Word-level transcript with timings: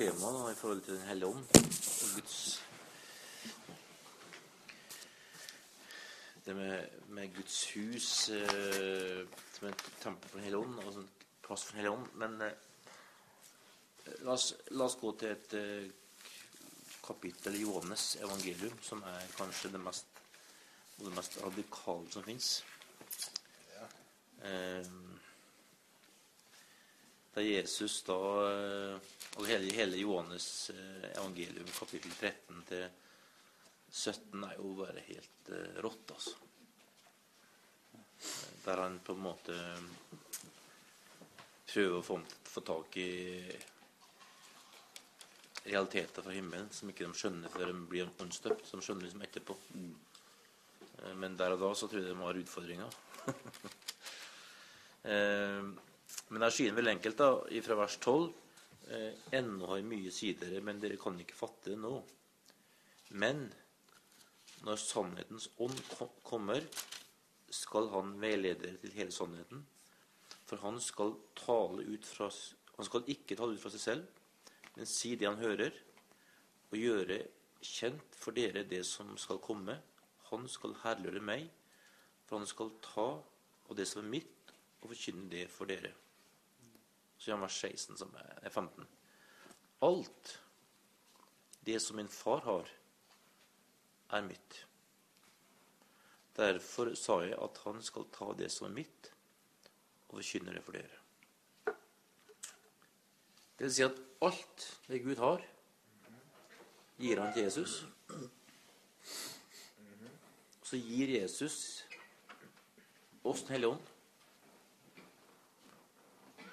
tema 0.00 0.30
da, 0.32 0.50
i 0.50 0.54
forhold 0.56 0.80
til 0.80 0.94
Den 0.96 1.08
hellige 1.08 1.28
ånd 1.28 1.44
og 1.44 2.14
Guds 2.14 2.62
Det 6.44 6.54
med, 6.56 6.86
med 7.08 7.34
Guds 7.36 7.58
hus 7.74 8.28
eh, 8.32 9.26
som 9.52 9.66
en 9.68 9.74
tempel 10.00 10.30
for 10.30 10.38
Den 10.38 10.46
hellige 10.46 10.62
ånd, 10.62 10.78
og 10.78 10.94
en 11.02 11.10
plass 11.44 11.64
for 11.64 11.76
Den 11.76 11.82
hellige 11.82 11.92
ånd. 11.92 12.06
Men 12.22 12.40
eh, 12.46 12.56
la, 14.24 14.32
oss, 14.32 14.54
la 14.70 14.88
oss 14.88 14.96
gå 15.02 15.12
til 15.20 15.34
et 15.34 15.54
eh, 15.60 15.92
kapittel 17.04 17.60
i 17.60 17.62
Johannes 17.66 18.16
evangelium, 18.24 18.80
som 18.82 19.04
er 19.04 19.28
kanskje 19.36 19.74
det 19.76 19.84
mest, 19.84 20.24
det 20.96 21.12
mest 21.12 21.36
radikale 21.44 22.08
som 22.16 22.24
fins. 22.24 22.54
Eh, 24.40 25.09
da 27.34 27.42
Jesus 27.42 28.02
da 28.02 28.18
eh, 28.50 28.96
Og 29.38 29.46
hele, 29.46 29.70
hele 29.74 30.00
Johannes 30.00 30.70
eh, 30.74 31.10
evangelium, 31.14 31.68
kapittel 31.78 32.12
13 32.18 32.62
til 32.68 32.88
17, 33.90 34.44
er 34.44 34.56
jo 34.58 34.72
bare 34.78 35.04
helt 35.06 35.50
eh, 35.54 35.78
rått, 35.84 36.14
altså. 36.14 36.36
Der 38.64 38.82
han 38.82 38.98
på 39.04 39.14
en 39.16 39.22
måte 39.24 39.56
prøver 41.70 41.96
å 41.96 42.04
få, 42.04 42.18
få 42.50 42.60
tak 42.66 42.96
i 43.00 43.10
realiteter 45.64 46.26
fra 46.26 46.34
himmelen 46.34 46.68
som 46.74 46.90
ikke 46.90 47.06
de 47.06 47.16
skjønner 47.16 47.52
før 47.54 47.70
de 47.70 47.86
blir 47.88 48.10
åndsdøpt. 48.20 48.66
Som 48.68 48.82
de 48.82 48.86
skjønner 48.88 49.06
liksom 49.06 49.24
etterpå. 49.24 49.56
Men 51.22 51.38
der 51.40 51.54
og 51.54 51.62
da 51.62 51.70
så 51.78 51.88
tror 51.88 52.02
jeg 52.02 52.10
de 52.10 52.18
har 52.20 52.42
utfordringer. 52.42 52.90
Men 56.30 56.44
der 56.44 56.54
sier 56.54 56.70
han 56.70 56.78
vel 56.78 56.92
enkelt, 56.92 57.18
da, 57.18 57.30
fra 57.66 57.76
vers 57.80 57.96
12 57.98 58.28
eh, 58.94 59.14
Ennå 59.40 59.66
har 59.72 59.82
mye 59.86 60.12
sider, 60.14 60.52
men 60.62 60.78
dere 60.82 60.98
kan 61.00 61.18
ikke 61.18 61.38
fatte 61.38 61.72
det 61.72 61.80
nå. 61.82 61.96
Men 63.18 63.48
når 64.62 64.78
sannhetens 64.78 65.48
ånd 65.58 65.78
kommer, 66.22 66.62
skal 67.50 67.88
han 67.90 68.14
veilede 68.22 68.60
dere 68.62 68.78
til 68.78 68.94
hele 68.94 69.14
sannheten. 69.14 69.64
For 70.46 70.62
han 70.62 70.78
skal 70.82 71.16
fra 71.38 72.30
Han 72.76 72.86
skal 72.86 73.08
ikke 73.12 73.36
tale 73.36 73.54
ut 73.54 73.60
fra 73.60 73.70
seg 73.74 73.80
selv, 73.80 74.04
men 74.76 74.86
si 74.88 75.16
det 75.18 75.26
han 75.28 75.42
hører, 75.42 75.74
og 76.70 76.78
gjøre 76.78 77.18
kjent 77.60 78.14
for 78.16 78.32
dere 78.32 78.62
det 78.64 78.84
som 78.88 79.10
skal 79.18 79.42
komme. 79.42 79.74
Han 80.30 80.46
skal 80.48 80.78
herliggjøre 80.84 81.20
meg, 81.20 81.50
for 82.24 82.38
han 82.38 82.48
skal 82.48 82.70
ta 82.80 83.08
av 83.20 83.76
det 83.76 83.88
som 83.90 84.04
er 84.04 84.14
mitt, 84.14 84.54
og 84.80 84.94
forkynne 84.94 85.28
det 85.28 85.44
for 85.52 85.68
dere. 85.68 85.92
Så 87.20 87.34
han 87.34 87.42
vers 87.44 87.58
16, 87.60 87.98
som 88.00 88.14
er 88.16 88.48
15. 88.48 88.86
Alt 89.84 90.38
det 91.68 91.76
som 91.84 91.98
min 92.00 92.08
far 92.08 92.40
har, 92.46 92.70
er 94.16 94.24
mitt. 94.24 94.56
Derfor 96.36 96.94
sa 96.96 97.18
jeg 97.26 97.36
at 97.36 97.60
han 97.66 97.82
skal 97.84 98.08
ta 98.14 98.30
det 98.38 98.48
som 98.52 98.70
er 98.70 98.78
mitt, 98.78 99.10
og 100.08 100.16
forkynne 100.16 100.56
det 100.56 100.64
for 100.64 100.78
dere. 100.78 101.76
Det 103.58 103.68
vil 103.68 103.74
si 103.76 103.84
at 103.84 104.00
alt 104.24 104.66
det 104.88 105.02
Gud 105.04 105.20
har, 105.20 105.44
gir 106.96 107.20
han 107.20 107.34
til 107.36 107.44
Jesus. 107.44 107.82
Så 110.64 110.80
gir 110.80 111.12
Jesus 111.20 111.84
oss 113.24 113.42
Den 113.42 113.52
hellige 113.58 113.76
ånd. 113.76 113.89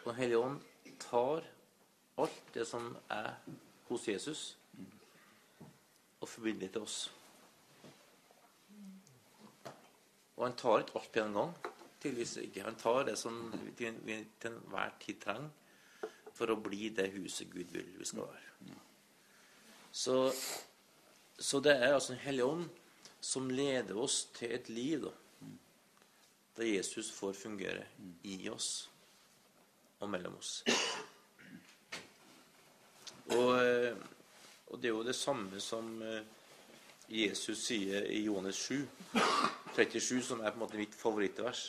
Den 0.07 0.15
hellige 0.15 0.39
ånd 0.39 0.61
tar 1.03 1.43
alt 2.15 2.53
det 2.55 2.63
som 2.65 2.93
er 3.11 3.33
hos 3.89 4.05
Jesus, 4.07 4.43
og 6.21 6.29
forbinder 6.31 6.63
det 6.63 6.69
til 6.77 6.85
oss. 6.85 6.95
Og 10.37 10.45
han 10.45 10.55
tar 10.55 10.85
ikke 10.85 10.95
alt 11.01 11.11
på 11.11 11.25
en 11.25 11.35
gang. 11.35 11.53
Tydeligvis 11.99 12.37
ikke. 12.45 12.63
Han 12.63 12.79
tar 12.79 13.03
det 13.09 13.17
som 13.19 13.51
vi 13.51 13.75
til 13.75 14.51
enhver 14.53 14.95
tid 15.03 15.19
trenger 15.27 16.09
for 16.37 16.53
å 16.53 16.59
bli 16.61 16.87
det 16.95 17.11
huset 17.17 17.51
Gud 17.51 17.75
vil 17.75 17.91
vi 17.99 18.07
skal 18.07 18.29
være. 18.29 18.81
Så, 19.91 20.19
så 21.35 21.59
det 21.59 21.73
er 21.81 21.95
altså 21.97 22.13
Den 22.13 22.23
hellige 22.23 22.45
ånd 22.45 22.67
som 23.19 23.49
leder 23.49 23.97
oss 23.99 24.27
til 24.37 24.55
et 24.55 24.69
liv 24.69 25.09
da, 25.09 25.15
der 26.55 26.77
Jesus 26.77 27.11
får 27.11 27.33
fungere 27.35 27.89
i 28.23 28.45
oss 28.49 28.85
og 29.99 30.09
mellom 30.11 30.37
oss. 30.37 30.61
Og, 33.35 33.51
eh, 33.59 33.95
og 34.71 34.79
det 34.79 34.89
er 34.89 34.93
jo 34.95 35.05
det 35.05 35.15
samme 35.17 35.59
som 35.63 35.89
eh, 36.03 36.23
Jesus 37.11 37.65
sier 37.67 38.07
i 38.11 38.21
Johannes 38.25 38.59
7, 38.67 38.81
37, 39.75 40.21
som 40.23 40.41
er 40.41 40.51
på 40.51 40.59
en 40.59 40.63
måte 40.65 40.79
mitt 40.79 40.95
favorittvers, 40.95 41.63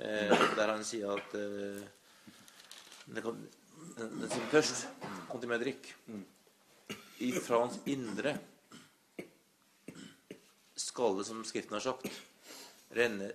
eh, 0.00 0.34
der 0.58 0.72
han 0.72 0.84
sier 0.86 1.16
at 1.16 1.36
Den 3.06 3.22
som 4.32 4.48
tørst, 4.50 4.88
kom 5.30 5.38
til 5.38 5.50
meg 5.50 5.60
og 5.60 5.62
drikk. 5.62 5.92
Ifra 7.22 7.60
hans 7.62 7.78
indre 7.86 8.32
skal 10.76 11.18
det, 11.18 11.26
som 11.28 11.44
Skriften 11.46 11.78
har 11.78 11.84
sagt, 11.84 12.10
renne 12.98 13.30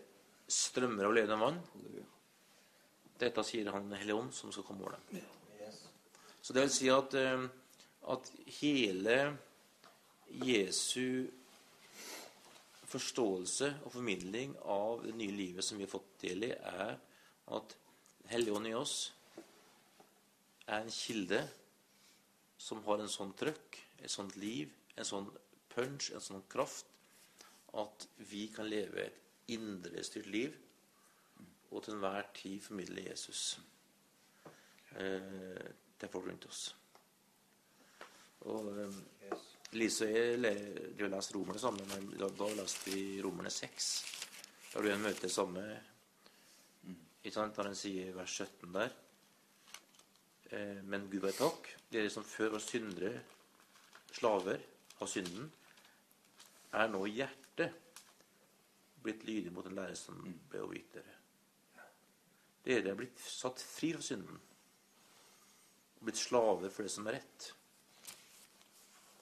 strømmer 0.51 1.07
av 1.07 1.15
levende 1.15 1.39
vann. 1.39 1.61
Dette 3.21 3.43
sier 3.45 3.69
han 3.71 3.89
Den 3.89 3.99
hellige 4.01 4.17
ånd, 4.17 4.33
som 4.33 4.51
skal 4.51 4.65
komme 4.65 4.85
over 4.85 4.97
dem. 4.97 5.21
Så 6.41 6.53
det 6.53 6.65
vil 6.65 6.73
si 6.73 6.89
at, 6.89 7.13
eh, 7.13 7.43
at 8.09 8.31
hele 8.61 9.17
Jesu 10.41 11.29
forståelse 12.91 13.69
og 13.85 13.93
formidling 13.93 14.55
av 14.65 15.03
det 15.05 15.13
nye 15.15 15.35
livet 15.35 15.63
som 15.63 15.77
vi 15.77 15.85
har 15.85 15.93
fått 15.93 16.17
del 16.23 16.49
i, 16.49 16.51
er 16.51 16.97
at 17.51 17.77
Den 18.31 18.47
ånd 18.53 18.67
i 18.69 18.73
oss 18.77 19.11
er 20.67 20.77
en 20.77 20.93
kilde 20.93 21.41
som 22.57 22.79
har 22.85 23.01
en 23.01 23.11
sånn 23.11 23.33
trøkk, 23.35 23.79
et 23.99 24.13
sånt 24.13 24.37
liv, 24.39 24.69
en 24.95 25.07
sånn 25.07 25.27
punch, 25.73 26.11
en 26.13 26.23
sånn 26.23 26.45
kraft, 26.47 26.87
at 27.73 28.05
vi 28.29 28.45
kan 28.55 28.69
leve 28.69 29.03
et 29.03 29.51
indrestyrt 29.51 30.29
liv 30.31 30.55
og 31.71 31.83
til 31.83 31.95
enhver 31.95 32.27
tid 32.35 32.59
formidle 32.61 33.07
Jesus 33.09 33.59
eh, 34.99 35.67
til 35.99 36.11
folk 36.11 36.27
rundt 36.27 36.47
oss. 36.49 36.63
Og 38.51 38.71
eh, 38.75 38.97
Lise 39.71 40.03
og 40.03 40.11
jeg 40.11 40.39
leste 40.41 41.07
lest 41.07 41.35
Romerne 41.35 41.59
sammen, 41.63 41.87
men 41.93 42.09
da, 42.19 42.27
da 42.35 42.49
leste 42.57 42.91
vi 42.91 43.21
Romerne 43.23 43.51
6. 43.53 43.87
Da 44.73 44.81
du 44.81 44.89
igjen 44.89 45.03
møter 45.03 45.23
møte 45.23 45.31
samme 45.31 45.63
ikke 47.21 47.35
sant, 47.35 47.55
Der 47.55 47.69
han 47.69 47.77
sier 47.77 48.11
vers 48.15 48.33
17 48.33 48.73
der 48.73 48.91
eh, 50.51 50.81
Men 50.83 51.07
Gud 51.07 51.21
være 51.21 51.37
takk, 51.37 51.69
dere 51.93 52.09
som 52.09 52.25
før 52.25 52.57
var 52.57 52.65
syndere, 52.65 53.21
slaver 54.11 54.59
av 54.99 55.07
synden, 55.07 55.47
er 56.73 56.91
nå 56.91 57.05
i 57.05 57.15
hjertet 57.19 57.77
blitt 59.01 59.23
lydige 59.23 59.53
mot 59.53 59.65
en 59.65 59.77
lære 59.77 59.95
som 59.95 60.19
ble 60.49 60.65
overgitt 60.65 60.97
dere. 60.97 61.20
Dere 62.65 62.91
er 62.91 62.97
blitt 62.97 63.21
satt 63.23 63.61
fri 63.63 63.91
fra 63.95 64.05
synden 64.05 64.37
og 66.01 66.07
blitt 66.07 66.17
slaver 66.17 66.73
for 66.73 66.85
det 66.85 66.93
som 66.93 67.07
er 67.09 67.19
rett. 67.19 67.47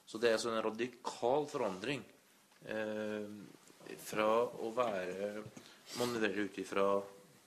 Så 0.08 0.18
det 0.18 0.30
er 0.30 0.38
altså 0.38 0.52
en 0.54 0.64
radikal 0.64 1.44
forandring 1.48 2.00
eh, 2.66 3.28
fra 4.00 4.28
å 4.42 4.72
være 4.76 5.44
manøvrere 6.00 6.48
ut 6.48 6.60
ifra 6.62 6.86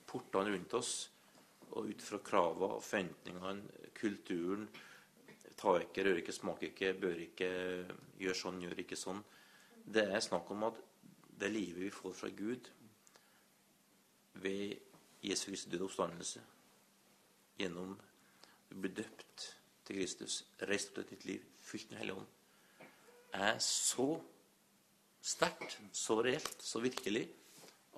portene 0.09 0.53
rundt 0.53 0.77
oss 0.77 0.93
og 1.73 1.89
ut 1.89 2.05
fra 2.05 2.19
kravene 2.21 2.77
og 2.77 2.83
forventningene, 2.85 3.89
kulturen 3.97 4.67
Ta 5.63 5.77
ikke, 5.79 6.03
rør 6.03 6.17
ikke, 6.19 6.33
smak 6.35 6.63
ikke, 6.67 6.89
bør 6.99 7.19
ikke, 7.23 7.49
gjør 8.19 8.35
sånn, 8.35 8.57
gjør 8.65 8.79
ikke 8.83 8.97
sånn. 8.99 9.21
Det 9.85 10.01
er 10.11 10.23
snakk 10.23 10.49
om 10.51 10.65
at 10.67 10.79
det 11.39 11.49
livet 11.53 11.85
vi 11.85 11.91
får 11.93 12.15
fra 12.17 12.29
Gud 12.35 12.67
ved 14.43 14.92
Jesu 15.23 15.49
Kristi 15.49 15.71
død 15.71 15.85
oppstandelse, 15.87 16.41
gjennom 17.59 17.93
å 17.95 18.79
bli 18.81 18.91
døpt 18.91 19.47
til 19.87 19.99
Kristus, 19.99 20.41
reist 20.67 20.91
opp 20.91 20.97
til 20.97 21.05
et 21.05 21.13
nytt 21.15 21.25
liv, 21.29 21.45
fylt 21.63 21.91
med 21.91 22.01
Hellig 22.01 22.17
Ånd, 22.17 22.31
er 23.33 23.57
så 23.63 24.07
sterkt, 25.23 25.77
så 25.95 26.19
reelt, 26.21 26.61
så 26.61 26.81
virkelig, 26.83 27.23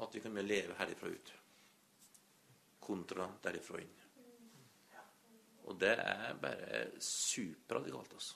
at 0.04 0.16
vi 0.16 0.22
kan 0.22 0.36
leve 0.44 0.76
herifra 0.78 1.10
ut. 1.10 1.34
Kontra 2.86 3.28
derifra 3.44 3.82
inn. 3.82 4.02
Og 5.66 5.80
det 5.82 5.96
er 5.98 6.36
bare 6.38 6.82
superradikalt, 7.02 8.14
altså. 8.14 8.36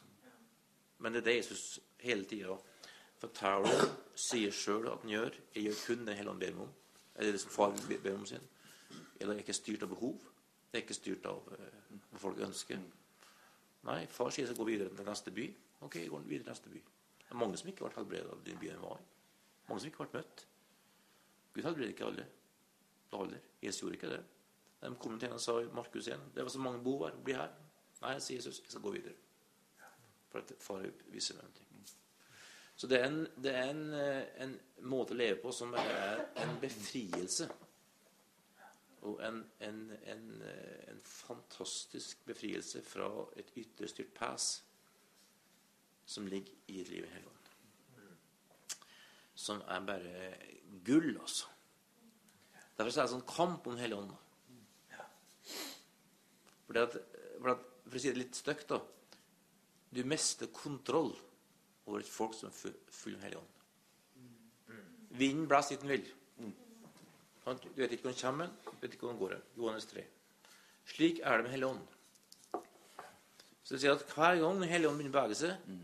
Men 1.00 1.14
det 1.14 1.22
er 1.22 1.28
det 1.28 1.36
Jesus 1.36 1.80
hele 2.02 2.26
tida 2.28 2.56
forteller, 3.20 3.86
sier 4.16 4.56
sjøl 4.56 4.90
at 4.90 5.04
han 5.04 5.14
gjør. 5.14 5.36
Jeg 5.56 5.68
gjør 5.68 5.84
kun 5.86 6.08
det 6.08 6.16
hele 6.18 6.34
han 6.34 6.42
ber 6.42 6.56
meg 6.56 6.66
om. 6.66 6.74
Eller 7.16 7.36
det 7.36 7.44
som 7.44 7.54
far 7.54 7.76
ber 7.92 8.16
om 8.16 8.26
sin. 8.28 8.48
Eller 9.20 9.36
er 9.36 9.44
ikke 9.44 9.58
styrt 9.58 9.84
av 9.86 9.92
behov. 9.92 10.24
Det 10.70 10.80
er 10.80 10.86
ikke 10.86 10.98
styrt 10.98 11.28
av 11.30 11.52
eh, 11.56 11.94
hva 12.12 12.22
folk 12.22 12.42
ønsker. 12.46 12.82
Nei, 13.90 14.00
far 14.12 14.32
sier 14.32 14.46
jeg 14.46 14.52
skal 14.54 14.64
gå 14.64 14.70
videre 14.72 14.96
til 14.96 15.08
neste 15.08 15.34
by. 15.36 15.46
Ok, 15.88 16.02
jeg 16.02 16.12
går 16.12 16.26
videre 16.28 16.48
til 16.48 16.54
neste 16.54 16.74
by. 16.74 16.82
Det 17.20 17.36
er 17.36 17.40
mange 17.40 17.60
som 17.60 17.70
ikke 17.70 17.84
har 17.84 17.92
vært 17.92 18.02
helbredet 18.02 18.34
av 18.34 18.44
den 18.46 18.60
byen 18.60 18.76
jeg 18.76 18.84
var 18.84 19.00
i. 19.00 19.08
Mange 19.70 19.84
som 19.84 19.92
ikke 19.92 20.04
har 20.04 20.10
vært 20.10 20.20
møtt. 20.20 20.46
Gud 21.54 21.64
helbreder 21.68 21.94
ikke 21.94 22.10
alle. 22.10 22.28
Det 23.10 23.18
holder. 23.22 23.48
Jesus 23.62 23.82
gjorde 23.82 24.00
ikke 24.00 24.12
det. 24.16 24.22
De 24.82 24.96
kom 24.96 25.18
til 25.20 25.28
henne 25.28 25.40
og 25.40 25.44
sa 25.44 25.58
Markus 25.76 26.08
1 26.08 26.30
det 26.36 26.44
var 26.44 26.54
så 26.54 26.60
mange 26.60 26.84
behov 26.84 27.08
her. 27.08 27.18
Bli 27.24 27.36
her. 27.36 27.56
Nei, 28.02 28.20
sier 28.24 28.40
Jesus, 28.40 28.62
jeg 28.64 28.72
skal 28.72 28.86
gå 28.86 28.94
videre. 28.96 29.18
For 30.32 30.40
at 30.40 30.54
far 30.64 30.86
viser 31.12 31.36
meg 31.40 31.50
noe. 31.50 31.66
Så 32.80 32.88
det 32.88 33.02
er, 33.02 33.10
en, 33.10 33.26
det 33.44 33.52
er 33.56 33.70
en, 33.74 33.94
en, 34.40 34.52
måte 34.88 35.12
å 35.12 35.18
leve 35.20 35.42
på 35.42 35.52
som 35.52 35.74
er 35.76 36.22
en 36.40 36.54
befrielse. 36.62 37.50
Og 39.08 39.22
en, 39.24 39.44
en 39.62 41.02
fantastisk 41.04 42.26
befrielse 42.28 42.82
fra 42.84 43.08
et 43.40 43.54
ytterstyrt 43.56 43.94
styrt 43.94 44.16
pass 44.18 44.50
som 46.10 46.28
ligger 46.28 46.54
i 46.68 46.82
et 46.82 46.90
liv 46.90 47.06
i 47.06 47.12
Helligånd. 47.14 47.36
Som 49.40 49.62
er 49.62 49.86
bare 49.86 50.30
gull, 50.86 51.14
altså. 51.22 51.48
Derfor 52.78 52.90
er 52.90 53.06
det 53.06 53.14
sånn 53.14 53.28
kamp 53.30 53.68
om 53.70 53.78
Helligånden. 53.80 54.18
For, 56.70 56.98
for 57.40 57.52
å 57.54 58.00
si 58.00 58.12
det 58.12 58.20
litt 58.20 58.38
stygt, 58.38 58.70
da 58.70 58.82
Du 59.90 60.04
mister 60.06 60.52
kontroll 60.54 61.16
over 61.88 62.04
et 62.04 62.10
folk 62.10 62.36
som 62.38 62.50
er 62.50 62.76
full 62.94 63.16
av 63.16 63.24
Helligånden. 63.26 63.56
Vinden 65.20 65.48
blåser 65.50 65.76
dit 65.76 65.86
den 65.86 65.94
vil. 65.96 66.10
Du 67.58 67.82
vet 67.82 67.94
ikke 67.96 68.10
hvor 68.10 68.14
han 68.14 68.22
kommer, 68.22 68.52
du 68.66 68.82
vet 68.82 68.94
ikke 68.94 69.08
hvor 69.08 69.14
han 69.14 69.22
går. 69.22 69.38
Johannes 69.58 69.88
3. 69.92 70.04
Slik 70.90 71.22
er 71.24 71.38
det 71.38 71.46
med 71.46 71.54
Hellig 71.56 71.70
Ånd. 71.70 71.86
Så 73.64 73.76
det 73.76 73.82
sier 73.84 73.96
at 73.96 74.06
Hver 74.14 74.42
gang 74.42 74.64
Hellig 74.70 74.90
Ånd 74.90 75.02
begynner 75.02 75.14
å 75.14 75.22
bevege 75.22 75.40
seg, 75.40 75.78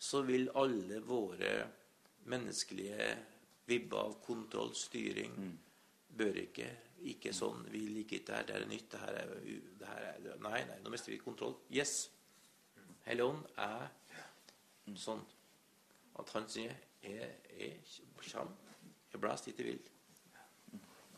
så 0.00 0.22
vil 0.24 0.48
alle 0.56 1.00
våre 1.04 1.54
menneskelige 2.30 3.10
vibber 3.68 4.06
av 4.10 4.16
kontroll, 4.24 4.72
styring, 4.76 5.34
bør 6.16 6.40
ikke 6.42 6.68
ikke 7.08 7.32
sånn 7.32 7.62
Vi 7.72 7.80
liker 7.94 8.18
ikke 8.18 8.26
det 8.28 8.36
her, 8.36 8.46
det 8.48 8.56
er 8.56 8.66
nytt, 8.68 8.88
det 8.92 9.00
her 9.00 9.18
er, 9.22 9.30
det 9.80 9.88
her 9.88 10.08
er 10.10 10.42
Nei, 10.44 10.58
nei, 10.68 10.78
nå 10.84 10.92
mister 10.92 11.12
vi 11.12 11.20
kontroll. 11.20 11.56
Yes. 11.72 12.10
Hellig 13.06 13.24
Ånd 13.24 13.46
er 13.60 13.88
sånn 15.00 15.22
at 16.20 16.32
han 16.34 16.48
sier 16.50 16.74
jeg, 17.00 17.30
jeg 17.56 17.78
kommer, 18.18 18.76
jeg 19.12 19.22
blåser 19.22 19.48
dit 19.48 19.62
jeg 19.62 19.68
vil. 19.70 19.86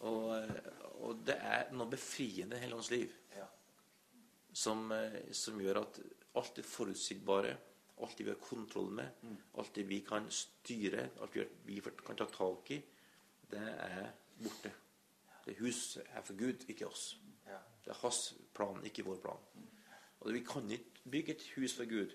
Og, 0.03 0.33
og, 0.99 1.21
det 1.27 1.37
er 1.39 1.69
noe 1.77 1.91
befriende 1.91 2.59
i 2.59 2.65
hele 2.65 2.79
hans 2.79 2.91
liv 2.91 3.13
som, 4.53 4.91
som, 5.33 5.61
gjør 5.63 5.79
at 5.81 6.01
alt 6.37 6.59
det 6.59 6.65
forutsigbare, 6.69 7.53
alt 8.05 8.19
det 8.19 8.27
vi 8.27 8.33
har 8.35 8.41
kontroll 8.43 8.91
med, 8.93 9.23
alt 9.57 9.75
det 9.79 9.87
vi 9.89 10.03
kan 10.05 10.27
styre, 10.29 11.07
alt 11.25 11.39
vi 11.65 11.79
kan 11.81 12.19
ta 12.19 12.27
tak 12.29 12.73
i, 12.75 12.81
det 13.53 13.63
er 13.63 14.11
borte. 14.43 14.73
Det 15.47 15.57
huset 15.59 16.05
er 16.13 16.23
for 16.23 16.39
Gud, 16.39 16.67
ikke 16.69 16.87
oss. 16.87 17.17
Det 17.83 17.91
er 17.91 17.99
hans 18.03 18.35
plan, 18.55 18.85
ikke 18.87 19.05
vår 19.07 19.23
plan. 19.25 19.41
Og 20.21 20.33
Vi 20.33 20.45
kan 20.47 20.71
ikke 20.71 21.11
bygge 21.11 21.33
et 21.33 21.49
hus 21.57 21.75
for 21.75 21.89
Gud 21.89 22.13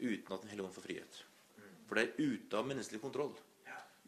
uten 0.00 0.32
at 0.32 0.42
Den 0.42 0.48
hellige 0.48 0.66
ånd 0.66 0.74
får 0.74 0.82
frihet. 0.82 1.24
For 1.86 1.94
det 1.94 2.02
er 2.04 2.20
ute 2.20 2.56
av 2.56 2.66
menneskelig 2.68 3.00
kontroll. 3.00 3.32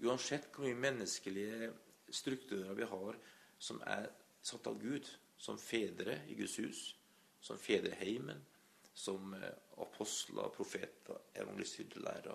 Uansett 0.03 0.51
hvor 0.53 0.67
mye 0.67 0.79
menneskelige 0.79 1.73
strukturer 2.15 2.75
vi 2.79 2.89
har 2.89 3.19
som 3.63 3.83
er 3.87 4.09
satt 4.43 4.67
av 4.67 4.79
Gud, 4.83 5.09
som 5.39 5.59
fedre 5.59 6.21
i 6.31 6.37
Guds 6.39 6.59
hus, 6.63 6.81
som 7.43 7.59
fedre 7.59 7.93
i 7.95 8.01
heimen, 8.05 8.43
som 8.95 9.35
eh, 9.35 9.55
apostler, 9.83 10.51
profeter, 10.55 11.19
evangelister, 11.35 11.87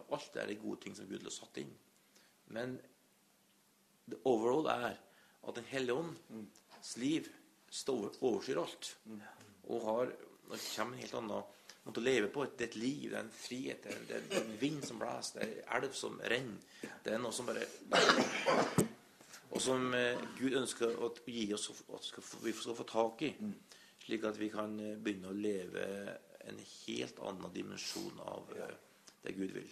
Alt 0.10 0.34
det 0.34 0.42
er 0.42 0.48
de 0.48 0.62
gode 0.62 0.82
ting 0.84 0.96
som 0.96 1.08
Gud 1.08 1.24
har 1.24 1.34
satt 1.34 1.60
inn. 1.62 1.74
Men 2.48 2.78
the 4.08 4.20
overall 4.24 4.68
er 4.72 4.98
at 5.48 5.56
Den 5.56 5.64
hellige 5.64 5.94
ånds 5.94 6.98
liv 6.98 7.28
overskyr 8.22 8.60
alt. 8.60 8.98
Og 9.68 9.82
har, 9.86 10.12
Nå 10.48 10.56
kommer 10.56 10.96
en 10.96 11.02
helt 11.02 11.14
annen 11.14 11.44
måte 11.84 12.02
å 12.02 12.04
leve 12.04 12.28
på. 12.32 12.46
Det 12.56 12.66
er 12.66 12.70
et 12.72 12.76
liv, 12.80 13.10
det 13.12 13.18
er 13.18 13.24
en 13.24 13.32
frihet, 13.32 13.88
det 14.08 14.20
er 14.20 14.42
en 14.42 14.54
vind 14.60 14.84
som 14.84 15.00
blåser, 15.00 15.40
det 15.40 15.48
er 15.48 15.56
en 15.64 15.74
elv 15.80 15.96
som 15.96 16.20
renner. 16.24 16.92
Det 17.04 17.16
er 17.16 17.24
noe 17.24 17.36
som 17.36 17.48
bare 17.48 18.87
Og 19.56 19.62
som 19.64 19.94
eh, 19.96 20.20
Gud 20.38 20.58
ønsker 20.60 20.98
å 21.00 21.12
gi 21.26 21.48
oss 21.56 21.70
at 21.72 22.10
vi 22.44 22.54
skal 22.56 22.76
få 22.78 22.88
tak 22.88 23.24
i. 23.28 23.32
Slik 24.04 24.26
at 24.28 24.40
vi 24.40 24.50
kan 24.52 24.76
eh, 24.84 24.98
begynne 25.00 25.32
å 25.32 25.38
leve 25.38 25.86
en 26.48 26.60
helt 26.64 27.22
annen 27.24 27.54
dimensjon 27.56 28.20
av 28.24 28.52
eh, 28.58 28.74
det 29.24 29.36
Gud 29.38 29.54
vil. 29.56 29.70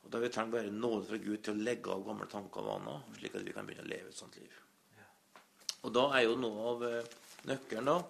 Og 0.00 0.08
Da 0.14 0.20
vi 0.22 0.30
trenger 0.32 0.56
bare 0.56 0.72
nåde 0.72 1.10
fra 1.10 1.20
Gud 1.20 1.42
til 1.44 1.58
å 1.58 1.66
legge 1.66 1.92
av 1.92 2.06
gamle 2.06 2.28
tanker 2.30 2.64
og 2.64 2.70
vaner, 2.70 3.04
slik 3.18 3.36
at 3.36 3.44
vi 3.44 3.54
kan 3.56 3.68
begynne 3.68 3.84
å 3.84 3.92
leve 3.92 4.08
et 4.08 4.20
sånt 4.20 4.38
liv. 4.40 4.54
Og 5.84 5.92
da 5.96 6.06
er 6.16 6.24
jo 6.24 6.40
noe 6.40 6.64
av 6.72 6.82
nøkkelen 7.48 7.88
da, 7.88 8.00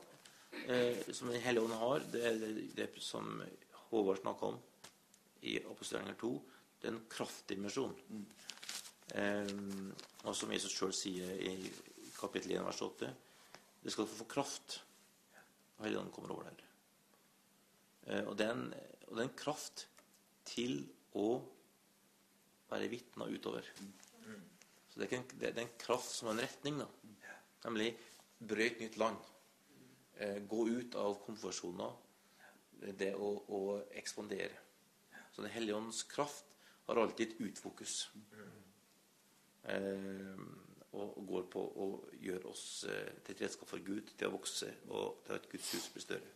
som 1.15 1.31
Den 1.31 1.43
hellige 1.45 1.63
ånd 1.63 1.77
har, 1.79 2.07
det 2.11 2.23
er 2.27 2.39
det, 2.75 2.89
som 3.03 3.37
Håvard 3.91 4.19
snakka 4.19 4.49
om 4.51 4.57
i 5.47 5.55
Apostelgjerninger 5.63 6.19
2. 6.19 6.33
Det 6.81 6.91
er 6.91 6.97
og 9.11 10.35
som 10.37 10.53
Jesus 10.55 10.75
sjøl 10.77 10.93
sier 10.95 11.31
i 11.43 11.55
kapittel 12.15 12.55
1, 12.59 12.65
vers 12.67 12.83
8 12.85 13.09
Det 13.83 13.93
skal 13.95 14.07
få 14.07 14.27
kraft. 14.31 14.81
Og 15.79 15.87
Helligånden 15.87 16.13
kommer 16.13 16.35
over 16.35 16.51
der. 16.51 16.67
Eh, 18.07 18.27
og, 18.27 18.37
det 18.39 18.47
er 18.47 18.53
en, 18.53 18.69
og 19.09 19.23
er 19.23 19.33
kraft 19.37 19.87
til 20.49 20.83
å 21.17 21.41
være 22.71 22.91
vitner 22.93 23.33
utover. 23.33 23.67
Mm. 23.81 24.43
Så 24.91 25.01
det 25.01 25.07
er, 25.07 25.17
en, 25.17 25.27
det 25.41 25.49
er, 25.49 25.63
en, 25.63 25.75
kraft 25.81 26.13
som 26.13 26.29
har 26.29 26.37
en 26.37 26.45
retning, 26.45 26.81
da. 26.83 26.89
Nemlig 27.65 27.91
brøyt 28.53 28.81
nytt 28.83 29.01
land. 29.01 29.19
Eh, 30.21 30.39
gå 30.49 30.67
ut 30.69 30.97
av 31.01 31.19
komfortsoner. 31.25 31.97
Det 33.01 33.13
å, 33.17 33.35
å, 33.53 33.61
ekspandere. 34.01 34.57
Så 35.33 35.45
Den 35.45 35.53
hellige 35.53 35.77
ånds 35.77 36.05
kraft 36.09 36.49
har 36.87 37.01
alltid 37.01 37.35
et 37.35 37.43
utfokus. 37.49 38.09
Eh, 38.37 38.60
og, 39.69 41.07
og, 41.07 41.23
går 41.29 41.47
på 41.53 41.63
å 41.85 41.89
gjøre 42.23 42.51
oss 42.51 42.65
eh, 42.89 43.13
til 43.25 43.35
et 43.35 43.43
redskap 43.45 43.71
for 43.71 43.85
Gud, 43.85 44.13
til 44.17 44.29
å 44.29 44.35
vokse 44.35 44.71
og 44.89 45.21
til 45.27 45.37
at 45.37 45.49
Guds 45.53 45.73
hus 45.77 45.89
blir 45.95 46.07
større. 46.07 46.33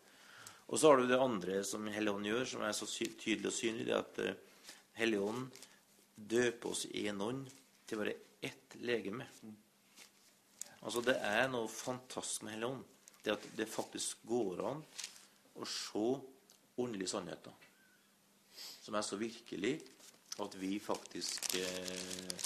Og 0.68 0.80
så 0.80 0.90
har 0.90 1.00
du 1.00 1.08
det 1.08 1.20
andre 1.20 1.58
som 1.66 1.88
Helligånden 1.92 2.30
gjør, 2.30 2.46
som 2.48 2.64
er 2.64 2.76
så 2.76 2.88
tydelig 2.88 3.50
og 3.50 3.56
synlig, 3.56 3.88
det 3.88 3.96
er 3.96 4.04
at 4.04 4.20
uh, 4.24 4.70
Helligånden 4.96 5.50
døper 6.14 6.70
oss 6.70 6.86
i 6.88 7.04
en 7.10 7.20
ånd 7.24 7.50
til 7.84 7.98
å 7.98 8.04
være 8.04 8.16
ett 8.44 8.76
legeme. 8.80 9.26
Altså 10.84 11.02
Det 11.04 11.18
er 11.20 11.50
noe 11.52 11.68
fantastisk 11.68 12.46
med 12.46 12.56
Helligånden 12.56 12.90
det 13.24 13.32
at 13.32 13.44
det 13.56 13.64
faktisk 13.70 14.24
går 14.28 14.60
an 14.68 14.82
å 15.56 15.68
se 15.68 16.08
åndelige 16.80 17.12
sannheter 17.14 17.54
som 18.54 18.94
er 18.94 19.04
så 19.06 19.16
virkelig 19.16 19.78
at 20.42 20.56
vi 20.60 20.76
faktisk 20.82 21.54
eh, 21.56 22.42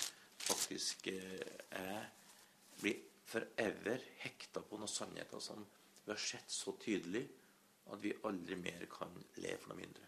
faktisk 0.48 1.10
eh, 1.12 1.44
er 1.78 2.08
blir 2.80 3.04
forever 3.28 4.02
hekta 4.22 4.62
på 4.64 4.78
noen 4.80 4.90
sannheter 4.90 5.42
som 5.42 5.60
vi 6.04 6.12
har 6.12 6.20
sett 6.22 6.50
så 6.52 6.72
tydelig 6.80 7.24
at 7.92 8.00
vi 8.02 8.14
aldri 8.28 8.56
mer 8.60 8.86
kan 8.92 9.12
leve 9.40 9.58
for 9.60 9.72
noe 9.72 9.80
mindre. 9.82 10.04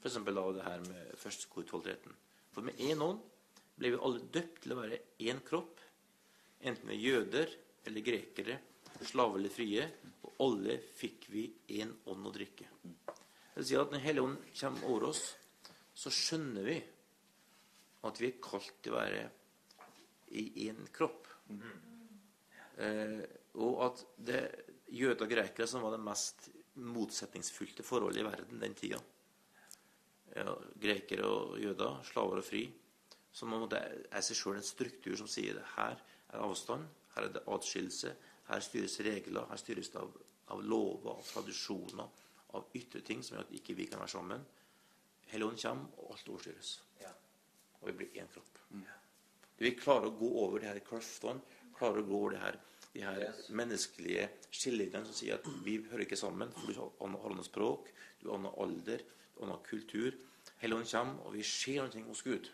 F.eks. 0.00 0.16
av 0.18 0.52
det 0.56 0.66
her 0.66 0.82
med 0.86 1.12
første 1.18 1.50
kor 1.50 1.66
1213. 1.66 2.14
For 2.54 2.66
med 2.66 2.80
én 2.82 3.02
ånd 3.02 3.22
ble 3.76 3.92
vi 3.92 4.00
alle 4.08 4.30
døpt 4.32 4.62
til 4.64 4.74
å 4.74 4.80
være 4.80 5.00
én 5.28 5.42
kropp, 5.46 5.82
enten 6.66 6.90
vi 6.90 6.96
er 6.96 7.04
jøder 7.04 7.54
eller 7.86 8.06
grekere 8.06 8.58
slave 9.04 9.38
eller 9.38 9.52
frie, 9.52 9.86
og 10.24 10.40
alle 10.46 10.78
fikk 10.96 11.28
vi 11.32 11.46
én 11.78 11.92
ånd 12.08 12.28
å 12.28 12.32
drikke. 12.34 12.68
Det 12.82 13.62
vil 13.62 13.68
si 13.68 13.78
at 13.78 13.92
Når 13.92 14.04
Hellige 14.04 14.24
Ånd 14.24 14.38
kommer 14.60 14.88
over 14.90 15.08
oss, 15.10 15.22
så 15.96 16.12
skjønner 16.12 16.66
vi 16.66 16.76
at 18.10 18.20
vi 18.22 18.30
er 18.30 18.40
kalt 18.42 18.78
til 18.82 18.94
å 18.94 19.00
være 19.00 19.24
i 20.36 20.46
én 20.66 20.80
kropp. 20.94 21.28
Eh, 22.76 23.20
og 23.62 23.82
at 23.86 24.02
det 24.28 24.40
jøder 24.92 25.24
og 25.24 25.32
grekere 25.32 25.68
som 25.70 25.84
var 25.84 25.94
det 25.94 26.02
mest 26.04 26.48
motsetningsfylte 26.76 27.84
forholdet 27.86 28.20
i 28.20 28.26
verden 28.26 28.60
den 28.60 28.74
tida 28.76 28.98
ja, 30.36 30.52
Grekere 30.76 31.24
og 31.24 31.56
jøder, 31.60 32.02
slaver 32.04 32.42
og 32.42 32.44
fri. 32.44 32.66
Så 33.32 33.48
man 33.48 33.62
måtte, 33.62 33.80
er 33.80 34.24
seg 34.24 34.36
sjøl 34.36 34.58
en 34.58 34.66
struktur 34.66 35.16
som 35.16 35.28
sier 35.30 35.56
det. 35.56 35.64
Her 35.76 35.96
er 35.96 36.44
avstand, 36.44 36.84
her 37.14 37.28
er 37.28 37.32
det 37.32 37.44
atskillelse, 37.52 38.12
her 38.50 38.64
styres 38.64 38.98
regler, 39.04 39.48
her 39.50 39.60
styres 39.60 39.90
det 39.92 40.00
av, 40.02 40.12
av 40.52 40.62
lover, 40.64 41.16
av 41.16 41.30
tradisjoner, 41.30 42.24
av 42.56 42.76
ytre 42.76 43.02
ting 43.04 43.24
som 43.24 43.36
gjør 43.36 43.46
at 43.46 43.56
ikke 43.58 43.76
vi 43.76 43.88
kan 43.90 44.02
være 44.02 44.12
sammen. 44.12 44.44
Helligånden 45.32 45.62
kommer, 45.62 46.04
og 46.04 46.14
alt 46.14 46.30
overstyres. 46.32 46.76
Og 47.86 47.90
vi 47.92 47.96
blir 48.02 48.22
én 48.22 48.30
kropp. 48.32 48.60
Mm. 48.70 48.84
Vi 49.62 49.72
klarer 49.78 50.10
å 50.10 50.16
gå 50.18 50.30
over 50.42 50.60
de 50.60 50.68
her 50.68 50.80
kløftene, 50.84 51.40
klarer 51.76 52.02
å 52.02 52.08
gå 52.08 52.22
over 52.22 52.36
de 52.36 52.42
her 52.44 52.62
de 52.96 53.02
her 53.04 53.40
menneskelige 53.52 54.22
skillelinjene 54.48 55.04
som 55.04 55.16
sier 55.18 55.36
at 55.36 55.48
vi 55.66 55.74
hører 55.90 56.06
ikke 56.06 56.16
sammen, 56.16 56.48
for 56.56 56.72
du 56.72 56.78
har 56.78 57.26
annet 57.28 57.44
språk, 57.44 57.90
du 58.22 58.30
har 58.30 58.38
annen 58.38 58.54
alder, 58.56 59.02
du 59.34 59.42
har 59.42 59.50
annen 59.50 59.66
kultur. 59.66 60.16
Helligånden 60.62 60.88
kommer, 60.88 61.18
og 61.26 61.34
vi 61.36 61.44
ser 61.44 61.84
noe 61.84 62.06
hos 62.06 62.22
Gud 62.24 62.48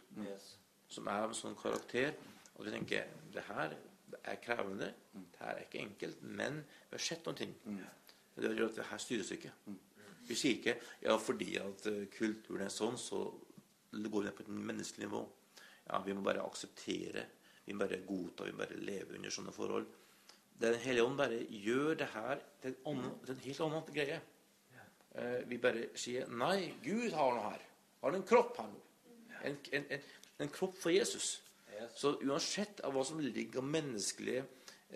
som 0.90 1.06
er 1.06 1.22
av 1.22 1.30
en 1.30 1.38
sånn 1.38 1.54
karakter 1.60 2.16
og 2.54 2.66
vi 2.66 2.74
tenker 2.74 3.08
det 3.32 3.44
her 3.48 3.76
er 4.22 4.36
krevende, 4.42 4.92
det 5.12 5.40
her 5.40 5.56
er 5.56 5.64
ikke 5.64 5.80
enkelt, 5.82 6.20
men 6.22 6.60
vi 6.62 6.94
har 6.94 7.02
sett 7.02 7.24
noen 7.26 7.38
ting. 7.38 7.54
Det 8.36 8.52
gjør 8.52 8.68
at 8.68 8.76
det 8.78 8.88
her 8.90 9.00
styres 9.02 9.32
ikke. 9.34 9.52
Vi 10.28 10.36
sier 10.38 10.58
ikke 10.58 10.76
ja, 11.02 11.16
fordi 11.18 11.56
at 11.58 11.86
eh, 11.90 12.04
kulturen 12.12 12.66
er 12.66 12.70
sånn, 12.72 12.98
så 13.00 13.24
går 13.92 14.20
vi 14.20 14.26
ned 14.28 14.36
på 14.36 14.44
et 14.44 14.52
menneskelig 14.70 15.06
nivå. 15.06 15.22
Ja, 15.88 16.02
Vi 16.02 16.14
må 16.14 16.22
bare 16.24 16.44
akseptere, 16.44 17.26
vi 17.66 17.72
må 17.72 17.84
bare 17.84 18.02
godta, 18.06 18.44
vi 18.44 18.52
må 18.52 18.62
bare 18.64 18.80
leve 18.80 19.16
under 19.18 19.30
sånne 19.30 19.52
forhold. 19.52 19.86
Den 20.62 20.78
hellige 20.78 21.04
ånd 21.04 21.18
bare 21.18 21.40
gjør 21.48 21.94
det 21.98 22.08
her 22.12 22.42
til 22.62 22.76
en, 22.86 23.02
til 23.24 23.34
en 23.34 23.44
helt 23.44 23.60
annen 23.66 23.94
greie. 23.94 24.20
Eh, 25.14 25.38
vi 25.48 25.58
bare 25.60 25.88
sier 25.98 26.28
nei, 26.30 26.72
Gud 26.84 27.12
har 27.16 27.34
noe 27.34 27.50
her. 27.50 27.64
Har 28.02 28.16
en 28.16 28.26
kropp 28.26 28.58
her 28.60 28.70
nå. 28.70 28.82
En, 29.42 29.56
en, 29.74 29.88
en, 29.96 30.04
en 30.44 30.52
kropp 30.52 30.76
for 30.78 30.94
Jesus. 30.94 31.40
Så 31.98 32.14
uansett 32.22 32.80
av 32.86 32.94
hva 32.94 33.02
som 33.06 33.20
ligger 33.20 33.58
av 33.58 33.66
menneskelige 33.66 34.44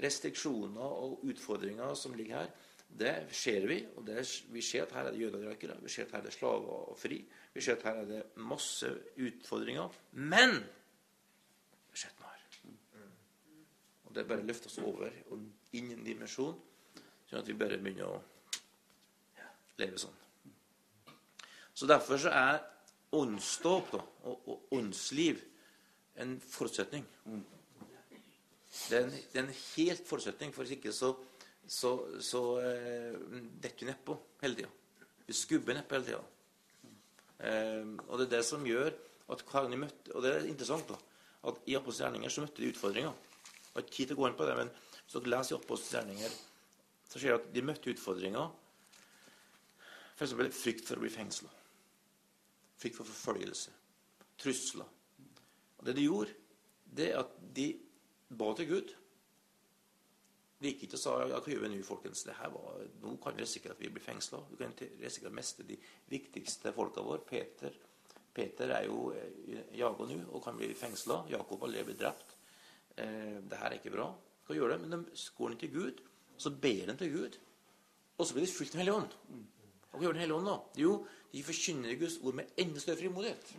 restriksjoner 0.04 1.02
og 1.02 1.24
utfordringer 1.26 1.94
som 1.98 2.14
ligger 2.14 2.44
her, 2.44 2.50
det 2.88 3.26
ser 3.30 3.66
vi. 3.66 3.86
og 3.96 4.06
det, 4.06 4.44
Vi 4.48 4.62
ser 4.62 4.82
at 4.82 4.92
her 4.92 5.04
er 5.04 5.10
det 5.10 5.20
jødegrekere, 5.20 5.76
vi 5.82 5.88
ser 5.88 6.04
at 6.04 6.10
her 6.10 6.18
er 6.18 6.22
det 6.22 6.32
slaver 6.32 6.88
og 6.90 6.98
fri. 6.98 7.24
Vi 7.54 7.60
ser 7.60 7.76
at 7.76 7.82
her 7.82 7.94
er 7.94 8.04
det 8.04 8.22
masse 8.36 8.88
utfordringer. 9.16 9.88
Men 10.12 10.54
vi 11.92 11.98
ser 11.98 12.14
noe 12.20 12.30
her. 12.30 13.08
Og 14.04 14.14
det 14.14 14.28
bare 14.28 14.46
løfter 14.46 14.70
oss 14.70 14.78
over 14.78 15.10
og 15.30 15.42
inn 15.72 15.90
i 15.90 15.98
en 15.98 16.04
dimensjon, 16.06 16.56
sånn 17.28 17.42
at 17.42 17.48
vi 17.48 17.58
bare 17.58 17.78
begynner 17.78 18.08
å 18.08 18.22
leve 19.76 19.98
sånn. 20.00 20.14
Så 21.76 21.86
derfor 21.86 22.16
så 22.20 22.32
er 22.32 22.62
åndsdåp 23.16 23.92
og, 23.98 24.32
og 24.48 24.72
åndsliv 24.72 25.42
en 26.16 26.38
forutsetning. 26.40 27.04
Det 27.26 28.96
er 28.96 29.04
en, 29.04 29.12
det 29.12 29.40
er 29.40 29.44
en 29.44 29.56
helt 29.76 30.08
forutsetning, 30.08 30.54
for 30.54 30.64
hvis 30.64 30.78
ikke 30.78 30.94
så, 30.96 31.12
så, 31.66 32.20
så 32.22 32.42
eh, 32.62 33.16
detter 33.60 33.84
vi 33.84 33.90
nedpå 33.90 34.16
hele 34.42 34.58
tida. 34.58 34.70
Vi 35.26 35.34
skubber 35.34 35.74
nedpå 35.74 35.96
hele 35.96 36.06
tida. 36.06 36.22
Eh, 37.38 37.88
og 38.06 38.18
det 38.18 38.28
er 38.28 38.34
det 38.36 38.42
som 38.46 38.66
gjør 38.66 38.92
at 39.34 39.42
de 39.42 39.78
møtte 39.78 40.12
Og 40.14 40.22
det 40.22 40.30
er 40.32 40.44
interessant 40.46 40.86
da, 40.86 40.96
at 41.50 41.56
i 41.66 41.74
Apostels 41.74 42.04
gjerninger 42.04 42.30
så 42.30 42.44
møtte 42.44 42.62
de 42.62 42.70
utfordringer. 42.70 43.10
Jeg 43.10 43.72
har 43.74 43.84
ikke 43.84 43.96
tid 43.96 44.06
til 44.06 44.16
å 44.16 44.20
gå 44.20 44.28
inn 44.28 44.38
på 44.38 44.46
det, 44.46 44.54
men 44.56 44.70
hvis 44.70 45.16
dere 45.16 45.32
leser 45.34 45.56
i 45.56 45.58
Apostels 45.58 45.96
gjerninger, 45.96 46.36
så 47.06 47.18
ser 47.18 47.26
dere 47.26 47.40
at 47.40 47.48
de 47.54 47.64
møtte 47.66 47.92
utfordringer. 47.92 48.46
F.eks. 50.16 50.36
frykt 50.56 50.86
for 50.88 50.96
å 50.96 51.02
bli 51.02 51.12
fengsla. 51.12 51.50
Frykt 52.80 53.00
for 53.00 53.10
forfølgelse. 53.10 53.74
Trusler. 54.40 54.88
Og 55.76 55.88
det 55.88 55.96
de 55.98 56.06
gjorde, 56.06 56.38
det 56.96 57.10
er 57.10 57.20
at 57.20 57.34
de 57.56 57.68
ba 58.30 58.52
til 58.56 58.70
Gud. 58.70 58.94
De 60.56 60.70
gikk 60.70 60.86
ikke 60.86 60.96
og 60.96 61.02
sa 61.02 61.14
at 61.36 61.48
vi 61.48 61.56
nå, 61.60 61.80
folkens? 61.84 62.22
Det 62.24 62.36
her 62.38 62.52
var, 62.54 62.78
nå 63.02 63.16
kan 63.22 63.36
vi 63.36 63.44
risikere 63.44 63.76
at 63.76 63.82
vi 63.82 63.90
blir 63.92 64.04
fengsla. 64.04 64.40
Vi 64.50 64.60
kan 64.60 64.72
risikere 65.02 65.32
å 65.32 65.36
miste 65.36 65.66
de 65.68 65.76
viktigste 66.08 66.72
folka 66.76 67.04
våre. 67.04 67.24
Peter, 67.28 67.74
Peter 68.36 68.72
er 68.78 68.86
jo 68.88 69.10
eh, 69.16 69.66
jaga 69.76 70.06
nå 70.08 70.22
og 70.30 70.44
kan 70.44 70.56
bli 70.56 70.70
fengsla. 70.76 71.24
Jakob 71.32 71.66
har 71.66 71.74
blitt 71.76 72.00
drept. 72.00 72.36
Eh, 72.96 73.36
det 73.44 73.60
her 73.60 73.68
er 73.68 73.78
ikke 73.80 73.92
bra. 73.98 74.08
Hva 74.46 74.56
gjør 74.56 74.72
de? 74.72 74.80
Men 74.84 75.04
de 75.04 75.26
går 75.36 75.58
til 75.60 75.74
Gud, 75.74 76.00
og 76.36 76.40
så 76.46 76.54
ber 76.64 76.88
de 76.88 76.96
til 77.02 77.12
Gud. 77.12 77.38
Og 78.16 78.24
så 78.24 78.36
blir 78.36 78.46
de 78.46 78.52
fylt 78.52 78.74
med 78.74 78.84
hellige 78.84 79.02
Ånd. 79.02 79.16
Hva 79.92 80.04
gjør 80.04 80.16
Den 80.16 80.22
hellige 80.24 80.36
ånd 80.36 80.48
da? 80.48 80.56
Jo, 80.76 80.92
de 81.32 81.42
forkynner 81.44 81.98
Guds 82.00 82.18
ord 82.22 82.36
med 82.36 82.52
enda 82.60 82.80
større 82.80 83.00
frimodighet. 83.00 83.52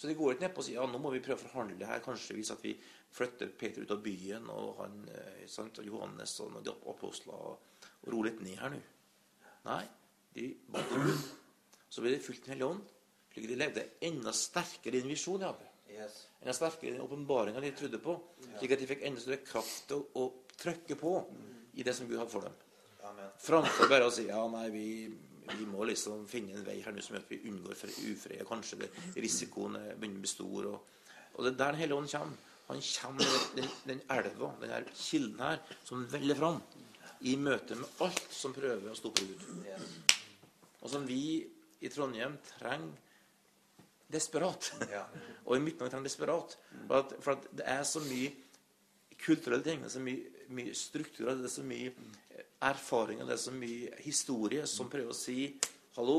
Så 0.00 0.08
de 0.08 0.14
går 0.16 0.32
ikke 0.32 0.46
nedpå 0.46 0.62
og 0.62 0.64
sier 0.64 0.78
ja, 0.78 0.84
nå 0.88 0.98
må 1.02 1.10
vi 1.12 1.20
prøve 1.20 1.36
å 1.36 1.48
forhandle 1.50 1.84
her. 1.84 2.00
Kanskje 2.00 2.38
hvis 2.38 2.54
at 2.54 2.62
vi 2.64 2.70
flytter 3.12 3.50
Peter 3.60 3.84
ut 3.84 3.90
av 3.92 4.00
byen 4.00 4.46
og 4.48 4.78
han, 4.80 4.94
eh, 5.12 5.42
sant, 5.50 5.76
og 5.82 5.90
Johannes 5.90 6.32
og 6.40 6.56
de 6.64 6.72
apostler 6.88 7.36
og, 7.36 7.82
og 8.00 8.08
roer 8.14 8.30
litt 8.30 8.40
ned 8.46 8.56
her 8.62 8.72
nå. 8.72 8.80
Nei, 9.66 9.82
de 10.38 10.46
ba 10.72 10.80
til 10.88 11.04
Gud. 11.04 11.28
Så 11.92 12.00
ble 12.00 12.14
det 12.14 12.22
fulgt 12.24 12.46
Den 12.46 12.54
hellige 12.54 12.70
ånd. 12.72 12.96
Slik 13.34 13.50
de 13.50 13.60
levde 13.60 13.84
enda 14.08 14.32
sterkere 14.34 14.96
i 14.96 15.04
den 15.04 15.12
visjonen 15.12 15.44
de 15.44 15.50
hadde. 15.50 15.68
Yes. 15.92 16.16
Enda 16.40 16.56
sterkere 16.56 16.94
i 16.94 16.96
den 16.96 17.04
åpenbaringa 17.04 17.60
de 17.60 17.76
trodde 17.76 18.00
på. 18.00 18.16
Slik 18.56 18.72
at 18.72 18.80
de 18.80 18.88
fikk 18.88 19.04
enda 19.04 19.20
større 19.20 19.44
kraft 19.44 19.84
til 19.90 20.00
å, 20.00 20.24
å 20.24 20.56
trykke 20.56 20.96
på 20.96 21.12
i 21.76 21.84
det 21.84 21.92
som 21.96 22.08
Gud 22.08 22.22
hadde 22.22 22.32
for 22.32 22.48
dem. 22.48 22.56
Framfor 23.40 23.92
bare 23.92 24.08
å 24.08 24.14
si 24.14 24.30
ja, 24.30 24.40
nei, 24.48 24.66
vi 24.72 24.86
vi 25.58 25.66
må 25.68 25.86
liksom 25.88 26.26
finne 26.30 26.54
en 26.56 26.66
vei 26.66 26.78
her 26.84 26.94
nå 26.94 27.02
som 27.04 27.16
gjør 27.16 27.24
at 27.24 27.32
vi 27.32 27.40
unngår 27.50 27.76
ufred. 28.12 28.44
Kanskje 28.48 28.82
det, 28.84 28.90
risikoen 29.16 29.78
begynner 29.96 30.20
å 30.20 30.24
bli 30.24 30.30
stor. 30.30 30.70
Og, 30.70 31.10
og 31.34 31.44
det 31.44 31.52
er 31.52 31.58
der 31.58 31.74
Den 31.74 31.82
hellige 31.82 31.98
ånd 31.98 32.12
kommer. 32.14 32.46
Han 32.70 32.82
kommer 32.86 33.26
med 33.26 33.56
den, 33.56 33.70
den 33.88 34.00
elva, 34.14 34.52
den 34.60 34.70
her 34.70 34.84
kilden 34.94 35.40
her, 35.42 35.62
som 35.84 36.04
veller 36.12 36.38
fram 36.38 36.60
i 37.26 37.34
møte 37.36 37.76
med 37.76 38.02
alt 38.04 38.28
som 38.32 38.54
prøver 38.54 38.92
å 38.92 38.98
stoppe 38.98 39.26
ut. 39.26 39.48
Og 40.80 40.92
som 40.92 41.06
vi 41.08 41.40
i 41.80 41.90
Trondheim 41.90 42.36
trenger 42.54 42.94
desperat. 44.10 44.70
Og 45.46 45.56
i 45.56 45.64
Midt-Norge 45.64 45.92
trenger 45.92 46.08
desperat. 46.08 46.56
For, 46.86 46.96
at, 47.00 47.16
for 47.24 47.34
at 47.36 47.50
det 47.58 47.66
er 47.74 47.82
så 47.88 48.02
mye 48.06 48.30
kulturelle 49.20 49.66
ting, 49.66 49.82
det 49.82 49.90
er 49.90 49.94
så 49.96 50.04
mye, 50.04 50.46
mye 50.56 50.74
strukturer, 50.76 51.36
det 51.36 51.50
er 51.50 51.54
så 51.58 51.66
mye 51.66 51.92
erfaring 52.66 53.22
og 53.22 53.28
det 53.28 53.36
er 53.36 53.42
så 53.42 53.54
mye 53.54 53.94
historie 54.04 54.66
som 54.68 54.90
prøver 54.92 55.14
å 55.14 55.16
si 55.16 55.46
Hallo, 55.96 56.18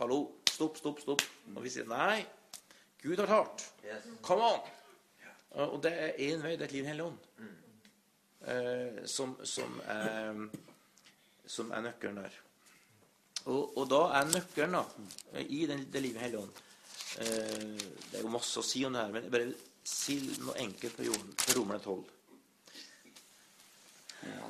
hallo, 0.00 0.16
stopp, 0.50 0.76
stopp, 0.80 0.98
stopp. 1.00 1.22
Og 1.54 1.60
vi 1.62 1.70
sier 1.70 1.86
nei. 1.86 2.24
Gud 2.98 3.20
har 3.22 3.30
talt. 3.30 3.62
Come 4.26 4.48
on. 4.48 4.72
Og 5.70 5.76
det 5.84 5.92
er 5.94 6.18
én 6.26 6.42
vei. 6.42 6.56
Det 6.58 6.66
er 6.66 6.68
et 6.68 6.74
liv 6.74 6.82
i 6.82 6.90
Hellig 6.90 7.06
Ånd. 7.06 7.20
Eh, 8.46 9.04
som, 9.04 9.36
som, 9.46 9.78
er, 9.88 10.40
som 11.46 11.70
er 11.72 11.86
nøkkelen 11.86 12.18
der. 12.20 12.40
Og, 13.44 13.78
og, 13.78 13.86
da 13.88 14.02
er 14.18 14.28
nøkkelen 14.32 14.76
da, 14.76 14.82
i 15.46 15.62
den, 15.70 15.86
det 15.92 16.02
livet 16.02 16.18
i 16.18 16.24
Hellig 16.24 16.40
Ånd 16.40 16.60
eh, 17.20 17.80
Det 18.10 18.18
er 18.18 18.22
jo 18.24 18.32
masse 18.32 18.60
å 18.60 18.64
si 18.64 18.82
om 18.88 18.96
det 18.96 19.02
her, 19.04 19.12
men 19.12 19.26
jeg 19.26 19.34
bare 19.34 19.50
si 19.84 20.16
noe 20.40 20.56
enkelt 20.64 20.96
på, 20.96 21.08
på 21.44 21.56
Romerne 21.58 21.80
12. 21.84 22.04
Ja. 24.24 24.48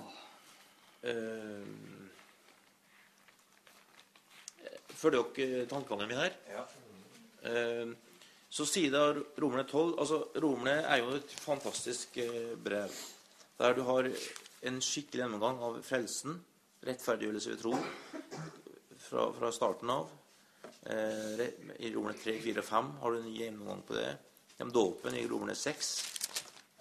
Uh, 1.05 1.65
følger 4.95 5.29
dere 5.37 5.67
tankegangen 5.69 6.09
min 6.09 6.23
her? 6.23 6.39
Ja. 6.49 6.65
Uh, 7.45 7.93
så 8.55 8.65
sier 8.71 8.93
da 8.95 9.09
Romerne 9.43 9.67
12 9.67 9.99
altså 9.99 10.21
Romerne 10.41 10.85
er 10.87 11.03
jo 11.03 11.17
et 11.19 11.33
fantastisk 11.43 12.19
brev. 12.65 12.93
Der 13.59 13.75
du 13.75 13.83
har 13.89 14.07
en 14.07 14.79
skikkelig 14.83 15.25
gjennomgang 15.25 15.59
av 15.67 15.81
frelsen, 15.83 16.39
rettferdiggjørelse 16.87 17.51
ved 17.51 17.61
tro, 17.65 17.75
fra, 19.09 19.27
fra 19.35 19.51
starten 19.53 19.91
av. 19.91 20.07
I 20.87 21.91
Romerne 21.95 22.17
3, 22.21 22.39
4 22.47 22.63
og 22.63 22.69
5 22.69 22.91
har 23.03 23.15
du 23.15 23.19
en 23.19 23.35
gjennomgang 23.35 23.83
på 23.89 23.99
det. 23.99 24.11
De 24.59 24.71
dåpen 24.71 25.19
i 25.19 25.27
Romerne 25.27 25.57
6. 25.59 25.93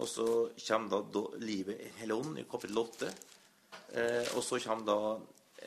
Og 0.02 0.10
så 0.10 0.28
kommer 0.68 1.06
da 1.14 1.24
livet 1.42 2.02
i 2.04 2.12
ånd 2.12 2.40
i 2.40 2.46
kapittel 2.50 2.82
8. 2.82 3.12
Eh, 3.94 4.28
og 4.34 4.42
så 4.42 4.58
kommer 4.64 4.88
da 4.88 5.00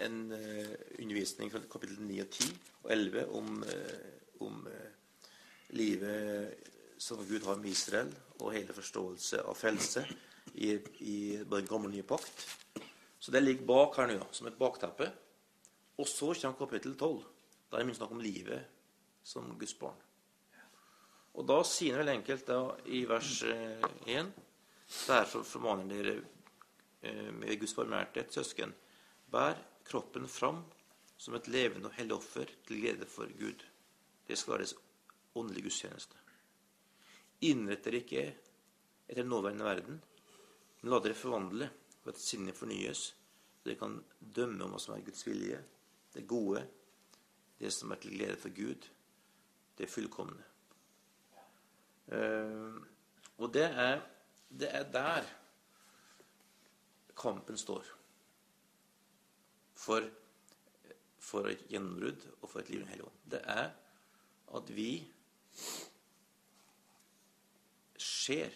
en 0.03 0.33
eh, 0.35 0.73
undervisning 0.99 1.51
fra 1.53 1.63
kapittel 1.71 2.01
9 2.03 2.21
og 2.25 2.33
10 2.35 2.49
og 2.83 2.91
11 2.91 3.27
om, 3.39 3.61
eh, 3.63 4.09
om 4.43 4.65
livet 5.79 6.65
som 6.99 7.23
Gud 7.27 7.45
har 7.47 7.61
med 7.61 7.71
Israel, 7.71 8.11
og 8.41 8.53
hele 8.55 8.75
forståelse 8.75 9.43
av 9.47 9.57
frelse 9.59 10.03
i, 10.55 10.73
i 11.07 11.19
den 11.39 11.69
gamle 11.69 11.91
nye 11.93 12.07
pakt. 12.07 12.47
Så 13.19 13.33
det 13.33 13.43
ligger 13.45 13.69
bak 13.69 13.97
her 14.01 14.11
nå, 14.11 14.21
som 14.35 14.49
et 14.51 14.59
bakteppe. 14.59 15.09
Og 15.97 16.09
så 16.09 16.33
kommer 16.35 16.59
kapittel 16.59 16.97
12. 16.97 17.23
Da 17.71 17.79
er 17.79 17.85
det 17.85 17.89
mye 17.89 17.99
snakk 17.99 18.13
om 18.15 18.23
livet 18.23 18.67
som 19.27 19.49
Guds 19.59 19.75
barn. 19.79 19.97
Og 21.37 21.45
da 21.49 21.61
sier 21.69 21.97
han 21.97 22.05
vel 22.05 22.17
enkelt 22.17 22.47
da, 22.49 22.61
i 22.89 23.05
vers 23.09 23.43
1 23.45 24.11
eh, 24.15 24.35
Derfor 24.87 25.43
formaner 25.43 25.89
dere 25.91 26.13
med 27.03 27.59
Guds 27.61 27.75
et 27.77 28.33
søsken, 28.33 28.73
bær 29.31 29.59
kroppen 29.85 30.29
fram 30.29 30.65
som 31.17 31.35
et 31.35 31.49
levende 31.49 31.89
og 31.89 31.97
hellig 31.97 32.17
offer 32.17 32.51
til 32.67 32.81
glede 32.81 33.07
for 33.07 33.31
Gud. 33.39 33.65
Det 34.27 34.39
skal 34.39 34.53
være 34.53 34.65
deres 34.65 34.75
åndelige 35.37 35.69
gudstjeneste. 35.69 36.17
Innrett 37.47 37.85
dere 37.85 38.01
ikke 38.01 38.25
etter 39.09 39.25
nåværende 39.25 39.65
verden, 39.65 40.01
men 40.81 40.93
la 40.93 41.01
dere 41.05 41.19
forvandle 41.19 41.69
ved 42.05 42.15
at 42.15 42.21
sinnet 42.21 42.57
fornyes, 42.57 43.07
så 43.61 43.69
dere 43.69 43.81
kan 43.81 43.97
dømme 44.21 44.65
om 44.65 44.75
hva 44.75 44.83
som 44.83 44.97
er 44.97 45.05
Guds 45.07 45.27
vilje, 45.27 45.61
det 46.15 46.27
gode, 46.29 46.65
det 47.61 47.73
som 47.73 47.93
er 47.93 48.01
til 48.01 48.17
glede 48.17 48.37
for 48.41 48.55
Gud, 48.57 48.89
det 49.79 49.91
fullkomne. 49.91 50.45
Uh, 52.07 52.77
og 53.43 53.51
det 53.55 53.67
er, 53.67 54.01
det 54.49 54.69
er 54.71 54.85
der 54.93 55.27
kampen 57.17 57.59
står 57.59 57.85
for, 59.77 60.07
for 61.19 61.49
et 61.51 61.67
gjennombrudd 61.71 62.27
og 62.41 62.51
for 62.51 62.61
et 62.61 62.71
liv 62.71 62.81
i 62.81 62.83
Den 62.83 62.93
hellige 62.93 63.09
ånd. 63.09 63.21
Det 63.31 63.43
er 63.45 63.71
at 64.57 64.73
vi 64.77 64.91
ser 67.99 68.53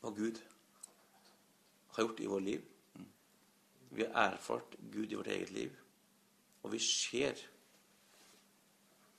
hva 0.00 0.12
Gud 0.14 0.40
har 1.96 2.04
gjort 2.04 2.20
i 2.20 2.30
vårt 2.30 2.42
liv. 2.42 2.64
Vi 3.90 4.04
har 4.04 4.32
erfart 4.32 4.76
Gud 4.92 5.12
i 5.12 5.18
vårt 5.18 5.32
eget 5.32 5.50
liv. 5.50 5.76
Og 6.62 6.72
vi 6.72 6.78
ser 6.78 7.36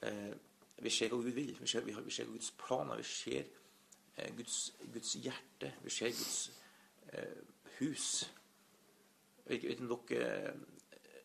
eh, 0.02 0.34
Vi 0.78 0.90
ser 0.94 1.10
hva 1.10 1.18
Gud 1.18 1.34
vil. 1.34 1.56
Vi 1.60 1.68
ser, 1.68 1.82
vi, 1.82 1.92
har, 1.92 2.02
vi 2.06 2.12
ser 2.14 2.26
Guds 2.30 2.52
planer. 2.52 2.98
Vi 2.98 3.04
ser 3.04 3.46
eh, 4.18 4.36
Guds, 4.38 4.76
Guds, 4.94 5.14
hjerte. 5.14 5.74
Vi 5.84 5.90
ser 5.90 6.12
Guds 6.14 6.52
eh, 7.14 7.38
hus. 7.80 8.08
Jeg 9.46 9.62
vet 9.62 9.72
ikke 9.72 9.86
om 9.86 9.94
dere 10.10 10.32
eh, 10.52 11.22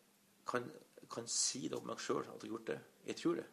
kan, 0.47 0.69
kan 1.11 1.27
si 1.27 1.67
det 1.67 1.77
om 1.77 1.89
dere 1.89 2.03
sjøl 2.03 2.23
at 2.23 2.29
dere 2.31 2.39
har 2.45 2.53
gjort 2.53 2.71
det. 2.71 2.79
Jeg 3.09 3.19
tror 3.19 3.41
det. 3.41 3.49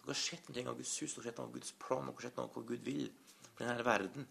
Dere 0.00 0.14
har 0.14 0.20
sett 0.22 0.48
noe 0.50 0.66
av 0.70 0.80
Guds 0.80 0.96
hus, 1.02 1.14
dere 1.14 1.22
har 1.22 1.30
sett 1.30 1.38
noe 1.40 1.48
av 1.50 1.54
Guds 1.54 1.72
plan, 1.82 2.08
dere 2.08 2.18
har 2.18 2.28
sett 2.28 2.40
noe 2.40 2.48
av 2.48 2.56
hva 2.56 2.66
Gud 2.72 2.84
vil 2.86 3.06
for 3.46 3.64
denne 3.64 3.86
verden. 3.86 4.28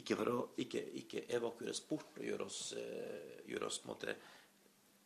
Ikke 0.00 0.16
for 0.18 0.30
å 0.32 0.38
ikke, 0.58 0.80
ikke 1.00 1.26
evakuere 1.36 1.74
oss 1.74 1.84
bort 1.86 2.18
og 2.18 2.26
gjøre 2.26 2.48
oss, 2.48 2.62
uh, 2.74 3.44
gjøre 3.46 3.68
oss 3.68 3.78
på 3.78 3.86
en 3.86 3.92
måte 3.92 4.16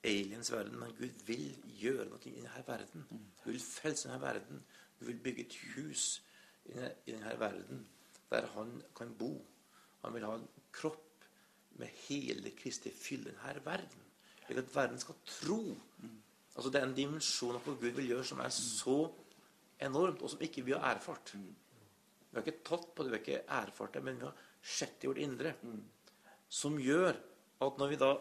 aliens 0.08 0.52
verden, 0.54 0.78
men 0.80 0.94
Gud 0.96 1.24
vil 1.28 1.50
gjøre 1.80 2.06
noe 2.08 2.22
i 2.24 2.36
denne 2.38 2.62
verden. 2.66 3.04
Gud 3.42 3.52
vil 3.52 3.60
frelse 3.60 4.08
denne 4.08 4.22
verden. 4.22 4.62
Gud 4.98 5.10
vil 5.10 5.20
bygge 5.26 5.44
et 5.44 5.58
hus 5.74 6.06
i 6.64 6.72
denne, 6.72 6.94
i 7.04 7.12
denne 7.12 7.34
verden 7.40 7.84
der 8.30 8.48
han 8.54 8.82
kan 8.96 9.12
bo. 9.18 9.32
Han 10.04 10.14
vil 10.14 10.26
ha 10.28 10.34
en 10.38 10.48
kropp 10.72 11.07
med 11.78 11.94
hele 12.08 12.52
Kristi 12.58 12.90
fylle 12.94 13.32
denne 13.32 13.64
verden. 13.64 14.04
Slik 14.44 14.60
at 14.62 14.74
verden 14.74 15.00
skal 15.00 15.18
tro. 15.26 15.60
Altså 16.56 16.70
Det 16.72 16.80
er 16.80 16.86
en 16.88 16.96
dimensjon 16.96 17.54
av 17.54 17.64
hva 17.66 17.76
Gud 17.78 17.94
vil 18.00 18.10
gjøre, 18.12 18.26
som 18.26 18.40
er 18.42 18.50
så 18.54 18.98
enormt, 19.84 20.22
og 20.22 20.32
som 20.32 20.42
ikke 20.42 20.64
vi 20.66 20.74
har 20.74 20.96
erfart. 20.96 21.34
Vi 21.34 22.34
har 22.34 22.42
ikke 22.44 22.64
tatt 22.66 22.88
på 22.94 23.04
det, 23.04 23.12
vi 23.12 23.18
har 23.18 23.24
ikke 23.24 23.58
erfart 23.60 23.94
det, 23.94 24.04
men 24.04 24.18
vi 24.18 24.26
har 24.26 24.44
sett 24.62 25.04
i 25.04 25.10
vårt 25.10 25.22
indre. 25.22 25.54
Som 26.48 26.80
gjør 26.82 27.14
at 27.66 27.78
når 27.78 27.92
vi 27.92 28.00
da 28.00 28.12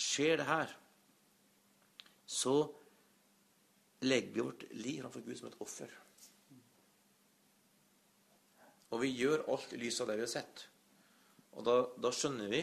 ser 0.00 0.40
det 0.40 0.48
her, 0.48 0.72
så 2.26 2.56
legger 4.02 4.34
vi 4.34 4.46
vårt 4.48 4.66
liv 4.72 5.00
framfor 5.02 5.24
Gud 5.26 5.38
som 5.38 5.50
et 5.50 5.60
offer. 5.62 5.94
Og 8.92 9.00
vi 9.00 9.14
gjør 9.14 9.46
alt 9.52 9.72
i 9.72 9.80
lys 9.80 10.00
av 10.02 10.10
det 10.10 10.18
vi 10.18 10.26
har 10.26 10.32
sett. 10.32 10.66
Og 11.52 11.66
da, 11.66 11.74
da 12.00 12.12
skjønner 12.14 12.48
vi 12.52 12.62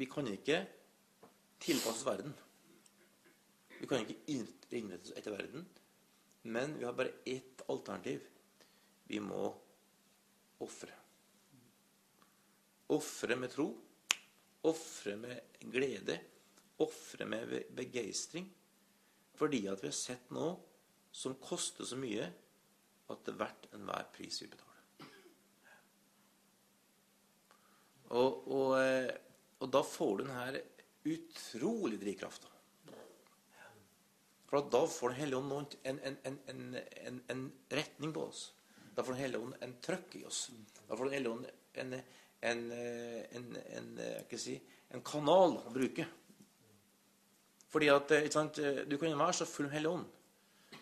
vi 0.00 0.06
kan 0.08 0.28
ikke 0.30 0.62
tilpasse 1.60 2.06
verden. 2.06 2.32
Vi 3.80 3.88
kan 3.88 4.00
ikke 4.00 4.32
innrette 4.32 5.10
oss 5.10 5.16
etter 5.18 5.34
verden. 5.34 5.66
Men 6.48 6.72
vi 6.78 6.86
har 6.86 6.96
bare 6.96 7.18
ett 7.28 7.60
alternativ. 7.68 8.24
Vi 9.10 9.20
må 9.20 9.50
ofre. 10.64 10.94
Ofre 12.96 13.36
med 13.36 13.52
tro. 13.52 13.68
Ofre 14.70 15.18
med 15.20 15.60
glede. 15.72 16.16
Ofre 16.80 17.28
med 17.28 17.52
begeistring. 17.76 18.48
Fordi 19.36 19.66
at 19.68 19.84
vi 19.84 19.90
har 19.90 19.96
sett 19.96 20.32
noe 20.32 20.56
som 21.12 21.36
koster 21.42 21.84
så 21.84 21.98
mye 21.98 22.30
at 23.10 23.24
det 23.26 23.34
er 23.34 23.40
verdt 23.40 23.72
enhver 23.74 24.08
pris 24.14 24.40
vi 24.40 24.48
betaler. 24.48 24.69
Og, 28.10 28.46
og, 28.50 28.70
eh, 28.80 29.10
og 29.62 29.70
da 29.70 29.82
får 29.86 30.16
du 30.18 30.24
denne 30.24 30.62
utrolig 31.10 32.00
drivkrafta. 32.00 32.48
For 34.50 34.66
da 34.66 34.80
får 34.90 35.12
Den 35.12 35.20
hellige 35.20 35.38
ånd 35.38 35.76
en, 35.86 36.00
en, 36.02 36.38
en, 36.50 37.20
en, 37.30 37.42
retning 37.70 38.12
på 38.12 38.24
oss. 38.26 38.52
Da 38.96 39.04
får 39.04 39.14
Den 39.14 39.22
hellige 39.22 39.42
ånd 39.46 39.54
en 39.62 39.76
trøkk 39.84 40.16
i 40.18 40.24
oss. 40.26 40.48
Da 40.88 40.96
får 40.96 41.04
Den 41.06 41.14
hellige 41.14 41.34
ånd 41.36 41.46
en, 41.78 41.94
si, 44.34 44.56
en, 44.90 45.04
kanal 45.06 45.60
å 45.60 45.74
bruke. 45.74 46.08
Fordi 47.70 47.92
at 47.94 48.16
sant, 48.34 48.58
Du 48.90 48.98
kan 48.98 49.14
være 49.14 49.38
så 49.38 49.46
full 49.46 49.70
av 49.70 49.76
Hellig 49.76 49.92
ånd 49.94 50.06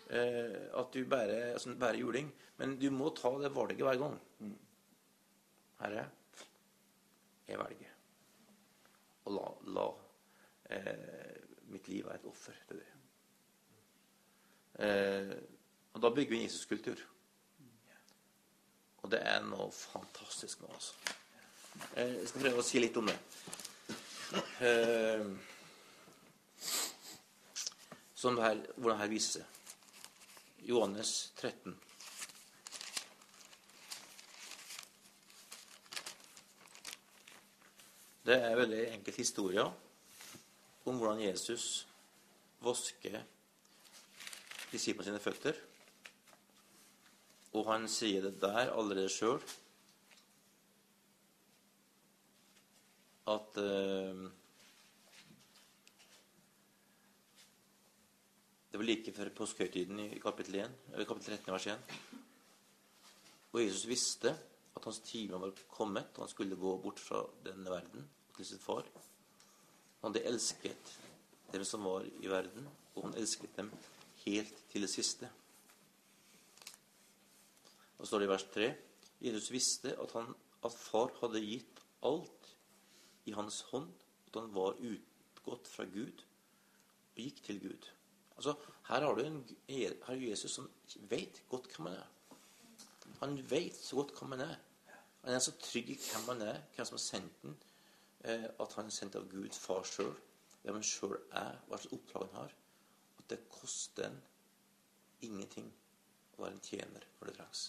eh, 0.09 0.55
at 0.81 0.93
du 0.93 1.03
bærer, 1.05 1.53
altså, 1.53 1.75
bærer 1.77 2.01
juling, 2.01 2.31
men 2.57 2.73
du 2.81 2.89
må 2.89 3.13
ta 3.13 3.29
det 3.37 3.53
valget 3.53 3.85
hver 3.85 4.01
gang. 4.01 4.17
Herre, 5.79 6.09
jeg 7.49 7.61
velger 7.61 7.95
å 9.29 9.33
la, 9.35 9.45
la 9.75 9.85
eh, 10.75 11.37
mitt 11.69 11.87
liv 11.91 12.05
være 12.07 12.21
et 12.21 12.27
offer 12.29 12.57
til 12.69 12.81
det. 12.81 12.89
Eh, 14.85 15.35
og 15.93 16.03
da 16.03 16.11
bygger 16.13 16.33
vi 16.33 16.39
en 16.39 16.47
Jesuskultur. 16.47 17.03
Og 19.03 19.11
det 19.11 19.21
er 19.25 19.43
noe 19.45 19.69
fantastisk 19.75 20.63
med 20.63 20.73
altså. 20.73 21.15
Eh, 21.95 22.15
jeg 22.19 22.31
skal 22.31 22.45
prøve 22.47 22.63
å 22.63 22.67
si 22.67 22.81
litt 22.81 22.97
om 22.99 23.09
det. 23.09 23.19
Eh, 24.65 25.25
som 28.19 28.35
det 28.35 28.43
her, 28.43 28.65
hvordan 28.75 28.97
det 28.97 29.03
her 29.03 29.13
viser 29.13 29.39
seg. 29.39 29.55
Johannes 30.69 31.13
13. 31.39 31.77
Det 38.29 38.35
er 38.37 38.51
en 38.51 38.59
veldig 38.59 38.81
enkel 38.93 39.15
historie 39.17 39.63
om 40.85 40.97
hvordan 41.01 41.23
Jesus 41.23 41.63
vasker 42.61 43.15
disiplene 44.69 45.07
sine 45.07 45.21
føtter. 45.23 45.57
Og 47.57 47.65
han 47.71 47.87
sier 47.89 48.27
det 48.27 48.35
der 48.43 48.69
allerede 48.69 49.09
sjøl 49.09 49.41
at 53.33 53.57
eh, 53.63 54.21
Det 58.69 58.77
var 58.77 58.85
like 58.85 59.15
før 59.17 59.33
påskehøytiden 59.41 60.03
i 60.05 60.21
kapittel, 60.21 60.59
1, 60.61 60.77
kapittel 61.09 61.33
13, 61.33 61.51
vers 61.55 61.67
1. 61.73 61.97
Og 63.55 63.59
Jesus 63.63 63.89
visste 63.89 64.37
at 64.77 64.85
hans 64.85 65.01
time 65.09 65.41
var 65.41 65.65
kommet, 65.73 66.13
og 66.13 66.27
han 66.27 66.33
skulle 66.37 66.61
gå 66.61 66.77
bort 66.77 67.01
fra 67.01 67.25
denne 67.49 67.73
verden 67.73 68.05
sitt 68.47 68.63
far. 68.63 68.87
Han 70.01 70.11
hadde 70.13 70.25
elsket 70.29 70.93
dem 71.53 71.65
som 71.65 71.83
var 71.83 72.05
i 72.21 72.29
verden, 72.31 72.67
og 72.95 73.09
han 73.09 73.17
elsket 73.19 73.55
dem 73.57 73.71
helt 74.25 74.63
til 74.71 74.85
det 74.85 74.91
siste. 74.91 75.29
Og 77.97 78.05
så 78.05 78.11
står 78.11 78.23
det 78.23 78.29
i 78.29 78.31
vers 78.31 78.47
3 78.53 78.69
Jesus 79.19 79.51
visste 79.51 79.95
at, 79.99 80.11
han, 80.15 80.31
at 80.63 80.71
far 80.71 81.11
hadde 81.19 81.43
gitt 81.43 81.81
alt 82.07 82.53
i 83.27 83.33
hans 83.35 83.61
hånd, 83.73 83.91
at 84.29 84.39
han 84.39 84.53
var 84.55 84.79
utgått 84.79 85.67
fra 85.67 85.83
Gud 85.89 86.23
og 86.23 87.19
gikk 87.19 87.41
til 87.43 87.59
Gud. 87.59 87.89
Altså, 88.37 88.55
Her 88.87 89.03
har 89.03 89.15
du 89.15 89.21
en, 89.21 89.41
her 89.67 89.93
er 90.07 90.21
Jesus 90.23 90.55
som 90.55 90.69
vet 91.11 91.43
godt 91.49 91.67
hvem 91.75 91.91
han 91.91 91.99
er. 91.99 92.07
Han 93.19 93.35
vet 93.51 93.75
så 93.75 93.99
godt 93.99 94.15
hvem 94.15 94.37
han 94.37 94.45
er. 94.47 94.55
Han 95.25 95.35
er 95.35 95.43
så 95.43 95.51
trygg 95.59 95.91
i 95.91 95.97
hvem 95.99 96.29
han 96.31 96.41
er, 96.47 96.61
hvem 96.75 96.87
som 96.87 96.95
har 96.95 97.03
sendt 97.03 97.43
ham, 97.43 97.57
at 98.23 98.73
han 98.75 98.89
er 98.89 98.93
sendt 98.93 99.15
av 99.15 99.29
Gud 99.31 99.55
far 99.55 99.85
sjøl, 99.87 100.11
hvem 100.63 100.75
han 100.75 100.85
sjøl 100.85 101.15
er, 101.15 101.61
hva 101.67 101.77
slags 101.79 101.93
oppdrag 101.95 102.25
han 102.27 102.41
har 102.41 102.55
at 103.19 103.29
det 103.31 103.45
koster 103.51 104.09
en 104.09 104.19
ingenting 105.23 105.69
å 106.35 106.43
være 106.43 106.55
en 106.55 106.63
tjener 106.63 107.07
når 107.19 107.29
det 107.29 107.35
trengs. 107.39 107.63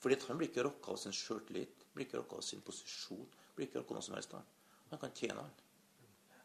Fordi 0.00 0.16
han 0.26 0.38
blir 0.40 0.48
ikke 0.48 0.64
rokka 0.64 0.94
av 0.94 1.00
sin 1.02 1.12
sjøltillit, 1.12 1.84
blir 1.92 2.06
ikke 2.06 2.22
rokka 2.22 2.38
av 2.40 2.44
sin 2.46 2.62
posisjon, 2.64 3.26
blir 3.56 3.68
ikke 3.68 3.82
rokka 3.82 3.96
noe 3.96 4.04
som 4.06 4.16
helst. 4.16 4.36
Han 4.90 5.00
kan 5.02 5.12
tjene 5.16 5.42
han. 5.42 5.58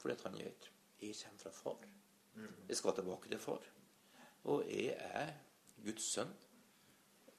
Fordi 0.02 0.18
han 0.26 0.40
vet 0.42 0.72
jeg 1.00 1.16
kommer 1.22 1.40
fra 1.40 1.52
far. 1.56 1.88
Jeg 2.68 2.78
skal 2.78 2.96
tilbake 2.98 3.32
til 3.32 3.40
far. 3.40 3.64
Og 4.52 4.68
jeg 4.68 4.96
er 4.96 5.32
Guds 5.86 6.08
sønn. 6.16 6.32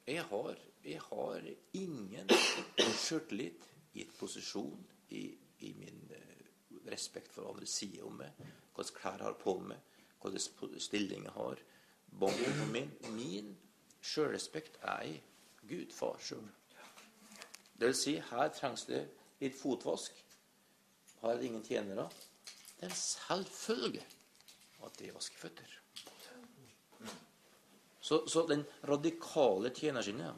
Jeg 0.07 0.25
har, 0.31 0.61
jeg 0.85 1.01
har 1.03 1.49
ingen 1.77 2.33
sjøltillit 2.95 3.67
i 3.97 4.05
et 4.05 4.15
posisjon 4.19 4.85
i, 5.17 5.25
i 5.67 5.73
min 5.79 6.03
uh, 6.13 6.81
respekt 6.91 7.33
for 7.35 7.49
andre 7.51 7.67
sider 7.67 8.07
om 8.07 8.21
meg 8.21 8.47
hvilke 8.77 9.01
klær 9.01 9.21
jeg 9.21 9.25
har 9.25 9.39
på 9.41 9.55
meg, 9.65 9.79
hvilken 10.23 10.81
stilling 10.81 11.25
jeg 11.25 11.33
har. 11.33 11.63
Min 12.73 12.91
Min 13.17 13.57
sjølrespekt 14.03 14.79
er 14.83 15.03
i 15.09 15.17
Gud, 15.69 15.93
far 15.93 16.19
sjøl. 16.21 16.45
Det 17.77 17.89
vil 17.91 17.97
si, 17.97 18.15
her 18.31 18.53
trengs 18.55 18.87
det 18.89 19.03
litt 19.41 19.57
fotvask. 19.59 20.13
Har 21.21 21.35
jeg 21.35 21.51
ingen 21.51 21.65
tjenere? 21.65 22.07
Det 22.77 22.87
er 22.87 22.93
en 22.93 23.01
selvfølge 23.01 24.05
at 24.85 24.99
de 25.01 25.11
vasker 25.15 25.41
føtter. 25.41 25.75
Så, 28.01 28.23
så 28.31 28.45
den 28.47 28.63
radikale 28.87 29.73
tjenerskinnet 29.75 30.37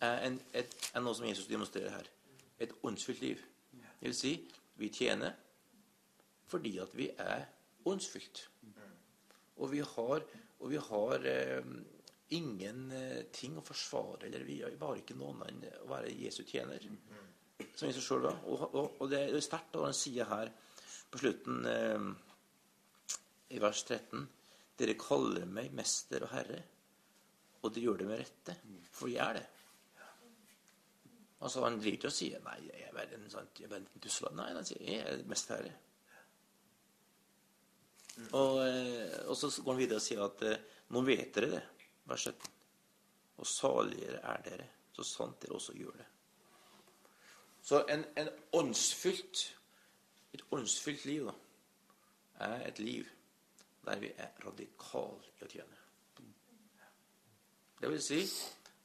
er, 0.00 0.24
en, 0.26 0.40
noe 1.04 1.16
som 1.16 1.28
Jesus 1.28 1.48
demonstrerer 1.50 1.94
her. 1.94 2.10
Et 2.60 2.72
åndsfylt 2.84 3.22
liv. 3.24 3.42
Det 3.72 4.08
vil 4.08 4.16
si, 4.16 4.34
vi 4.80 4.88
tjener 4.92 5.36
fordi 6.50 6.78
at 6.82 6.94
vi 6.98 7.06
er 7.14 7.44
åndsfylt. 7.86 8.42
Og 9.60 9.70
vi 9.70 9.82
har, 9.84 10.24
og 10.58 10.70
vi 10.72 10.80
har 10.82 11.26
eh, 11.28 11.68
ingen 12.34 12.88
eh, 12.96 13.44
å 13.54 13.62
forsvare, 13.64 14.26
eller 14.26 14.46
vi 14.46 14.58
var 14.80 14.98
ikke 14.98 15.14
noen 15.18 15.44
annen 15.44 15.60
enn 15.68 15.84
å 15.84 15.90
være 15.92 16.14
Jesu 16.16 16.42
tjener. 16.48 16.82
Som 17.76 17.90
Jesus 17.90 18.06
selv 18.06 18.26
var. 18.26 18.40
Og, 18.48 18.66
og, 18.72 18.98
og 18.98 19.12
det 19.12 19.22
er 19.28 19.44
sterkt 19.44 19.76
når 19.76 19.90
han 19.90 19.96
sier 19.96 20.28
her 20.30 20.50
på 21.10 21.20
slutten 21.20 21.64
eh, 21.68 22.10
i 23.50 23.62
vers 23.62 23.84
13 23.86 24.28
Dere 24.80 24.96
kaller 24.96 25.44
meg 25.44 25.74
mester 25.76 26.22
og 26.24 26.30
herre, 26.32 26.62
og 27.60 27.74
dere 27.74 27.84
gjør 27.84 27.98
det 28.00 28.06
med 28.08 28.20
rette, 28.22 28.54
for 28.96 29.10
jeg 29.12 29.20
er 29.20 29.36
det. 29.36 29.42
Altså 31.40 31.62
Han 31.64 31.78
driver 31.80 31.96
ikke 31.96 32.10
og 32.10 32.14
sier 32.14 32.42
nei, 32.44 32.58
jeg 32.68 32.88
er 32.88 32.96
bare 32.96 33.16
en, 33.16 33.30
sant, 33.32 33.60
jeg 33.60 33.70
er 33.70 33.78
en 33.78 33.86
tusseland. 34.02 34.36
Nei, 34.36 34.50
han 34.52 34.66
sier 34.68 34.82
jeg 34.84 35.00
er 35.08 35.22
mest 35.30 35.52
herre. 35.52 35.72
Og, 38.36 38.58
eh, 38.66 39.14
og, 39.24 39.36
så 39.38 39.48
går 39.62 39.72
han 39.72 39.80
videre 39.80 40.00
og 40.00 40.04
sier 40.04 40.24
at 40.24 40.42
eh, 40.44 40.64
nå 40.92 41.02
vet 41.06 41.30
dere 41.36 41.52
det, 41.54 41.62
vers 42.10 42.26
17. 42.28 42.50
Og 43.40 43.48
saligere 43.48 44.20
er 44.34 44.42
dere, 44.44 44.66
så 44.92 45.06
sant 45.06 45.40
dere 45.40 45.56
også 45.56 45.76
gjør 45.78 45.96
det. 45.96 46.08
Så 47.64 47.80
en, 47.92 48.04
en 48.20 48.28
åndsfylt, 48.60 49.46
et 50.36 50.44
åndsfylt 50.52 51.06
liv 51.08 51.30
da, 51.30 51.34
er 52.50 52.68
et 52.68 52.78
liv 52.80 53.08
der 53.84 54.00
vi 54.00 54.12
er 54.16 54.32
radikale 54.44 55.32
i 55.40 55.44
å 55.46 55.48
tjene. 55.48 55.78
Det 57.80 57.88
vil 57.88 58.02
si 58.04 58.20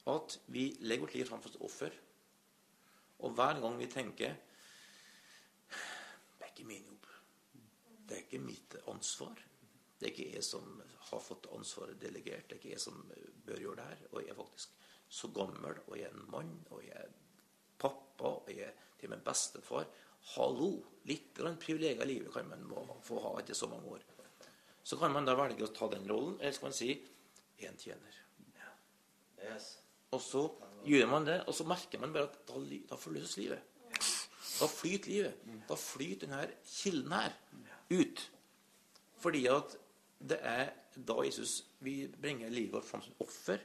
at 0.07 0.37
vi 0.55 0.69
legger 0.87 1.03
vårt 1.03 1.15
liv 1.17 1.27
framfor 1.27 1.51
et 1.51 1.63
offer. 1.67 1.95
Og 3.25 3.33
hver 3.33 3.59
gang 3.61 3.77
vi 3.79 3.89
tenker 3.89 4.35
Det 5.65 6.45
er 6.45 6.51
ikke 6.51 6.67
min 6.69 6.85
jobb. 6.85 7.07
Det 8.05 8.17
er 8.17 8.23
ikke 8.23 8.43
mitt 8.45 8.75
ansvar. 8.91 9.39
Det 9.97 10.07
er 10.07 10.11
ikke 10.13 10.33
jeg 10.35 10.45
som 10.45 10.81
har 11.09 11.21
fått 11.23 11.47
ansvaret 11.55 12.01
delegert. 12.01 12.45
Det 12.49 12.57
er 12.57 12.61
ikke 12.61 12.73
jeg 12.75 12.83
som 12.83 12.99
bør 13.47 13.61
gjøre 13.63 13.79
det 13.79 13.87
her. 13.89 14.03
Og 14.11 14.19
jeg 14.21 14.33
er 14.33 14.39
faktisk 14.39 14.75
så 15.09 15.29
gammel, 15.33 15.79
og 15.87 15.97
jeg 15.97 16.09
er 16.09 16.17
en 16.17 16.27
mann, 16.31 16.51
og 16.69 16.83
jeg 16.83 16.97
er 16.97 17.13
pappa, 17.81 18.35
og 18.43 18.51
jeg 18.51 18.67
er 18.67 18.83
til 18.99 19.09
og 19.09 19.15
med 19.15 19.23
bestefar. 19.25 19.87
Hallo! 20.35 20.69
Litt 21.05 21.41
privilegier 21.61 22.01
i 22.01 22.09
livet 22.09 22.33
kan 22.33 22.49
man 22.49 22.65
få 23.05 23.19
ha 23.21 23.35
etter 23.39 23.57
så 23.57 23.69
mange 23.69 23.97
år. 23.97 24.05
Så 24.85 24.97
kan 25.01 25.13
man 25.13 25.25
da 25.25 25.33
velge 25.37 25.65
å 25.65 25.73
ta 25.73 25.89
den 25.93 26.05
rollen, 26.09 26.37
eller 26.39 26.53
skal 26.53 26.69
man 26.69 26.77
si 26.77 26.91
én 27.65 27.77
tjener. 27.81 28.21
Yes. 29.41 29.84
Og 30.15 30.21
så 30.23 30.43
gjør 30.87 31.09
man 31.11 31.25
det, 31.27 31.41
og 31.49 31.55
så 31.57 31.65
merker 31.67 31.99
man 31.99 32.13
bare 32.15 32.29
at 32.29 32.37
da, 32.47 32.61
da 32.89 32.99
forløses 32.99 33.37
livet. 33.41 33.59
Da 34.55 34.67
flyter 34.71 35.11
livet. 35.11 35.33
Da 35.69 35.75
flyter 35.75 36.27
denne 36.27 36.47
kilden 36.63 37.11
her 37.11 37.35
ut. 37.91 38.31
Fordi 39.19 39.45
at 39.51 39.77
det 40.29 40.37
er 40.41 40.69
da 40.95 41.21
Jesus 41.25 41.65
vi 41.83 42.07
bringer 42.21 42.49
livet 42.49 42.73
vårt 42.73 42.85
fram 42.85 43.01
som 43.01 43.13
offer. 43.19 43.59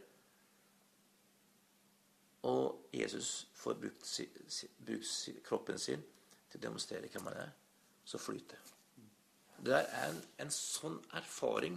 Og 2.42 2.88
Jesus 2.92 3.48
får 3.54 3.74
brukt, 3.74 4.20
brukt 4.86 5.28
kroppen 5.44 5.78
sin 5.78 6.02
til 6.50 6.58
å 6.58 6.64
demonstrere 6.66 7.08
hvem 7.12 7.28
han 7.30 7.42
er. 7.44 7.50
Så 8.04 8.18
flyter 8.18 8.56
det. 8.56 8.76
Det 9.64 9.76
er 9.76 10.06
en, 10.08 10.22
en 10.40 10.54
sånn 10.54 10.96
erfaring. 11.14 11.76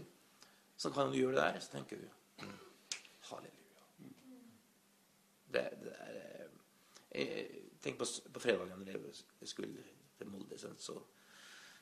Så 0.77 0.89
kan 0.95 1.11
du 1.11 1.19
gjøre 1.19 1.35
det 1.35 1.43
der, 1.43 1.59
så 1.59 1.75
tenker 1.75 1.99
du 1.99 2.45
mm, 2.45 2.55
Halleluja. 3.29 3.62
Det, 5.53 5.65
det 5.83 5.93
er 5.99 6.17
eh, 6.19 6.47
jeg, 7.19 7.59
Tenk 7.83 7.97
på, 7.99 8.05
på 8.31 8.39
fredagen 8.39 8.85
da 8.87 8.93
jeg 8.95 9.49
skulle 9.49 9.81
til 10.15 10.29
Molde, 10.31 10.55
så 10.55 10.93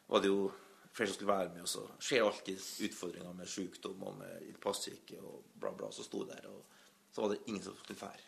var 0.10 0.24
det 0.24 0.32
jo 0.32 0.48
flere 0.92 1.08
som 1.08 1.14
skulle 1.14 1.34
være 1.34 1.50
med. 1.54 1.62
Og 1.62 1.70
så 1.70 1.84
skjer 2.00 2.26
alltid 2.26 2.64
utfordringer 2.88 3.34
med 3.38 3.48
sykdom 3.48 4.04
og 4.04 4.18
med 4.18 4.48
det 4.66 5.20
og 5.20 5.44
bla, 5.54 5.72
bla. 5.78 5.92
Så 5.92 6.04
sto 6.04 6.24
der, 6.26 6.48
og 6.48 6.66
så 7.12 7.22
var 7.22 7.30
det 7.30 7.44
ingen 7.48 7.64
som 7.64 7.78
skulle 7.78 8.00
fære. 8.00 8.26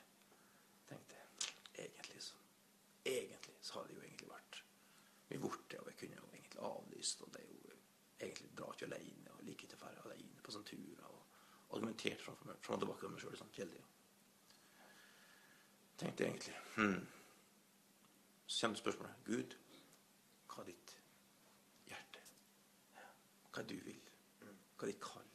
Tenkte 0.89 1.15
jeg. 1.15 1.49
Egentlig 1.86 2.21
så 2.23 2.36
Egentlig 3.06 3.56
så 3.62 3.73
hadde 3.73 3.89
det 3.89 3.95
jo 3.95 4.01
egentlig 4.01 4.29
vært 4.29 4.60
mye 5.29 5.39
borte, 5.43 5.79
og 5.79 5.88
jeg 5.89 5.97
kunne 5.99 6.19
jo 6.21 6.29
egentlig 6.32 6.62
avlyst. 6.69 7.21
og 7.21 7.34
det 7.34 7.41
er 7.41 7.49
jo 7.49 7.79
egentlig 8.19 8.51
bra 8.56 8.69
ikke 8.71 8.86
alene 8.86 9.34
og 9.34 9.43
liker 9.43 9.67
ikke 9.67 9.79
å 9.82 9.86
være 9.86 10.06
alene 10.06 10.43
på 10.43 10.53
sånne 10.56 10.69
turer. 10.69 11.10
Og 11.10 11.75
argumentert 11.75 12.21
fram, 12.21 12.38
og 12.47 12.79
tilbake 12.79 13.10
med 13.10 13.17
meg 13.17 13.25
sjøl 13.25 13.36
sånn 13.41 13.58
hele 13.58 13.82
tida. 15.97 16.12
jeg 16.19 16.27
egentlig 16.27 16.56
hmm. 16.75 17.08
Så 18.47 18.62
kommer 18.62 18.77
spørsmålet 18.77 19.15
Gud, 19.25 19.56
hva 20.49 20.63
er 20.63 20.69
ditt 20.69 20.95
hjerte? 21.88 22.23
Hva 23.51 23.63
er 23.63 23.69
du 23.69 23.75
vil? 23.86 24.01
Hva 24.43 24.88
er 24.88 24.91
ditt 24.91 25.01
kall? 25.01 25.32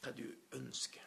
Hva 0.00 0.12
er 0.12 0.16
du 0.20 0.58
ønsker? 0.60 1.02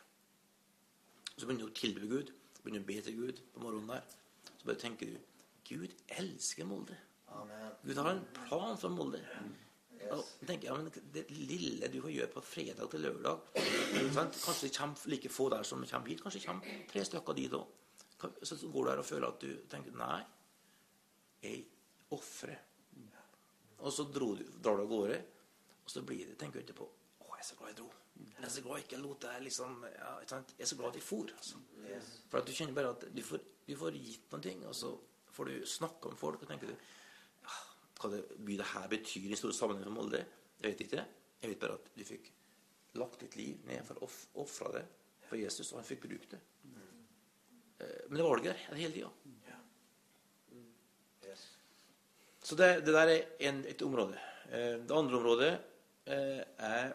Så 1.37 1.47
begynner 1.47 1.65
du 1.65 1.71
å 1.71 1.79
tilby 1.79 2.09
Gud, 2.11 2.33
begynner 2.63 2.83
du 2.83 2.85
å 2.85 2.91
be 2.91 3.01
til 3.05 3.17
Gud 3.21 3.41
på 3.53 3.63
morgenen 3.63 3.93
der. 3.93 4.17
Så 4.51 4.67
bare 4.67 4.81
tenker 4.81 5.13
du 5.13 5.17
Gud 5.69 5.95
elsker 6.19 6.67
Molde. 6.67 6.97
Amen. 7.29 7.71
Gud 7.85 7.97
har 8.01 8.11
en 8.11 8.23
plan 8.35 8.77
for 8.77 8.89
Molde. 8.93 9.23
Og 10.09 10.23
tenker, 10.47 10.69
ja, 10.69 10.75
men 10.77 10.91
Det 11.13 11.25
lille 11.29 11.87
du 11.91 12.01
kan 12.01 12.11
gjøre 12.11 12.31
på 12.33 12.41
fredag 12.41 12.89
til 12.91 13.03
lørdag 13.03 13.39
sant? 14.13 14.37
Kanskje 14.45 14.67
det 14.67 14.77
kommer 14.77 15.11
like 15.11 15.29
få 15.29 15.49
der 15.49 15.63
som 15.63 15.85
kommer 15.85 16.07
hit. 16.07 16.21
Kanskje 16.23 16.39
det 16.39 16.47
kommer 16.47 16.79
tre 16.91 17.05
stykker 17.05 17.37
dit 17.37 17.53
òg. 17.53 17.67
Så 18.19 18.57
går 18.67 18.85
du 18.85 18.91
her 18.91 19.01
og 19.01 19.07
føler 19.07 19.29
at 19.29 19.43
du 19.43 19.51
tenker 19.71 19.95
Nei, 19.95 20.19
jeg 21.43 21.63
ofrer. 22.15 22.57
Og 23.79 23.93
så 23.95 24.03
dro 24.11 24.33
du, 24.35 24.43
drar 24.59 24.75
du 24.75 24.83
av 24.83 24.89
gårde, 24.91 25.19
og 25.85 25.91
så 25.93 26.03
blir 26.03 26.27
det, 26.27 26.35
tenker 26.39 26.59
du 26.59 26.65
ikke 26.65 26.81
på 26.81 26.87
Å, 26.89 27.29
jeg 27.31 27.39
er 27.39 27.47
så 27.47 27.55
glad 27.59 27.71
jeg 27.71 27.77
dro. 27.79 27.87
Jeg 28.19 28.43
er 28.43 28.51
så 28.51 28.63
glad 28.65 28.81
jeg 28.81 28.85
ikke 28.89 28.99
lot 28.99 29.21
deg 29.23 29.43
liksom 29.45 29.85
ja, 29.87 30.09
Jeg 30.27 30.65
er 30.65 30.67
så 30.67 30.77
glad 30.79 30.97
jeg 30.99 31.05
for. 31.05 31.31
Altså. 31.37 31.61
For 32.27 32.41
at 32.41 32.49
du 32.49 32.51
kjenner 32.55 32.75
bare 32.75 32.91
at 32.97 33.05
du 33.15 33.21
får, 33.23 33.45
du 33.69 33.75
får 33.79 33.99
gitt 34.01 34.33
noen 34.33 34.43
ting, 34.43 34.65
og 34.67 34.75
så 34.75 34.91
får 35.31 35.51
du 35.51 35.69
snakke 35.77 36.11
om 36.11 36.19
folk, 36.19 36.43
og 36.43 36.51
tenker 36.51 36.73
du 36.73 36.75
hva 37.99 38.11
det, 38.13 38.21
det 38.47 38.67
her 38.73 38.91
betyr 38.91 39.31
i 39.31 39.39
store 39.39 39.55
sammenheng 39.55 39.87
for 39.87 39.95
Molde, 39.95 40.21
jeg 40.59 40.71
vet 40.71 40.83
ikke. 40.85 41.05
Jeg 41.39 41.51
vet 41.53 41.63
bare 41.63 41.79
at 41.79 41.89
du 41.95 42.03
fikk 42.07 42.29
lagt 42.99 43.23
ditt 43.23 43.35
liv 43.39 43.65
ned 43.67 43.83
for 43.87 44.03
å 44.03 44.09
ofre 44.43 44.71
det 44.75 44.85
for 45.29 45.39
Jesus, 45.39 45.71
og 45.71 45.81
han 45.81 45.87
fikk 45.87 46.05
brukt 46.07 46.31
det. 46.35 46.39
Eh, 48.09 48.11
men 48.11 48.17
det 48.17 48.23
var 48.23 48.37
det 48.37 48.43
der. 48.43 48.75
Hele 48.75 48.93
tida. 48.93 49.09
Så 52.41 52.55
det, 52.55 52.85
det, 52.85 52.93
der 52.93 53.07
er 53.07 53.25
en, 53.39 53.65
et 53.65 53.81
område. 53.81 54.17
Eh, 54.51 54.79
det 54.81 54.91
andre 54.91 55.17
området 55.17 55.59
eh, 56.05 56.41
er 56.57 56.93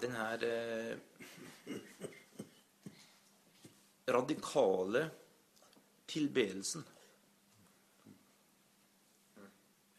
den 0.00 0.12
her 0.12 0.38
radikale 4.08 5.10
tilbedelsen. 6.08 6.84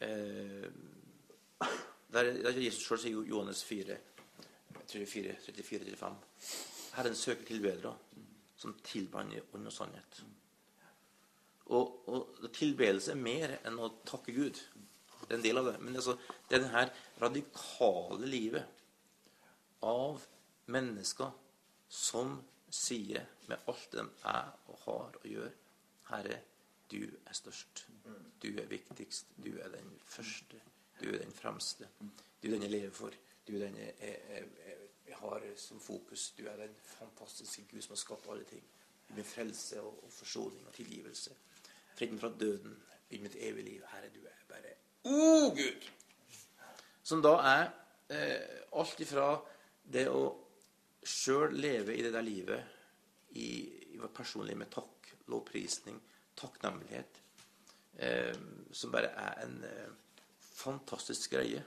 Eh, 0.01 0.67
der, 2.11 2.23
der 2.43 2.59
Jesus 2.59 2.83
sjøl 2.83 2.99
sier 2.99 3.23
Johannes 3.29 3.63
4, 3.63 3.97
34, 4.89 5.37
34-35 5.47 6.15
Herren 6.95 7.15
søker 7.15 7.45
tilbedere 7.45 7.93
som 8.61 8.77
tilber 8.85 9.33
i 9.33 9.41
ånd 9.41 9.69
og 9.69 9.73
sannhet. 9.73 10.21
Og, 11.71 12.09
og 12.11 12.47
tilbedelse 12.53 13.13
er 13.13 13.21
mer 13.21 13.55
enn 13.61 13.79
å 13.79 13.89
takke 14.07 14.35
Gud. 14.35 14.59
Det 15.21 15.31
er 15.31 15.39
en 15.39 15.45
del 15.45 15.61
av 15.61 15.69
det. 15.69 15.77
Men 15.81 15.95
det 15.95 16.03
er 16.03 16.19
denne 16.51 16.85
radikale 17.21 18.29
livet 18.29 18.79
av 19.87 20.21
mennesker 20.71 21.31
som 21.91 22.37
sier 22.71 23.25
med 23.49 23.67
alt 23.71 23.89
de 23.95 24.03
er 24.29 24.51
og 24.71 24.85
har 24.85 25.17
og 25.21 25.27
gjør 25.27 25.51
Herre, 26.11 26.37
du 26.91 27.05
er 27.07 27.35
størst. 27.35 27.85
Du 28.43 28.49
er 28.51 28.67
viktigst. 28.67 29.31
Du 29.39 29.53
er 29.63 29.71
den 29.71 29.93
første. 30.05 30.59
Du 30.99 31.07
er 31.07 31.21
den 31.21 31.31
fremste. 31.31 31.87
Du 32.41 32.49
er 32.49 32.57
den 32.57 32.65
jeg 32.67 32.73
lever 32.73 32.95
for. 32.95 33.15
Du 33.47 33.53
er 33.55 33.65
den 33.65 33.77
jeg, 33.79 33.93
jeg, 34.01 34.49
jeg, 34.67 34.80
har 35.19 35.43
som 35.57 35.79
fokus. 35.79 36.31
Du 36.37 36.45
er 36.47 36.57
den 36.57 36.75
fantastiske 36.85 37.65
Gud 37.71 37.81
som 37.81 37.95
har 37.95 38.01
skapt 38.01 38.29
alle 38.31 38.45
ting. 38.49 38.63
Med 39.15 39.27
frelse 39.27 39.81
og, 39.81 40.03
og 40.05 40.13
forsoning 40.13 40.67
og 40.67 40.73
tilgivelse. 40.73 41.35
Freden 41.95 42.19
fra 42.19 42.31
døden 42.39 42.77
inn 43.11 43.25
mitt 43.25 43.35
evige 43.35 43.51
evig 43.51 43.65
liv. 43.65 43.87
Herre, 43.91 44.11
du 44.13 44.21
er 44.25 44.45
bare 44.49 44.75
Å, 45.01 45.15
oh, 45.15 45.47
Gud! 45.57 45.87
Som 47.03 47.23
da 47.25 47.33
er 47.49 47.63
eh, 48.13 48.61
alt 48.77 49.01
ifra 49.01 49.33
det 49.91 50.05
å 50.13 50.21
sjøl 51.01 51.57
leve 51.57 51.95
i 51.97 52.03
det 52.05 52.13
der 52.13 52.25
livet 52.25 52.77
i, 53.33 53.49
i 53.95 53.97
vårt 53.97 54.13
personlige 54.13 54.59
med 54.59 54.69
takk, 54.71 55.09
lovprisning, 55.33 55.97
takknemlighet, 56.37 57.19
eh, 57.97 58.37
som 58.71 58.93
bare 58.93 59.09
er 59.17 59.41
en 59.47 59.57
eh, 59.65 59.89
fantastisk 60.61 61.35
greie. 61.35 61.63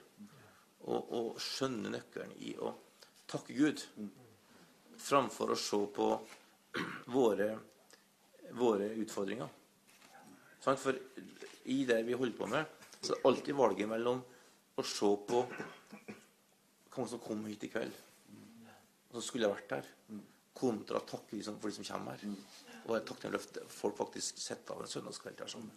Å 0.84 1.20
skjønne 1.40 1.94
nøkkelen 1.94 2.34
i 2.44 2.50
å 2.60 2.68
takke 3.30 3.56
Gud 3.56 3.82
framfor 5.00 5.52
å 5.52 5.58
se 5.58 5.80
på 5.94 6.08
våre, 7.14 7.50
våre 8.56 8.90
utfordringer. 9.02 9.48
For 10.64 10.96
i 11.70 11.84
det 11.88 12.00
vi 12.06 12.16
holder 12.16 12.38
på 12.38 12.48
med, 12.50 12.64
så 13.00 13.12
er 13.12 13.18
det 13.18 13.28
alltid 13.28 13.58
valget 13.58 13.90
mellom 13.90 14.22
å 14.74 14.84
se 14.86 15.10
på 15.28 15.42
hva 16.94 17.06
som 17.10 17.20
kom 17.22 17.42
hit 17.48 17.66
i 17.66 17.70
kveld, 17.72 17.96
og 19.10 19.18
som 19.18 19.26
skulle 19.26 19.48
ha 19.50 19.56
vært 19.56 19.72
der, 19.74 19.88
kontra 20.54 21.00
takke 21.02 21.40
for 21.42 21.68
de 21.68 21.74
som 21.74 21.86
kommer 21.88 22.14
her. 22.14 22.36
Og 22.84 22.92
være 22.92 23.06
takknemlig 23.08 23.40
for 23.40 23.64
at 23.64 23.74
folk 23.74 23.96
faktisk 23.98 24.38
setter 24.40 24.76
av 24.76 24.84
en 24.84 24.92
søndagskveld 24.92 25.38
der 25.40 25.50
sammen. 25.50 25.72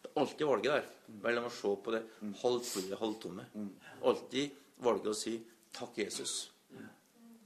Det 0.00 0.10
er 0.10 0.20
alltid 0.20 0.46
valget 0.48 0.72
der 0.72 1.14
mellom 1.24 1.48
å 1.48 1.52
se 1.52 1.72
på 1.84 1.94
det 1.94 2.02
halvfulle, 2.42 2.98
halvtomme. 3.00 3.46
Alltid 4.04 4.58
valget 4.84 5.12
å 5.12 5.16
si 5.18 5.34
'Takk, 5.74 5.96
Jesus', 5.98 6.53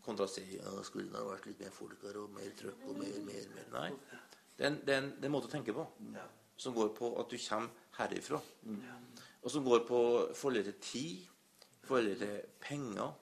kontra 0.04 0.24
å 0.24 0.32
si 0.32 0.44
ja, 0.56 0.72
'Skulle 0.82 1.12
det 1.12 1.24
vært 1.28 1.46
litt 1.46 1.60
mer 1.60 1.74
folk 1.74 2.02
her, 2.02 2.16
og 2.22 2.30
mer 2.32 2.50
trøkk, 2.56 2.84
og 2.88 2.98
mer, 2.98 3.20
mer, 3.26 3.48
mer'. 3.54 3.72
Nei. 3.72 3.90
Det 4.58 4.66
er 4.66 4.70
en, 4.70 4.80
det 4.86 4.94
er 4.94 5.02
en, 5.02 5.10
det 5.16 5.24
er 5.24 5.30
en 5.30 5.36
måte 5.36 5.50
å 5.50 5.56
tenke 5.56 5.74
på 5.76 5.86
som 6.58 6.74
går 6.74 6.88
på 6.96 7.12
at 7.20 7.30
du 7.30 7.38
kommer 7.38 7.68
herifra. 7.98 8.40
Og 9.42 9.50
som 9.50 9.64
går 9.64 9.84
på 9.86 10.00
forholdet 10.34 10.64
til 10.64 10.80
tid, 10.82 11.28
forholdet 11.86 12.18
til 12.18 12.40
penger, 12.60 13.12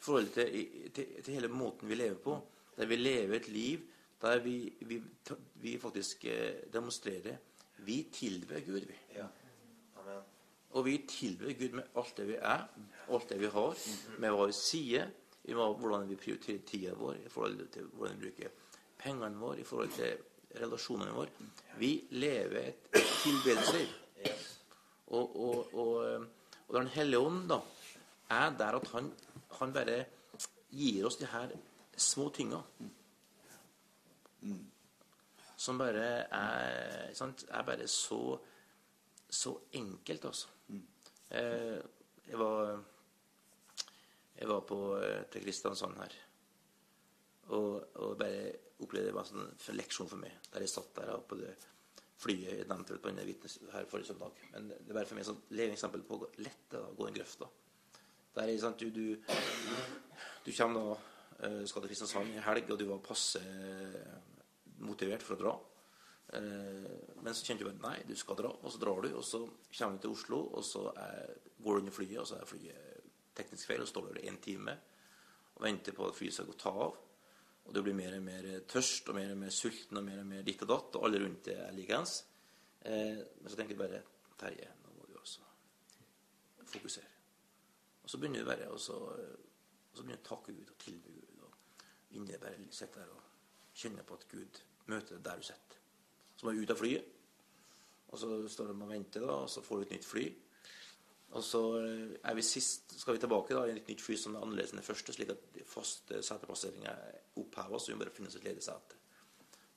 forholdet 0.00 0.32
til, 0.34 0.90
til, 0.94 1.12
til, 1.22 1.34
hele 1.34 1.48
måten 1.48 1.88
vi 1.88 1.94
lever 1.94 2.18
på. 2.18 2.34
Der 2.76 2.86
vi 2.90 2.96
lever 2.96 3.36
et 3.36 3.48
liv 3.48 3.86
der 4.20 4.38
vi, 4.44 4.72
vi, 4.80 4.98
vi 5.54 5.78
faktisk 5.80 6.24
eh, 6.24 6.66
demonstrerer 6.72 7.38
Vi 7.80 8.10
tilber 8.12 8.60
Gud, 8.60 8.80
vi. 8.84 8.96
Ja. 9.16 9.26
Og 10.70 10.84
vi 10.84 10.98
tilber 11.08 11.52
Gud 11.52 11.72
med 11.72 11.82
alt 11.96 12.16
det 12.16 12.26
vi 12.28 12.34
er, 12.36 12.66
alt 13.08 13.28
det 13.28 13.38
vi 13.40 13.48
har, 13.48 13.78
med 14.18 14.34
hva 14.36 14.44
vi 14.50 14.52
sier, 14.54 15.08
hvordan 15.44 16.08
vi 16.08 16.16
prioriterer 16.16 16.66
tida 16.66 16.94
vår, 16.94 17.14
i 17.14 17.28
forhold 17.28 17.68
til 17.72 17.88
hvordan 17.94 18.20
vi 18.20 18.30
bruker 18.30 18.50
pengene 18.98 19.40
våre, 19.40 19.60
i 19.60 19.64
forhold 19.64 19.92
til 19.96 20.18
relasjonene 20.60 21.14
våre. 21.14 21.48
Vi 21.78 21.92
lever 22.10 22.72
et 22.92 23.02
tilbedelsesliv. 23.22 23.88
Og, 25.06 25.36
og, 25.36 25.74
og, 25.74 26.26
og 26.68 26.74
Den 26.74 26.86
hellige 26.86 27.18
ånd 27.18 27.48
da, 27.50 27.60
er 28.30 28.50
der 28.58 28.78
at 28.78 28.88
han, 28.94 29.12
han 29.58 29.72
bare 29.72 30.04
gir 30.70 31.06
oss 31.06 31.16
de 31.18 31.26
her 31.26 31.54
små 31.96 32.28
tinga. 32.34 32.60
Som 35.56 35.78
bare 35.78 36.06
er, 36.30 37.14
sant, 37.14 37.44
er 37.48 37.66
bare 37.66 37.88
så, 37.88 38.38
så 39.28 39.56
enkelt, 39.72 40.24
altså. 40.24 40.48
Eh, 41.30 41.80
jeg 42.30 42.38
var 42.38 42.78
jeg 44.40 44.48
var 44.48 44.60
på, 44.64 44.80
eh, 44.96 45.22
til 45.32 45.44
Kristiansand 45.44 45.98
her. 46.00 46.14
Og, 47.50 47.96
og 48.00 48.18
bare 48.18 48.52
opplevde 48.80 49.10
det 49.10 49.14
var 49.14 49.26
en 49.26 49.50
sånn 49.60 49.76
leksjon 49.76 50.08
for 50.08 50.22
meg. 50.22 50.38
Der 50.52 50.64
jeg 50.64 50.72
satt 50.72 50.94
der 50.96 51.12
på 51.28 51.36
det 51.40 51.52
flyet 52.20 52.48
jeg 52.52 52.68
nevnte 52.68 52.98
på 53.00 53.10
denne 53.10 53.24
vitnes 53.28 53.58
her 53.72 53.88
forrige 53.88 54.12
søndag. 54.12 54.40
Men 54.54 54.70
det 54.72 54.88
er 54.88 54.96
bare 54.96 55.08
for 55.08 55.18
meg 55.18 55.24
et 55.24 55.30
sånt 55.30 55.52
leveeksempel 55.56 56.04
på 56.08 56.20
hvor 56.20 56.40
lett 56.44 56.66
det 56.72 56.80
er 56.80 56.88
å 56.88 56.96
gå 56.96 57.08
inn 57.08 57.16
grøfta. 57.16 57.48
Der 58.36 58.48
er 58.48 58.60
sant, 58.62 58.80
du, 58.80 58.90
du, 58.94 59.16
du 60.46 60.50
kommer 60.54 60.80
da 60.80 60.96
uh, 61.48 61.64
skal 61.66 61.82
til 61.82 61.90
Kristiansand 61.90 62.36
i 62.36 62.44
helg, 62.44 62.70
og 62.70 62.78
du 62.78 62.86
var 62.92 63.00
passe 63.04 63.40
uh, 63.40 64.44
motivert 64.86 65.24
for 65.26 65.36
å 65.36 65.40
dra. 65.40 65.56
Men 66.30 67.34
så 67.34 67.42
kjente 67.42 67.64
du 67.64 67.72
bare 67.72 67.82
nei, 67.82 68.04
du 68.06 68.12
skal 68.14 68.36
dra, 68.38 68.52
og 68.54 68.70
så 68.70 68.78
drar 68.78 69.00
du. 69.02 69.08
Og 69.18 69.24
så 69.26 69.40
kommer 69.74 69.96
du 69.96 70.04
til 70.04 70.12
Oslo, 70.14 70.38
og 70.54 70.62
så 70.62 70.84
er, 70.92 71.32
går 71.58 71.74
du 71.74 71.82
under 71.82 71.96
flyet, 71.96 72.20
og 72.22 72.28
så 72.30 72.36
er 72.38 72.46
flyet 72.46 72.89
teknisk 73.36 73.70
feil, 73.70 73.84
og 73.84 73.88
står 73.90 74.08
du 74.08 74.16
der 74.16 74.26
en 74.30 74.40
time 74.42 74.76
og 75.54 75.62
venter 75.64 75.96
på 75.96 76.08
at 76.08 76.16
flyet 76.16 76.36
skal 76.36 76.48
gå 76.48 76.56
ta 76.58 76.72
av. 76.86 76.98
Og 77.66 77.74
du 77.76 77.82
blir 77.84 77.94
mer 77.94 78.16
og 78.16 78.24
mer 78.24 78.48
tørst 78.68 79.10
og 79.12 79.18
mer 79.18 79.34
og 79.34 79.40
mer 79.42 79.52
sulten 79.54 80.00
og 80.00 80.06
mer 80.06 80.22
og 80.22 80.28
mer 80.30 80.46
ditt 80.46 80.62
og 80.64 80.70
datt, 80.72 80.96
og 80.96 81.06
alle 81.06 81.20
rundt 81.22 81.44
deg 81.50 81.60
er 81.60 81.76
likeens. 81.76 82.16
Eh, 82.80 83.20
men 83.40 83.52
så 83.52 83.58
tenker 83.58 83.76
du 83.76 83.82
bare 83.82 84.02
Terje, 84.40 84.70
nå 84.80 84.94
må 84.96 85.04
du 85.06 85.18
også 85.20 85.44
fokusere. 86.70 87.18
Og 88.02 88.10
så 88.10 88.18
begynner 88.18 88.40
du 88.40 88.48
bare 88.48 88.70
og 88.72 88.80
og 89.90 89.98
så 89.98 90.02
begynner 90.02 90.20
du 90.22 90.24
å 90.24 90.28
takke 90.28 90.54
Gud 90.54 90.70
og 90.70 90.78
tilby 90.80 91.14
Gud. 91.14 91.40
Og 91.44 92.16
inni 92.16 92.38
bare 92.38 92.68
sitter 92.70 93.02
der 93.02 93.14
og 93.14 93.74
kjenner 93.74 94.06
på 94.06 94.18
at 94.18 94.28
Gud 94.30 94.60
møter 94.90 95.16
deg 95.16 95.24
der 95.26 95.40
du 95.40 95.46
sitter. 95.48 95.80
Så 96.36 96.46
må 96.46 96.52
du 96.54 96.62
ut 96.62 96.72
av 96.72 96.78
flyet. 96.78 97.16
Og 98.10 98.18
så 98.18 98.30
står 98.48 98.70
de 98.70 98.74
og 98.74 98.90
venter, 98.90 99.22
da, 99.22 99.34
og 99.44 99.50
så 99.50 99.62
får 99.62 99.76
du 99.76 99.86
et 99.86 99.92
nytt 99.96 100.06
fly. 100.06 100.24
Og 101.30 101.44
så 101.46 101.60
eh, 101.78 102.16
er 102.26 102.34
vi 102.34 102.42
sist, 102.42 102.96
skal 102.98 103.14
vi 103.14 103.22
tilbake 103.22 103.54
da, 103.54 103.66
i 103.68 103.76
et 103.76 103.90
nytt 103.90 104.02
fly 104.02 104.16
som 104.18 104.34
er 104.34 104.42
annerledes 104.44 104.72
enn 104.74 104.80
det 104.80 104.86
første, 104.86 105.14
slik 105.14 105.30
at 105.30 105.60
faste 105.68 106.22
seteplasseringer 106.26 106.90
er 106.90 107.20
oppheva, 107.38 107.78
så 107.78 107.92
vi 107.92 107.98
må 107.98 108.02
bare 108.02 108.14
finne 108.14 108.32
oss 108.32 108.38
et 108.40 108.46
ledig 108.48 108.64
sete. 108.66 108.98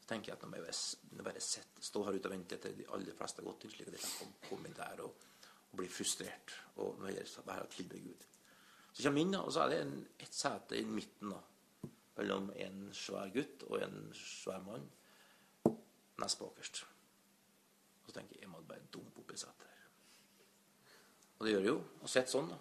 Så 0.02 0.10
tenker 0.10 0.32
jeg 0.32 0.39
at 0.39 0.44
nå 0.44 0.50
må 0.50 0.58
jeg 0.58 0.66
bare, 0.66 1.28
bare 1.30 1.44
sette, 1.44 1.86
stå 1.86 2.02
her 2.08 2.18
ute 2.18 2.30
og 2.32 2.34
vente 2.34 2.58
til 2.63 2.74
de 2.80 2.88
aller 2.96 3.18
fleste 3.18 3.44
har 3.44 3.50
gått 3.52 3.68
inn, 3.68 3.76
slik 3.76 3.92
at 3.92 3.98
de 4.00 4.02
kan 4.04 4.34
komme 4.50 4.70
inn 4.70 4.80
der 4.80 5.04
og, 5.06 5.28
og 5.70 5.78
bli 5.80 5.89
frustrert 5.92 6.56
og 6.82 6.98
nå 7.00 7.12
heller 7.12 7.46
være 7.46 7.68
og 7.68 7.76
tilbe 7.76 8.02
Gud. 8.02 8.26
Så 8.94 9.06
kommer 9.06 9.22
jeg 9.22 9.28
inn, 9.28 9.36
da, 9.38 9.44
og 9.46 9.54
så 9.54 9.63
er 9.63 9.74
det 9.74 9.80
en, 9.86 9.94
et 10.26 10.36
sete 10.38 10.82
i 10.82 10.88
midten 10.89 11.34
da, 11.34 11.39
mellom 12.18 12.50
en 12.66 12.82
svær 12.98 13.30
gutt 13.34 13.63
og 13.70 13.80
en 13.82 14.10
svær 14.18 14.66
mann 14.66 14.89
nest 16.22 16.42
bakerst. 16.42 16.84
Og 18.04 18.10
så 18.10 18.18
tenker 18.18 18.38
jeg 18.38 18.46
jeg 18.48 18.52
må 18.52 18.62
bare 18.68 18.89
dumpe 18.94 19.22
opp 19.22 19.34
i 19.34 19.39
setet. 19.39 19.62
Og 21.44 21.48
det 21.48 21.58
gjør 21.58 21.64
det 21.66 21.72
jo. 21.74 21.80
Og 22.00 22.08
sett 22.08 22.30
sånn, 22.32 22.46
da. 22.48 22.58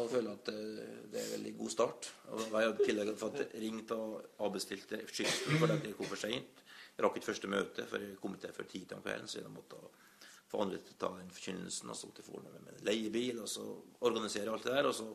Og 0.00 0.06
føler 0.08 0.30
at 0.32 0.46
det 0.48 1.18
er 1.18 1.26
en 1.26 1.32
veldig 1.34 1.50
god 1.58 1.72
start. 1.74 2.06
Og 2.32 2.40
jeg 2.40 2.54
har 2.54 2.70
i 2.70 2.86
tillegg 2.86 3.10
fått 3.20 3.36
ringt 3.60 3.92
og 3.92 4.40
avbestilt 4.46 4.94
skyssen 5.10 5.60
fordi 5.60 5.76
jeg 5.90 5.96
kom 5.98 6.08
for 6.08 6.22
seint. 6.22 6.62
Rakk 7.04 7.18
ikke 7.20 7.28
første 7.28 7.50
møte 7.52 7.84
før 7.90 8.06
jeg 8.06 8.16
kom 8.22 8.38
til 8.40 8.56
før 8.56 8.70
ti 8.70 8.80
om 8.96 9.04
kvelden, 9.04 9.28
så 9.28 9.42
jeg 9.42 9.52
måtte 9.52 9.76
få 10.48 10.64
andre 10.64 10.80
til 10.80 10.96
å 10.96 11.00
ta 11.04 11.12
den 11.18 11.28
forkynnelsen. 11.36 11.92
Og 11.92 12.00
så 12.00 12.08
til 12.16 12.28
forne 12.30 12.54
med 12.54 12.72
en 12.78 12.82
leiebil, 12.88 13.44
og 13.44 13.52
så 13.52 13.66
organisere 14.08 14.56
alt 14.56 14.64
det 14.64 14.78
der. 14.78 14.88
Og 14.88 14.96
så 14.96 15.10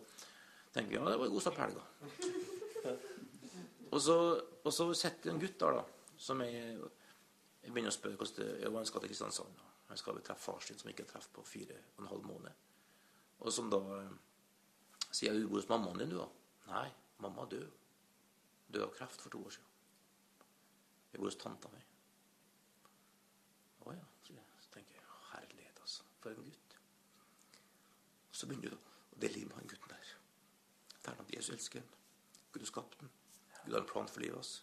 tenker 0.75 0.99
jeg 0.99 1.01
ja, 1.01 1.09
det 1.09 1.19
var 1.23 1.31
en 1.31 1.37
god 1.39 1.47
start 1.47 1.57
på 1.57 1.65
helga. 1.65 2.95
Og 3.89 4.01
så, 4.05 4.19
og 4.61 4.73
så 4.75 4.91
setter 4.93 5.33
en 5.33 5.41
gutt 5.41 5.57
der, 5.65 5.79
da, 5.81 6.13
som 6.29 6.45
jeg, 6.45 6.77
jeg 7.65 7.73
begynner 7.73 7.89
å 7.89 7.97
spørre 7.97 8.21
hvordan 8.21 8.83
han 8.83 8.91
skal 8.93 9.01
til 9.01 9.15
Kristiansand. 9.15 9.64
Han 9.87 9.97
skal 9.97 10.15
vel 10.17 10.23
treffe 10.25 10.51
far 10.51 10.63
sin, 10.65 10.79
som 10.79 10.89
ikke 10.89 11.05
har 11.05 11.11
truffet 11.11 11.33
på 11.35 11.43
fire 11.45 11.77
og 11.95 12.03
en 12.03 12.11
halv 12.11 12.25
måned. 12.25 12.63
Og 13.39 13.53
som 13.53 13.69
da 13.69 13.81
sier 13.85 15.31
sier 15.31 15.37
du 15.37 15.47
bor 15.49 15.61
hos 15.61 15.69
mammaen 15.69 16.01
din, 16.01 16.13
du, 16.13 16.17
da? 16.19 16.27
Nei, 16.71 16.87
mamma 17.23 17.45
død. 17.51 17.67
Død 18.73 18.87
av 18.87 18.93
kreft 18.97 19.21
for 19.21 19.33
to 19.33 19.43
år 19.45 19.53
siden. 19.55 19.71
Jeg 21.11 21.21
bor 21.21 21.29
hos 21.29 21.37
tanta 21.39 21.71
mi. 21.71 21.83
Å 23.85 23.93
ja, 23.93 24.07
så 24.25 24.73
tenker 24.73 24.97
jeg. 24.97 25.05
Herlighet, 25.29 25.79
altså. 25.85 26.07
For 26.23 26.33
en 26.33 26.49
gutt. 26.49 26.77
Og 28.31 28.39
så 28.39 28.49
begynner 28.49 28.73
du 28.73 28.79
å 28.79 29.21
dele 29.21 29.45
med 29.45 29.59
han 29.59 29.69
gutten 29.69 29.93
der. 29.93 30.13
Det 30.97 31.13
er 31.13 31.21
at 31.21 31.33
Jesus 31.37 31.55
elsker. 31.59 31.85
Gud 32.51 32.65
har 32.65 32.71
skapt 32.71 32.99
ham. 33.03 33.13
Gud 33.61 33.77
har 33.77 33.83
en 33.83 33.91
plan 33.93 34.09
for 34.09 34.25
livet 34.25 34.41
hans. 34.41 34.55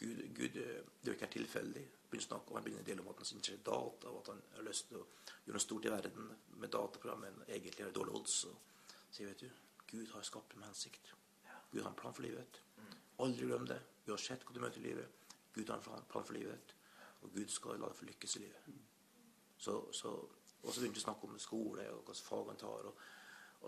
Gud, 0.00 0.24
Gud, 0.34 0.56
eh, 0.56 0.80
det 1.04 1.12
er 1.12 1.18
ikke 1.18 1.34
tilfeldig 1.36 1.84
begynner 2.10 2.26
å 2.26 2.30
snakke 2.30 2.50
om, 2.50 2.58
han 2.58 2.66
begynner 2.66 2.84
å 2.84 2.88
dele 2.90 3.04
om 3.04 3.10
at 3.12 3.22
han 3.22 3.28
syns 3.30 3.50
data, 3.66 4.10
og 4.10 4.18
at 4.20 4.32
han 4.32 4.42
har 4.56 4.66
lyst 4.66 4.88
til 4.88 4.98
å 5.00 5.06
gjøre 5.46 5.56
noe 5.56 5.64
stort 5.64 5.86
i 5.86 5.92
verden 5.94 6.32
med 6.56 6.72
dataprogram, 6.74 7.24
men 7.26 7.42
egentlig 7.46 7.86
har 7.86 7.94
dårlige 7.94 8.20
odds. 8.20 8.36
Og 8.50 9.14
sier, 9.14 9.30
vet 9.30 9.44
du, 9.44 9.50
Gud 9.90 10.10
har 10.14 10.26
skapt 10.26 10.56
med 10.56 10.68
hensikt. 10.68 11.14
Gud 11.70 11.82
har 11.82 11.90
en 11.90 11.98
plan 11.98 12.14
for 12.14 12.26
livet. 12.26 12.60
Aldri 13.22 13.46
glem 13.46 13.66
det. 13.70 13.78
Uansett 14.08 14.44
hva 14.46 14.54
du 14.54 14.60
møter 14.62 14.82
i 14.82 14.88
livet. 14.88 15.24
Gud 15.54 15.70
har 15.70 15.78
en 15.78 16.06
plan 16.10 16.26
for 16.26 16.34
livet. 16.34 16.74
Og 17.22 17.34
Gud 17.34 17.50
skal 17.52 17.78
la 17.78 17.90
deg 17.90 17.98
få 17.98 18.08
lykkes 18.08 18.36
i 18.38 18.44
livet. 18.44 18.68
Så, 19.60 19.74
så, 19.92 20.12
og 20.62 20.70
så 20.72 20.80
begynte 20.80 20.96
vi 20.96 21.02
å 21.02 21.06
snakke 21.08 21.28
om 21.28 21.40
skole 21.42 21.84
og 21.92 22.04
hvilke 22.06 22.26
fag 22.26 22.52
han 22.52 22.60
tar. 22.60 22.88
Og, 22.90 23.02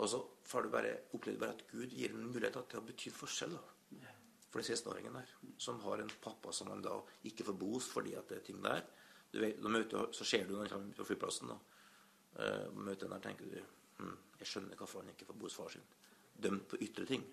og 0.00 0.08
så 0.08 0.22
får 0.48 0.64
du 0.64 0.72
bare 0.72 0.94
oppleve 1.12 1.42
bare 1.42 1.56
at 1.58 1.66
Gud 1.70 1.92
gir 1.92 2.14
en 2.14 2.30
mulighet 2.30 2.56
til 2.70 2.80
å 2.80 2.86
bety 2.86 3.12
forskjell. 3.12 3.58
For 4.52 4.60
de 4.60 4.74
16-åringen 4.74 5.14
der, 5.16 5.30
som 5.58 5.80
har 5.80 6.02
en 6.02 6.10
pappa 6.22 6.52
som 6.52 6.68
han 6.68 6.82
da 6.84 6.98
ikke 7.28 7.46
får 7.48 7.56
bo 7.56 7.70
hos 7.78 7.88
fordi 7.88 8.12
at 8.18 8.28
det 8.28 8.40
er 8.40 8.46
ting 8.50 8.58
der. 8.64 8.82
Du 9.32 9.40
vet, 9.40 9.62
møter, 9.64 10.10
så 10.12 10.26
ser 10.28 10.44
du 10.44 10.52
når 10.52 10.66
han 10.66 10.72
kommer 10.74 10.98
på 10.98 11.06
flyplassen. 11.08 11.48
da, 11.48 11.56
uh, 12.36 12.74
møter 12.76 13.08
der, 13.08 13.22
tenker 13.24 13.48
du 13.48 13.56
hm, 13.98 14.18
Jeg 14.40 14.50
skjønner 14.50 14.76
hvorfor 14.76 15.00
han 15.00 15.08
ikke 15.14 15.30
får 15.30 15.38
bo 15.40 15.48
hos 15.48 15.56
far 15.56 15.72
sin. 15.72 15.86
Dømt 16.42 16.68
på 16.68 16.80
ytre 16.84 17.06
ting. 17.08 17.24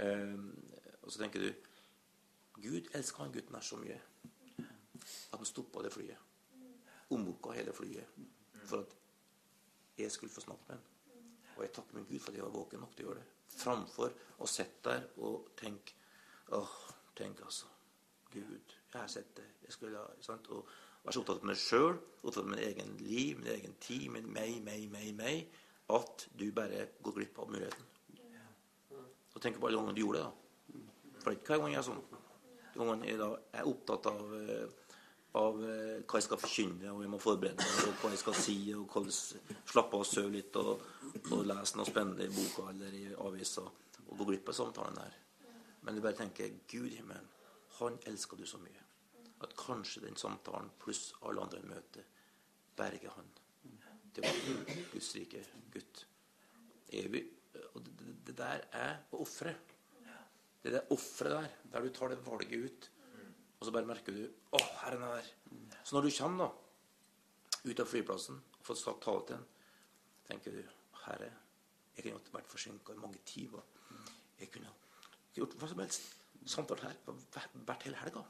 Uh, 0.00 0.48
og 1.02 1.12
så 1.12 1.20
tenker 1.20 1.44
du 1.44 1.52
Gud 2.62 2.88
elsker 2.96 3.22
han 3.22 3.32
gutten 3.32 3.54
her 3.54 3.62
så 3.62 3.76
mye 3.78 3.98
at 4.58 5.36
han 5.36 5.46
stoppa 5.46 5.82
det 5.84 5.92
flyet. 5.92 6.16
Omboka 7.14 7.52
hele 7.54 7.72
flyet 7.72 8.16
for 8.64 8.82
at 8.82 8.96
jeg 9.98 10.10
skulle 10.12 10.32
få 10.32 10.40
snakke 10.40 10.64
med 10.68 10.76
ham. 10.76 10.88
Og 11.56 11.62
jeg 11.64 11.72
takker 11.74 11.96
min 11.96 12.08
Gud 12.08 12.18
for 12.18 12.32
at 12.32 12.36
jeg 12.38 12.44
var 12.44 12.56
våken 12.56 12.82
nok 12.82 12.96
til 12.96 13.06
å 13.06 13.12
gjøre 13.12 13.20
det. 13.20 13.36
Framfor 13.58 14.16
å 14.38 14.48
sitte 14.50 14.90
der 14.90 15.06
og 15.26 15.52
tenke 15.58 15.97
Åh, 16.56 16.76
tenk 17.16 17.40
altså. 17.44 17.66
Gud, 18.32 18.76
jeg 18.92 19.00
har 19.00 19.08
sett 19.08 19.36
det. 19.36 19.46
Jeg 19.64 19.72
skulle, 19.72 19.98
ha, 19.98 20.20
sant? 20.24 20.48
Og 20.48 20.68
være 21.04 21.14
så 21.14 21.22
opptatt 21.22 21.42
av 21.42 21.48
meg 21.48 21.60
sjøl, 21.60 21.98
opptatt 22.22 22.42
av 22.44 22.50
min 22.50 22.64
egen 22.64 22.96
liv, 23.02 23.38
min 23.40 23.52
egen 23.52 23.76
tid, 23.80 24.08
min 24.12 24.28
meg, 24.32 24.58
meg, 24.64 24.88
meg, 24.92 25.12
meg, 25.16 25.60
at 25.92 26.26
du 26.38 26.48
bare 26.56 26.88
går 27.04 27.16
glipp 27.20 27.40
av 27.42 27.52
muligheten. 27.52 27.94
Og 29.34 29.42
tenk 29.44 29.60
på 29.60 29.68
alle 29.68 29.78
gangene 29.78 29.96
du 29.96 30.02
gjorde 30.02 30.24
det. 30.24 30.26
da. 30.26 30.82
For 31.18 31.30
det 31.30 31.34
er 31.34 31.40
ikke 31.40 31.54
hver 31.54 31.62
gang 31.62 31.74
jeg 31.74 31.80
er 31.82 31.88
sånn. 31.88 32.02
De 32.74 32.80
gangene 32.80 33.08
jeg 33.10 33.20
da, 33.20 33.30
er 33.60 33.70
opptatt 33.70 34.08
av, 34.10 34.34
eh, 34.40 34.96
av 35.38 35.62
eh, 35.62 35.94
hva 36.02 36.20
jeg 36.20 36.26
skal 36.26 36.42
forkynne, 36.42 36.92
og 36.94 37.04
jeg 37.04 37.12
må 37.12 37.22
forberede 37.22 37.68
meg, 37.68 37.78
og 37.86 38.02
hva 38.02 38.12
jeg 38.14 38.22
skal 38.24 38.38
si, 38.40 38.58
og 38.74 38.98
slappe 39.12 39.94
av 39.94 40.04
og 40.04 40.08
sove 40.08 40.32
litt, 40.34 40.58
og, 40.60 40.84
og 41.30 41.46
lese 41.48 41.78
noe 41.78 41.88
spennende 41.88 42.26
i 42.26 42.34
boka 42.34 42.68
eller 42.72 42.98
i 42.98 43.06
avisa, 43.28 43.64
og 44.08 44.12
gå 44.16 44.32
glipp 44.32 44.52
av 44.52 44.58
samtalen 44.62 45.00
der. 45.00 45.16
Men 45.82 45.94
du 45.94 46.02
bare 46.02 46.18
tenker 46.18 46.58
Gud 46.68 46.90
i 46.90 46.96
himmelen, 46.98 47.28
han 47.78 47.98
elsker 48.10 48.36
du 48.36 48.46
så 48.46 48.58
mye. 48.62 48.84
At 49.44 49.54
kanskje 49.58 50.02
den 50.02 50.18
samtalen 50.18 50.70
pluss 50.82 51.12
alle 51.22 51.44
andre 51.44 51.62
han 51.62 51.70
møter, 51.70 52.06
berger 52.78 53.14
han 53.14 53.28
Det 54.14 54.24
var 54.24 54.38
bli 54.42 54.84
Guds 54.92 55.14
rike 55.14 55.42
gutt. 55.72 56.06
Evig. 56.98 57.24
Og 57.74 57.82
det, 57.84 58.14
det, 58.26 58.34
der 58.38 58.64
er 58.74 58.96
å 59.12 59.20
ofre. 59.22 59.52
Det 60.62 60.72
der 60.74 60.90
offeret 60.90 61.36
der, 61.36 61.52
der 61.72 61.84
du 61.84 61.92
tar 61.94 62.10
det 62.10 62.18
valget 62.26 62.64
ut, 62.64 62.88
og 63.58 63.66
så 63.66 63.74
bare 63.74 63.86
merker 63.86 64.14
du 64.14 64.24
Å, 64.26 64.58
Herren 64.82 65.04
er 65.06 65.20
der. 65.20 65.30
Så 65.84 65.94
når 65.94 66.08
du 66.08 66.10
kommer 66.16 66.44
da, 66.44 66.48
ut 67.68 67.80
av 67.82 67.90
flyplassen 67.90 68.40
og 68.58 68.66
får 68.66 68.80
sagt 68.80 69.04
tale 69.04 69.24
til 69.28 69.38
ham, 69.38 69.46
tenker 70.26 70.58
du 70.58 70.60
Herre, 71.04 71.30
jeg 71.94 72.04
kunne 72.04 72.34
vært 72.34 72.50
forsinka 72.50 72.94
i 72.94 73.00
mange 73.02 73.22
timer. 73.26 73.64
Jeg 74.38 74.50
kunne 74.54 74.74
gjort 75.42 75.56
hva 75.60 75.70
som 75.70 75.82
helst. 75.82 76.10
Samtale 76.48 76.88
her 76.88 77.48
vært 77.68 77.86
hele 77.88 77.98
helga. 78.00 78.22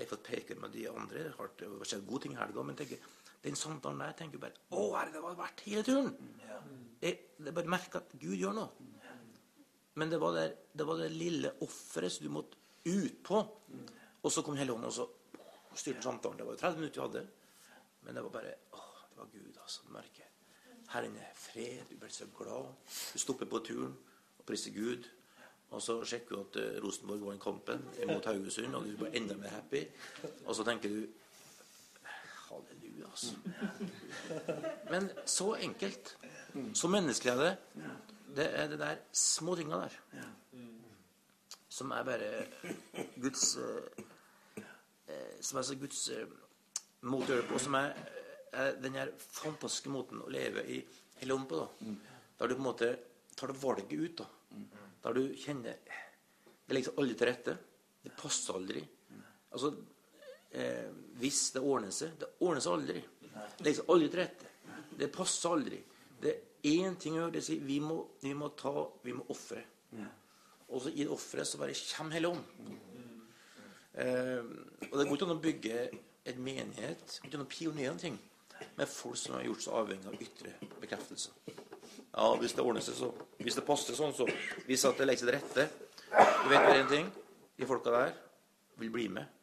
Jeg 0.00 0.06
har 0.06 0.10
fått 0.14 0.28
peke 0.30 0.56
med 0.56 0.72
de 0.72 0.86
andre. 0.88 1.26
Det 1.26 1.34
har 1.36 1.50
skjedd 1.88 2.06
gode 2.08 2.24
ting 2.24 2.36
i 2.36 2.40
helga. 2.40 2.64
Men 2.64 2.78
tenker, 2.78 3.02
den 3.44 3.58
samtalen 3.58 4.00
der 4.00 4.14
tenker 4.16 4.40
bare 4.40 4.56
Å, 4.72 4.84
herre, 4.96 5.12
det 5.12 5.24
var 5.24 5.36
verdt 5.38 5.64
hele 5.66 5.84
turen. 5.84 6.14
Jeg, 7.00 7.18
jeg 7.40 7.56
bare 7.56 7.72
merker 7.72 8.00
at 8.00 8.14
Gud 8.20 8.36
gjør 8.38 8.56
noe. 8.56 8.88
Men 10.00 10.12
det 10.12 10.20
var, 10.22 10.36
der, 10.36 10.54
det, 10.72 10.86
var 10.86 11.00
det 11.02 11.10
lille 11.12 11.50
offeret 11.66 12.14
som 12.14 12.24
du 12.24 12.32
måtte 12.32 12.56
ut 12.86 13.20
på. 13.26 13.40
Og 14.22 14.32
så 14.32 14.44
kom 14.44 14.56
hele 14.56 14.72
hånda 14.76 14.88
og 14.88 14.96
så 14.96 15.06
styrte 15.76 16.04
samtalen. 16.06 16.38
Det 16.38 16.46
var 16.46 16.56
jo 16.56 16.62
30 16.62 16.80
minutter 16.80 17.00
vi 17.00 17.06
hadde. 17.06 17.24
Men 18.06 18.16
det 18.16 18.24
var 18.24 18.34
bare 18.38 18.56
Å, 18.72 18.84
det 19.10 19.20
var 19.20 19.32
Gud, 19.34 19.56
altså. 19.60 19.84
Du 19.84 19.94
merker. 19.96 20.28
Her 20.90 21.06
inne 21.06 21.24
er 21.26 21.36
fred. 21.36 21.82
Du 21.90 21.98
blir 22.00 22.12
så 22.14 22.28
glad. 22.36 22.70
Du 23.12 23.20
stopper 23.20 23.50
på 23.50 23.60
turen 23.66 23.92
og 24.38 24.46
priser 24.48 24.72
Gud. 24.74 25.08
Og 25.70 25.82
så 25.82 26.00
sjekker 26.04 26.34
du 26.34 26.40
at 26.40 26.56
eh, 26.58 26.78
Rosenborg 26.82 27.20
vant 27.28 27.42
kampen 27.42 27.82
mot 28.10 28.24
Haugesund, 28.26 28.74
og 28.74 28.86
du 28.88 28.96
blir 28.98 29.14
enda 29.20 29.36
mer 29.38 29.52
happy. 29.54 29.84
Og 30.46 30.54
så 30.58 30.64
tenker 30.66 30.90
du 30.90 31.04
Halleluja, 32.48 33.06
altså. 33.06 33.36
Men 34.90 35.10
så 35.30 35.52
enkelt. 35.62 36.16
Så 36.74 36.88
menneskelig 36.90 37.30
er 37.32 37.42
det. 37.44 37.84
Det 38.36 38.46
er 38.58 38.68
det 38.72 38.78
der 38.80 38.96
små 39.12 39.54
tinga 39.58 39.78
der. 39.84 39.94
Som 41.70 41.90
er 41.94 42.02
bare 42.04 42.30
Guds 43.22 43.56
eh, 43.56 44.64
Som 45.40 45.58
er 45.58 45.62
så 45.62 45.76
Guds 45.78 46.08
eh, 46.10 46.26
måte 47.06 47.30
å 47.30 47.36
gjøre 47.36 47.44
det 47.46 47.52
på. 47.52 47.62
Som 47.62 47.78
er, 47.78 47.94
er 48.52 48.74
den 48.82 48.98
her 48.98 49.14
fantastiske 49.22 49.90
måten 49.94 50.18
å 50.26 50.28
leve 50.34 50.66
i 50.66 50.80
hele 51.22 51.34
ånden 51.38 51.48
på. 51.50 51.62
da. 51.62 51.94
Der 52.40 52.50
du 52.50 52.56
på 52.56 52.62
en 52.64 52.66
måte 52.72 52.90
tar 53.38 53.52
det 53.54 53.62
valget 53.62 53.92
ut. 53.94 54.24
da. 54.24 54.26
Der 55.04 55.16
du 55.16 55.22
kjenner 55.38 55.78
Det 55.84 56.76
legger 56.76 56.90
seg 56.90 57.00
aldri 57.02 57.16
til 57.18 57.30
rette. 57.30 57.56
Det 58.04 58.12
passer 58.16 58.56
aldri. 58.56 58.82
Altså, 59.50 59.72
eh, 60.52 60.90
hvis 61.20 61.40
det 61.56 61.62
ordner 61.62 61.90
seg 61.94 62.18
Det 62.20 62.28
ordner 62.40 62.62
seg 62.64 62.76
aldri. 62.78 63.02
Det 63.56 63.66
legger 63.66 63.80
seg 63.80 63.90
aldri 63.94 64.10
til 64.12 64.22
rette. 64.22 64.52
Det 65.00 65.10
passer 65.12 65.56
aldri. 65.56 65.82
Det 66.20 66.30
er 66.30 66.70
én 66.76 66.96
ting 67.00 67.16
å 67.16 67.24
gjøre. 67.24 67.34
Det 67.38 67.44
sier 67.44 67.64
vi 67.64 67.80
må, 67.80 67.98
vi 68.22 68.34
må 68.34 68.52
ta 68.56 68.74
Vi 69.02 69.16
må 69.16 69.26
ofre. 69.32 69.64
Og 70.70 70.84
så 70.84 70.92
i 70.94 71.06
offeret 71.10 71.48
så 71.48 71.58
bare 71.58 71.74
kommer 71.96 72.14
hele 72.14 72.30
Ånd. 72.30 72.44
Eh, 73.98 74.44
og 74.86 74.98
det 74.98 75.06
går 75.08 75.16
ikke 75.16 75.26
an 75.26 75.34
å 75.34 75.42
bygge 75.42 75.78
en 76.30 76.44
menighet, 76.44 77.16
ikke 77.24 77.40
an 77.40 77.42
å 77.42 77.50
pionere 77.50 77.96
ting 77.98 78.18
med 78.76 78.88
folk 78.88 79.18
som 79.18 79.34
har 79.34 79.48
gjort 79.48 79.64
seg 79.64 79.78
avhengig 79.80 80.10
av 80.12 80.22
ytre 80.22 80.52
bekreftelse. 80.82 81.32
Ja, 82.10 82.30
hvis 82.40 82.54
det 82.56 82.64
ordner 82.64 82.82
seg 82.82 82.96
så. 82.98 83.10
Hvis 83.38 83.58
det 83.58 83.66
passer 83.66 83.94
sånn, 83.94 84.14
så. 84.16 84.26
Hvis 84.66 84.84
at 84.88 84.98
det 84.98 85.06
legger 85.06 85.22
seg 85.22 85.30
til 85.30 85.36
rette. 85.38 85.66
Du 86.10 86.48
vet 86.50 86.64
bare 86.64 86.80
én 86.82 86.90
ting. 86.90 87.10
De 87.56 87.68
folka 87.68 87.92
der 87.94 88.14
vil 88.80 88.90
bli 88.90 89.06
med 89.12 89.36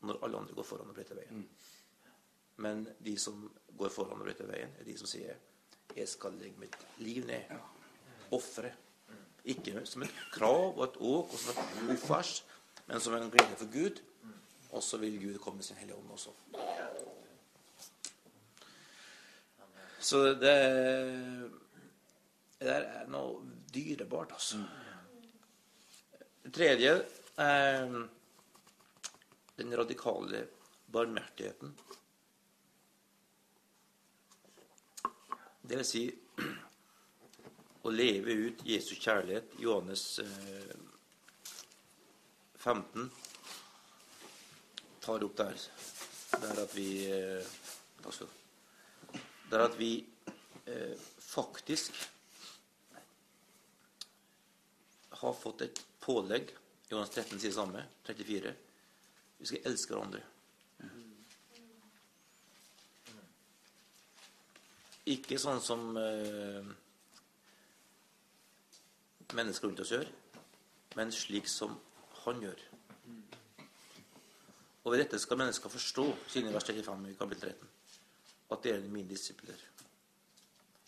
når 0.00 0.22
alle 0.24 0.40
andre 0.40 0.56
går 0.56 0.64
foran 0.64 0.90
og 0.90 0.96
brøyter 0.96 1.18
veien. 1.18 1.44
Men 2.64 2.86
de 3.04 3.14
som 3.20 3.42
går 3.76 3.92
foran 3.92 4.18
og 4.18 4.24
brøyter 4.24 4.48
veien, 4.48 4.72
er 4.80 4.84
de 4.84 4.96
som 4.98 5.06
sier 5.06 5.36
'Jeg 5.96 6.08
skal 6.08 6.32
legge 6.32 6.58
mitt 6.58 6.76
liv 6.98 7.24
ned'. 7.26 7.58
Ofre. 8.30 8.72
Ikke 9.44 9.86
som 9.86 10.02
et 10.02 10.14
krav 10.32 10.78
og 10.78 10.84
et 10.84 10.96
åk 11.00 11.32
og 11.32 11.38
som 11.38 11.58
et 11.58 11.96
ofers, 11.96 12.44
men 12.86 13.00
som 13.00 13.14
en 13.14 13.30
glede 13.30 13.56
for 13.56 13.72
Gud. 13.72 14.00
Og 14.72 14.82
så 14.82 14.96
vil 14.96 15.20
Gud 15.20 15.38
komme 15.38 15.56
med 15.56 15.64
sin 15.64 15.76
Hellige 15.76 15.96
Ånd 15.96 16.10
også. 16.10 16.30
Så 20.00 20.18
det, 20.34 21.50
det 22.60 22.68
der 22.68 22.86
er 23.00 23.06
noe 23.08 23.40
dyrebart, 23.72 24.34
altså. 24.36 24.58
Det 26.44 26.50
tredje 26.52 26.90
er 27.40 27.94
den 29.56 29.76
radikale 29.80 30.42
barmhjertigheten. 30.92 31.72
Det 35.62 35.78
vil 35.80 35.88
si 35.88 36.04
å 37.86 37.94
leve 37.94 38.36
ut 38.50 38.64
Jesu 38.68 38.92
kjærlighet. 38.98 39.56
Johannes 39.64 40.04
15 42.60 43.08
tar 45.00 45.24
opp 45.24 45.36
der, 45.40 45.66
der 46.44 46.64
at 46.66 46.76
vi 46.76 46.90
Takk 48.00 48.28
Der 49.50 49.64
at 49.66 49.74
vi 49.76 50.04
eh, 50.66 50.96
faktisk 51.18 51.96
har 55.20 55.36
fått 55.36 55.64
et 55.66 55.80
pålegg. 56.00 56.52
Johannes 56.90 57.12
13 57.14 57.40
sier 57.40 57.54
samme. 57.54 57.84
34. 58.08 58.52
Vi 59.40 59.48
skal 59.48 59.70
elske 59.70 59.94
hverandre. 59.94 60.22
Ikke 65.10 65.38
sånn 65.40 65.62
som 65.64 65.96
eh, 65.98 66.66
mennesker 69.34 69.66
rundt 69.66 69.80
oss 69.82 69.94
gjør, 69.94 70.10
men 70.98 71.10
slik 71.14 71.48
som 71.50 71.72
han 72.24 72.44
gjør. 72.44 72.60
Og 74.84 74.92
ved 74.92 75.02
dette 75.02 75.20
skal 75.20 75.40
mennesker 75.40 75.72
forstå, 75.72 76.06
siden 76.30 76.50
i 76.50 76.54
vers 76.54 76.68
35 76.68 77.10
i 77.10 77.16
kapittel 77.18 77.50
13, 77.50 77.72
at 78.54 78.62
det 78.64 78.76
er 78.76 78.86
mine 78.92 79.10
disipler. 79.10 79.66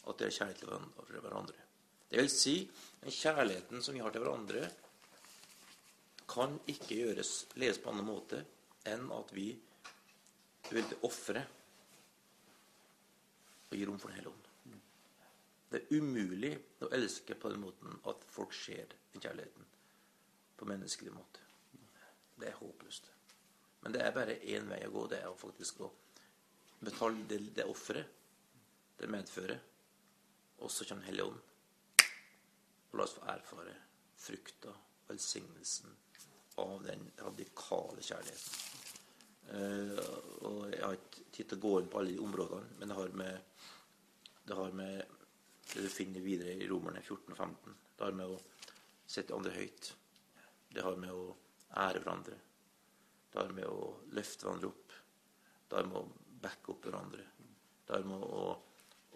At 0.08 0.18
det 0.18 0.28
er 0.28 0.36
kjærlighet 0.38 0.62
til 0.62 1.20
hverandre. 1.24 1.58
Det 2.12 2.20
vil 2.20 2.28
si, 2.28 2.58
den 3.00 3.14
kjærligheten 3.16 3.80
som 3.80 3.94
vi 3.96 4.00
har 4.04 4.12
til 4.12 4.20
hverandre, 4.20 4.66
kan 6.28 6.58
ikke 6.68 6.98
gjøres 6.98 7.30
ledes 7.56 7.78
på 7.80 7.88
en 7.88 8.02
annen 8.02 8.08
måte 8.10 8.40
enn 8.88 9.06
at 9.16 9.30
vi 9.32 9.46
vil 10.68 10.90
ofre 11.08 11.40
og 13.70 13.78
gi 13.78 13.86
rom 13.88 13.96
for 14.02 14.12
Den 14.12 14.18
hellige 14.18 14.32
ånd. 14.34 14.76
Det 15.72 15.80
er 15.80 15.94
umulig 15.96 16.50
å 16.84 16.90
elske 16.92 17.32
på 17.40 17.48
den 17.48 17.62
måten 17.62 17.96
at 18.12 18.26
folk 18.28 18.52
ser 18.52 18.92
den 19.14 19.24
kjærligheten 19.24 19.70
på 20.60 20.68
menneskelig 20.68 21.14
måte. 21.14 21.46
Det 22.36 22.50
er 22.50 22.58
håpløst. 22.58 23.08
Men 23.80 23.96
det 23.96 24.02
er 24.04 24.12
bare 24.12 24.36
én 24.52 24.68
vei 24.68 24.82
å 24.84 24.92
gå. 24.92 25.06
Det 25.08 25.22
er 25.22 25.40
faktisk 25.40 25.80
å 25.80 25.88
betale 26.84 27.24
det, 27.30 27.40
det 27.56 27.64
offeret 27.72 28.20
det 29.00 29.08
medfører. 29.08 29.64
Og 30.60 30.68
så 30.70 30.84
kommer 30.84 31.06
Den 31.06 31.08
hellige 31.08 31.30
ånd. 31.32 31.40
Og 32.92 32.98
la 32.98 33.06
oss 33.06 33.16
få 33.16 33.26
erfare 33.32 33.74
frukta, 34.22 34.72
velsignelsen 35.08 35.96
av 36.62 36.82
den 36.84 37.08
radikale 37.18 38.04
kjærligheten. 38.04 38.68
Uh, 39.52 39.98
og 40.46 40.60
Jeg 40.70 40.84
har 40.84 40.96
ikke 40.96 41.24
tid 41.32 41.48
til 41.50 41.58
å 41.58 41.62
gå 41.64 41.72
inn 41.80 41.88
på 41.90 41.98
alle 42.00 42.12
de 42.14 42.22
områdene, 42.22 42.76
men 42.78 42.92
det 42.92 42.98
har 42.98 43.16
med 43.22 43.52
det 44.42 44.54
har 44.58 44.72
med 44.72 45.02
det 45.72 45.82
du 45.82 45.88
finner 45.88 46.20
videre 46.20 46.54
i 46.58 46.68
Romerne 46.68 47.02
14 47.02 47.32
og 47.32 47.38
15. 47.38 47.76
Det 47.96 48.04
har 48.04 48.16
med 48.18 48.32
å 48.34 48.40
sette 49.06 49.34
andre 49.36 49.52
høyt. 49.54 49.92
Det 50.72 50.82
har 50.82 50.98
med 50.98 51.14
å 51.14 51.28
ære 51.78 52.02
hverandre. 52.02 52.38
Det 53.30 53.38
har 53.38 53.54
med 53.54 53.68
å 53.70 53.92
løfte 54.16 54.46
hverandre 54.46 54.72
opp. 54.72 54.96
Det 55.68 55.78
har 55.78 55.88
med 55.88 56.00
å 56.00 56.34
backe 56.42 56.74
opp 56.74 56.88
hverandre. 56.88 57.26
Det 57.86 57.94
har 57.94 58.08
med 58.08 58.26
å, 58.26 58.42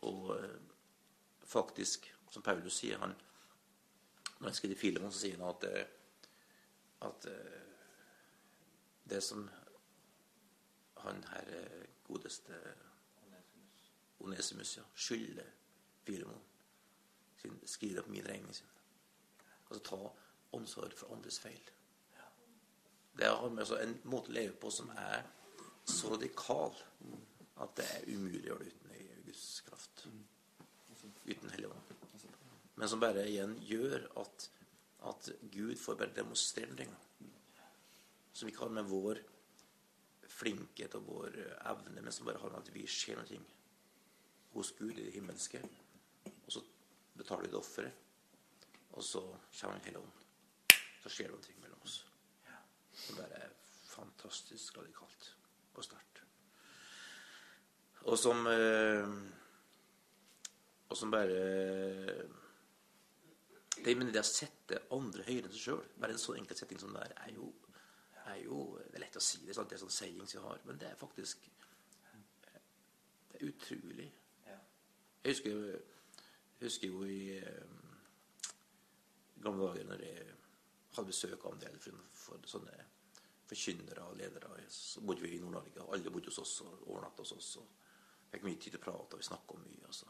å, 0.06 0.12
å 0.12 0.38
faktisk, 1.46 2.06
som 2.30 2.44
Paulus 2.46 2.78
sier 2.78 3.02
han, 3.02 3.14
Når 4.38 4.48
jeg 4.48 4.56
skriver 4.56 4.80
Filemon, 4.80 5.12
så 5.12 5.18
sier 5.18 5.38
han 5.40 5.48
at, 5.48 5.64
at 7.08 7.28
det 9.10 9.22
som 9.22 9.46
han 11.04 11.24
her 11.30 11.52
godeste 12.04 12.58
Onesimus 14.18 14.76
ja, 14.76 14.82
skylder 14.94 15.48
Filemon 16.04 16.42
sin, 17.40 17.60
skriver 17.66 18.02
opp 18.02 18.08
min 18.10 18.26
regning 18.26 18.54
sin. 18.54 18.70
Altså 19.68 19.82
ta 19.84 20.00
ansvar 20.56 20.92
for 20.96 21.14
andres 21.14 21.38
feil. 21.40 21.70
Det 23.16 23.26
har 23.26 23.48
med 23.48 23.64
altså 23.64 23.78
en 23.80 23.96
måte 24.04 24.30
å 24.30 24.36
leve 24.36 24.56
på 24.60 24.70
som 24.70 24.90
er 24.92 25.22
så 25.88 26.12
radikal 26.12 26.74
at 27.62 27.76
det 27.78 27.86
er 27.86 28.10
umulig 28.12 28.42
å 28.42 28.48
gjøre 28.50 28.66
det 28.66 28.74
uten 28.74 29.22
Guds 29.26 29.46
kraft. 29.68 30.04
Uten 31.24 31.50
Helligånden. 31.50 31.96
Ånd. 31.96 32.05
Men 32.76 32.88
som 32.92 33.00
bare 33.00 33.24
igjen 33.28 33.56
gjør 33.64 34.04
at, 34.20 34.48
at 35.08 35.30
Gud 35.52 35.76
får 35.80 35.98
bare 36.00 36.16
demonstrere 36.16 36.76
noe. 36.76 37.30
Som 38.36 38.50
vi 38.50 38.56
har 38.58 38.72
med 38.72 38.88
vår 38.88 39.22
flinkhet 40.36 40.94
og 40.98 41.06
vår 41.08 41.38
evne, 41.70 42.02
men 42.02 42.12
som 42.12 42.28
bare 42.28 42.42
har 42.42 42.52
med 42.52 42.60
at 42.60 42.74
vi 42.74 42.84
ser 42.90 43.16
noe 43.16 43.38
hos 44.56 44.72
Gud 44.76 44.92
i 44.92 45.06
det 45.06 45.14
himmelske. 45.14 45.60
Og 46.44 46.52
så 46.52 46.62
betaler 47.16 47.46
vi 47.46 47.52
det 47.52 47.60
offeret. 47.60 48.04
Og 48.96 49.04
så 49.04 49.20
kommer 49.60 49.76
Den 49.76 49.84
hellige 49.84 50.02
ånd. 50.02 50.12
Så 51.02 51.12
skjer 51.12 51.32
det 51.32 51.36
noe 51.36 51.62
mellom 51.62 51.82
oss. 51.84 51.96
Det 52.96 53.16
bare 53.16 53.40
er 53.44 53.56
fantastisk 53.88 54.78
radikalt 54.78 55.32
og 55.74 55.84
sterkt. 55.84 56.22
Og 58.06 58.18
som 58.18 58.46
eh, 58.46 59.08
Og 60.88 60.96
som 60.96 61.10
bare 61.10 61.38
det, 63.84 63.94
men 63.96 64.12
det 64.12 64.22
å 64.22 64.26
sette 64.26 64.82
andre 64.96 65.24
høyere 65.26 65.48
enn 65.48 65.54
seg 65.54 65.64
sjøl, 65.68 65.88
bare 66.00 66.16
en 66.16 66.22
så 66.22 66.34
enkel 66.38 66.58
setting 66.58 66.80
som 66.80 66.94
det 66.96 67.02
er, 67.04 67.14
er 67.26 67.34
jo, 67.36 67.50
er 68.26 68.40
jo 68.42 68.60
Det 68.78 68.96
er 68.96 69.04
lett 69.04 69.18
å 69.20 69.22
si 69.22 69.42
det, 69.44 69.54
sant? 69.54 69.68
det 69.70 69.76
er 69.76 69.84
sånn 69.84 69.96
sayings 69.96 70.34
vi 70.34 70.42
har, 70.42 70.62
men 70.64 70.80
det 70.80 70.90
er 70.90 71.00
faktisk 71.00 71.48
Det 73.30 73.40
er 73.40 73.46
utrolig. 73.50 74.08
Jeg 75.26 75.34
husker, 75.34 75.50
jeg 75.50 76.68
husker 76.68 76.92
jo 76.92 77.04
i 77.10 77.38
eh, 77.40 77.76
gamle 79.42 79.66
dager 79.66 79.88
når 79.88 80.04
jeg 80.06 80.26
hadde 80.96 81.10
besøk 81.10 81.44
av 81.44 81.56
en 81.56 81.64
del 81.64 81.80
for, 81.82 82.38
sånne 82.46 82.76
forkynnere 83.46 84.04
og 84.06 84.16
ledere. 84.18 84.62
Så 84.72 85.02
bodde 85.02 85.22
vi 85.22 85.34
i 85.36 85.40
Nord-Norge. 85.42 85.82
og 85.82 85.94
Alle 85.94 86.10
bodde 86.10 86.30
hos 86.30 86.38
oss 86.42 86.60
og 86.64 86.86
overnatta 86.86 87.22
hos 87.22 87.34
oss. 87.36 87.50
og 87.60 87.66
Fikk 88.30 88.46
mye 88.46 88.58
tid 88.58 88.74
til 88.74 88.80
å 88.80 88.84
prate, 88.86 89.14
og 89.14 89.20
vi 89.20 89.26
snakka 89.26 89.58
mye. 89.58 89.74
mye. 89.82 89.92
så 89.92 90.06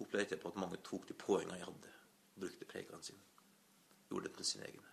Opplevde 0.00 0.26
etterpå 0.26 0.48
at 0.48 0.60
mange 0.60 0.78
tok 0.84 1.08
de 1.08 1.14
poengene 1.14 1.58
jeg 1.58 1.66
hadde, 1.68 1.88
og 1.88 1.99
brukte 2.40 2.68
prekene 2.68 3.02
sine. 3.02 3.22
Gjorde 4.10 4.28
det 4.28 4.36
til 4.36 4.46
sine 4.46 4.66
egne. 4.68 4.88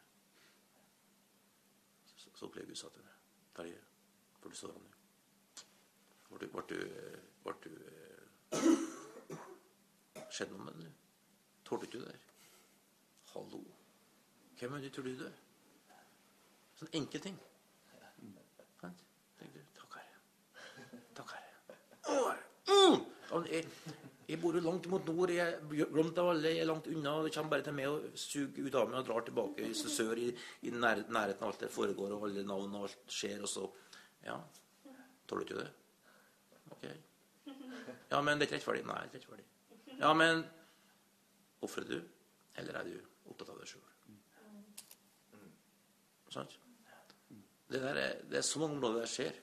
Så, 2.06 2.30
så 2.36 2.46
opplevde 2.46 2.70
Gud 2.70 2.80
satt 2.80 2.98
under. 2.98 3.18
Terje, 3.56 3.82
for 4.40 4.50
du 4.50 4.56
står 4.56 4.74
nå 4.78 4.94
Ble 6.28 6.38
du, 6.44 6.48
ble 6.52 6.62
du, 6.70 6.78
ble 7.44 7.54
du 7.64 7.72
Skjedde 10.30 10.54
noe 10.54 10.66
med 10.68 10.82
det? 10.84 10.92
Tålte 11.66 11.86
du 11.86 11.88
ikke 11.88 12.02
det 12.04 12.12
der? 12.12 12.26
Hallo. 13.32 13.62
Hvem 14.60 14.74
er 14.74 14.84
du, 14.84 14.90
tror 14.90 15.08
du 15.08 15.16
du 15.16 15.26
er? 15.26 15.40
Sånn 16.78 16.94
enkel 17.00 17.24
ting. 17.24 17.40
Takk, 19.80 19.98
Herre. 19.98 20.20
Takk, 21.18 21.34
Herre. 21.34 22.38
Mm! 22.68 24.04
Jeg, 24.28 24.40
bor 24.42 24.56
jo 24.58 24.62
langt 24.64 24.88
mot 24.92 25.06
nord. 25.08 25.32
Jeg 25.32 25.60
glemt 25.70 26.18
av 26.20 26.34
alle. 26.34 26.52
Jeg 26.52 26.66
er 26.66 26.70
langt 26.70 26.88
unna. 26.92 27.16
Det 27.24 27.34
kommer 27.36 27.54
bare 27.56 27.66
til 27.68 27.78
meg 27.78 27.90
og 27.90 28.20
suger 28.20 28.68
ut 28.68 28.76
av 28.76 28.92
meg 28.92 29.00
og 29.00 29.08
drar 29.08 29.28
tilbake 29.28 29.70
i 29.70 29.74
sør, 29.78 30.20
i, 30.20 30.30
i 30.68 30.74
nær, 30.76 31.06
nærheten 31.08 31.46
av 31.46 31.54
alt 31.54 31.64
det 31.64 31.72
foregår, 31.72 32.16
og 32.18 32.28
alle 32.28 32.44
navn 32.48 32.76
og 32.76 32.90
alt 32.90 33.20
skjer, 33.20 33.42
og 33.44 33.52
så 33.52 33.68
Ja. 34.28 34.40
Tåler 35.28 35.44
du 35.44 35.48
ikke 35.48 35.64
det? 35.64 35.70
Ok. 36.72 36.84
Ja, 38.12 38.22
men 38.22 38.40
det 38.40 38.46
er 38.46 38.48
ikke 38.48 38.56
rettferdig. 38.58 38.86
Nei, 38.88 39.02
det 39.12 39.20
er 39.20 39.24
ikke 39.24 39.36
rettferdig. 39.36 39.98
Ja, 40.00 40.14
men 40.16 40.46
Ofrer 41.66 41.88
du, 41.90 41.98
eller 42.56 42.78
er 42.78 42.86
du 42.86 42.98
opptatt 43.32 43.50
av 43.50 43.58
deg 43.58 43.70
sjøl? 43.72 43.86
Sant? 46.34 46.58
Det, 47.68 47.80
er, 47.82 48.22
det 48.30 48.40
er 48.40 48.46
så 48.46 48.62
mange 48.62 48.78
områder 48.78 49.04
der 49.04 49.12
skjer. 49.12 49.40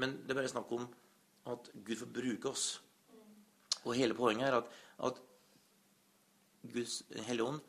Men 0.00 0.18
det 0.24 0.34
er 0.34 0.40
bare 0.40 0.50
snakk 0.50 0.72
om 0.74 0.88
at 1.52 1.70
Gud 1.86 2.00
får 2.00 2.10
bruke 2.18 2.50
oss. 2.50 2.66
Og 3.86 3.94
hele 3.94 4.16
poenget 4.18 4.48
er 4.48 4.58
at, 4.58 4.70
at 5.06 5.20
Guds 6.72 7.02
Hellige 7.28 7.46
Ånd 7.46 7.60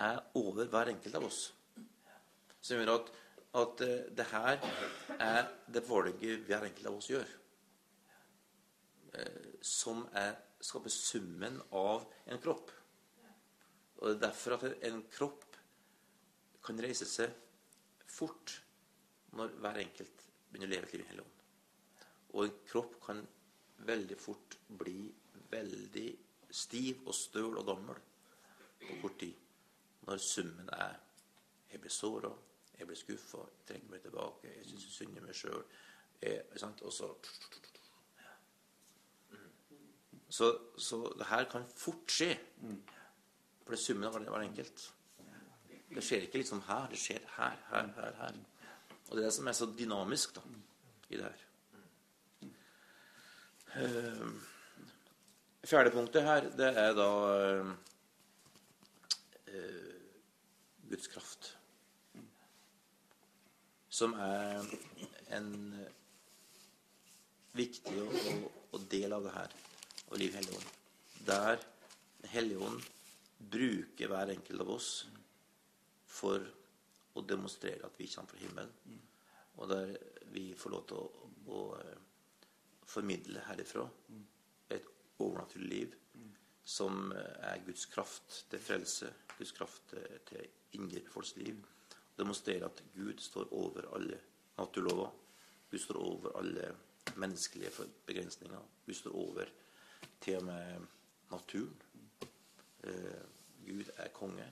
er 0.00 0.18
over 0.34 0.66
hver 0.72 0.90
enkelt 0.90 1.18
av 1.18 1.26
oss. 1.28 1.40
Som 2.60 2.80
gjør 2.80 2.96
at, 2.96 3.12
at 3.60 3.84
uh, 3.86 3.92
det 4.16 4.26
her 4.32 4.64
er 5.18 5.52
det 5.70 5.84
valget 5.86 6.46
hver 6.48 6.66
enkelt 6.66 6.90
av 6.90 6.98
oss 6.98 7.10
gjør. 7.12 7.36
Uh, 9.14 9.50
som 9.62 10.02
er, 10.18 10.34
skaper 10.60 10.92
summen 10.92 11.60
av 11.70 12.08
en 12.26 12.42
kropp. 12.42 12.72
Og 14.00 14.08
det 14.08 14.16
er 14.16 14.24
derfor 14.26 14.56
at 14.56 14.86
en 14.88 15.02
kropp 15.12 15.46
kan 16.64 16.80
reise 16.82 17.06
seg 17.08 17.32
fort 18.10 18.58
når 19.36 19.54
hver 19.62 19.84
enkelt 19.84 20.24
begynner 20.50 20.70
å 20.70 20.74
leve 20.74 20.88
et 20.88 20.96
liv 20.96 21.04
i 21.04 21.10
Hellig 21.12 21.24
Ånd. 21.24 21.36
Og 22.34 22.46
en 22.46 22.56
kropp 22.66 22.96
kan 23.04 23.22
veldig 23.86 24.18
fort 24.18 24.58
bli 24.78 25.10
veldig 25.50 26.08
stiv 26.50 27.06
og 27.06 27.14
støl 27.14 27.58
og 27.58 27.66
gammel 27.66 28.00
på 28.80 28.98
kort 29.02 29.18
tid. 29.20 29.34
Når 30.06 30.22
summen 30.24 30.68
er 30.72 30.98
jeg 31.70 31.80
blir 31.80 31.92
såra, 31.94 32.30
jeg 32.78 32.86
blir 32.86 32.98
skuffa, 32.98 33.38
jeg 33.38 33.66
trenger 33.68 33.90
meg 33.92 34.02
tilbake, 34.02 34.54
jeg 34.56 34.66
syns 34.66 34.86
synd 34.94 35.14
på 35.14 35.26
meg 35.26 35.36
sjøl. 35.38 35.62
Og 36.82 36.92
så 36.92 37.10
så, 40.30 40.58
så 40.78 40.98
det 41.18 41.26
her 41.26 41.44
kan 41.50 41.66
fort 41.74 42.10
skje. 42.10 42.30
For 43.64 43.74
det 43.74 43.80
summen 43.82 44.06
av 44.06 44.18
hver 44.18 44.44
enkelt. 44.44 44.84
Det 45.90 46.04
skjer 46.06 46.26
ikke 46.26 46.38
liksom 46.38 46.62
her. 46.68 46.86
Det 46.90 46.98
skjer 47.02 47.24
her, 47.36 47.56
her, 47.70 47.88
her, 47.96 48.18
her. 48.22 48.38
Og 49.08 49.16
det 49.16 49.24
er 49.24 49.26
det 49.26 49.34
som 49.34 49.50
er 49.50 49.58
så 49.58 49.66
dynamisk 49.78 50.36
da, 50.36 50.44
i 51.10 51.18
det 51.18 51.24
her. 51.24 51.46
Uh, 53.70 54.32
fjerde 55.62 55.92
punktet 55.94 56.26
her, 56.26 56.48
det 56.58 56.70
er 56.74 56.94
da 56.98 57.08
uh, 57.60 57.70
Guds 60.90 61.10
kraft. 61.12 61.52
Som 63.90 64.14
er 64.18 64.64
en 65.36 65.50
viktig 67.54 67.96
og, 68.02 68.14
og, 68.14 68.46
og 68.74 68.88
del 68.90 69.14
av 69.14 69.26
det 69.26 69.34
her, 69.36 69.54
og 70.08 70.18
Liv 70.18 70.34
Helligånd. 70.38 70.68
Der 71.26 71.62
Helligånd 72.32 72.82
bruker 73.50 74.10
hver 74.10 74.34
enkelt 74.34 74.64
av 74.64 74.74
oss 74.74 74.90
for 76.10 76.42
å 77.14 77.22
demonstrere 77.26 77.86
at 77.86 77.98
vi 77.98 78.08
kommer 78.10 78.34
fra 78.34 78.42
himmelen. 78.42 79.00
Og 79.60 79.70
der 79.70 79.94
vi 80.34 80.50
får 80.58 80.74
lov 80.74 80.86
til 80.88 81.00
å, 81.00 81.28
å 81.50 81.60
formidle 82.90 83.42
herifra 83.46 83.86
et 84.74 84.86
overnaturlig 85.18 85.70
liv 85.70 85.96
som 86.64 87.12
er 87.14 87.62
Guds 87.66 87.86
kraft 87.90 88.44
til 88.50 88.62
frelse, 88.62 89.08
Guds 89.38 89.52
kraft 89.56 89.94
til 90.28 90.48
inngrep 90.76 91.08
i 91.08 91.12
folks 91.12 91.34
liv. 91.36 91.56
Demonstrere 92.18 92.68
at 92.68 92.82
Gud 92.94 93.18
står 93.18 93.52
over 93.52 93.88
alle 93.96 94.20
naturlover. 94.58 95.10
Gud 95.70 95.78
står 95.78 95.96
over 95.96 96.38
alle 96.38 96.76
menneskelige 97.16 97.70
begrensninger. 98.06 98.60
Gud 98.86 98.94
står 98.94 99.16
over 99.16 99.44
til 100.20 100.36
og 100.36 100.44
med 100.44 100.86
naturen. 101.30 101.82
Eh, 102.84 103.22
Gud 103.66 103.84
er 103.96 104.08
konge. 104.08 104.46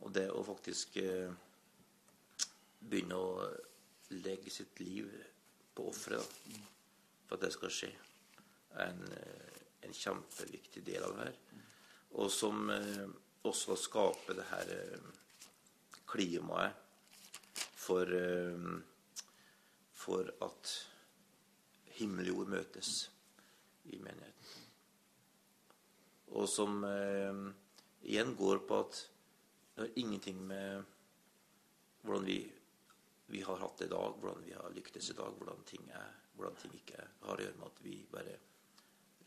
Og 0.00 0.14
det 0.14 0.30
å 0.32 0.42
faktisk 0.44 0.96
eh, 0.96 1.32
begynne 2.80 3.16
å 3.16 3.48
legge 4.10 4.50
sitt 4.50 4.80
liv 4.80 5.10
på 5.74 5.88
offeret 5.92 6.38
for 7.30 7.38
at 7.38 7.44
det 7.46 7.52
skal 7.54 7.70
skje, 7.70 7.88
en, 8.82 9.02
eh, 9.14 9.58
en, 9.86 9.92
kjempeviktig 9.94 10.82
del 10.82 11.04
av 11.06 11.12
det 11.14 11.28
her. 11.28 11.36
Og 12.18 12.30
som 12.34 12.64
eh, 12.74 13.04
også 13.46 13.76
skaper 13.78 14.34
det 14.34 14.46
her 14.50 14.72
eh, 14.74 15.04
klimaet 16.10 16.74
for, 17.54 18.10
for 19.94 20.26
at 20.42 20.72
himmel 22.00 22.32
og 22.32 22.32
jord 22.32 22.50
møtes 22.50 22.90
i 23.94 24.00
menigheten. 24.02 24.66
Og 26.34 26.50
som 26.50 26.82
igjen 28.02 28.34
går 28.38 28.64
på 28.66 28.80
at 28.82 29.00
det 29.00 29.86
har 29.86 30.02
ingenting 30.02 30.42
med 30.50 30.82
hvordan 32.02 32.26
vi, 32.26 32.40
vi, 33.30 33.42
har 33.46 33.62
hatt 33.62 33.78
det 33.78 33.88
i 33.88 33.94
dag, 33.94 34.18
hvordan 34.18 34.44
vi 34.44 34.58
har 34.58 34.74
lyktes 34.74 35.12
i 35.14 35.18
dag, 35.22 35.30
hvordan 35.38 35.62
ting 35.70 35.86
er, 35.94 36.19
hvordan 36.40 36.60
ting 36.60 36.76
ikke. 36.78 37.04
Har 37.26 37.40
å 37.40 37.44
gjøre 37.44 37.58
med 37.60 37.68
at 37.68 37.82
vi 37.84 37.96
bare 38.10 38.36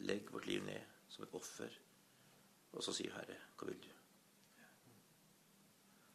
legger 0.03 0.33
vårt 0.33 0.49
liv 0.49 0.63
ned 0.65 0.95
som 1.13 1.25
et 1.25 1.35
offer, 1.37 1.75
og 2.73 2.81
så 2.81 2.93
sier 2.95 3.13
Herre, 3.13 3.37
hva 3.57 3.69
vil 3.69 3.81
du? 3.83 3.91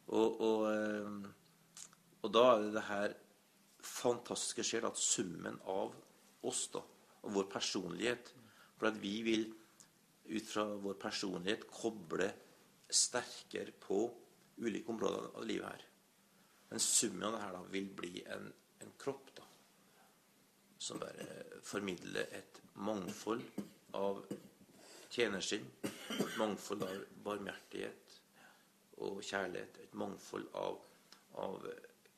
Og, 0.09 0.41
og, 0.43 0.63
eh, 0.73 1.29
og 2.25 2.33
da 2.35 2.45
er 2.51 2.65
det 2.65 2.75
det 2.75 2.85
her 2.89 3.15
fantastiske 3.85 4.65
skjer, 4.67 4.89
at 4.89 4.99
summen 4.99 5.61
av 5.71 5.95
oss 6.49 6.67
da, 6.73 6.83
og 7.23 7.35
vår 7.35 7.49
personlighet 7.51 8.35
For 8.79 8.93
at 8.93 8.99
vi 9.03 9.17
vil 9.27 9.49
ut 10.29 10.47
fra 10.47 10.63
vår 10.79 10.95
personlighet 11.03 11.65
koble 11.67 12.29
sterkere 12.95 13.73
på 13.75 14.05
ulike 14.63 14.93
områder 14.93 15.33
av 15.35 15.47
livet 15.49 15.67
her. 15.67 15.83
Men 16.71 16.85
summen 16.85 17.25
av 17.27 17.35
det 17.35 17.41
her 17.43 17.57
da 17.57 17.63
vil 17.73 17.89
bli 17.99 18.23
en, 18.31 18.47
en 18.85 18.93
kropp 19.03 19.33
da, 19.35 19.49
som 20.79 21.01
bare 21.03 21.27
formidler 21.67 22.29
et 22.39 22.61
mangfold 22.75 23.43
av 23.99 24.23
tjenersinn, 25.11 25.67
et 25.83 26.39
mangfold 26.39 26.85
av 26.87 27.05
barmhjertighet 27.25 28.19
og 29.05 29.23
kjærlighet, 29.23 29.81
et 29.83 29.95
mangfold 29.99 30.47
av, 30.59 30.79
av 31.43 31.67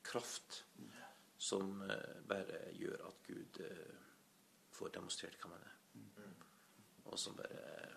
kraft 0.05 0.63
som 1.41 1.81
eh, 1.89 2.17
bare 2.29 2.67
gjør 2.77 3.07
at 3.07 3.23
Gud 3.25 3.61
eh, 3.65 3.93
får 4.77 4.93
demonstrert 4.97 5.41
hva 5.41 5.53
man 5.55 5.65
er. 5.65 5.77
Og 7.11 7.19
som 7.19 7.35
bare 7.35 7.89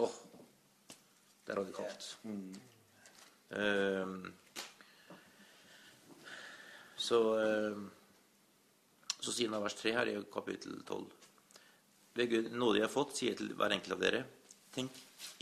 Åh! 0.00 0.06
Oh, 0.06 0.14
det 1.44 1.52
er 1.52 1.58
radikalt. 1.58 2.06
Um, 3.50 4.32
så, 6.96 7.18
um, 7.36 7.90
så 9.20 9.32
sier 9.34 9.50
han 9.52 9.62
vers 9.62 9.76
3 9.78 9.92
her 9.96 10.10
i 10.10 10.18
kapittel 10.32 10.80
12 10.86 11.04
Ved 12.18 12.30
Gud 12.30 12.50
nåde 12.52 12.80
jeg 12.80 12.88
har 12.88 12.92
fått, 12.92 13.14
sier 13.16 13.32
jeg 13.32 13.38
til 13.38 13.52
hver 13.56 13.72
enkelt 13.74 13.94
av 13.94 14.00
dere, 14.02 14.24
tenk 14.74 14.96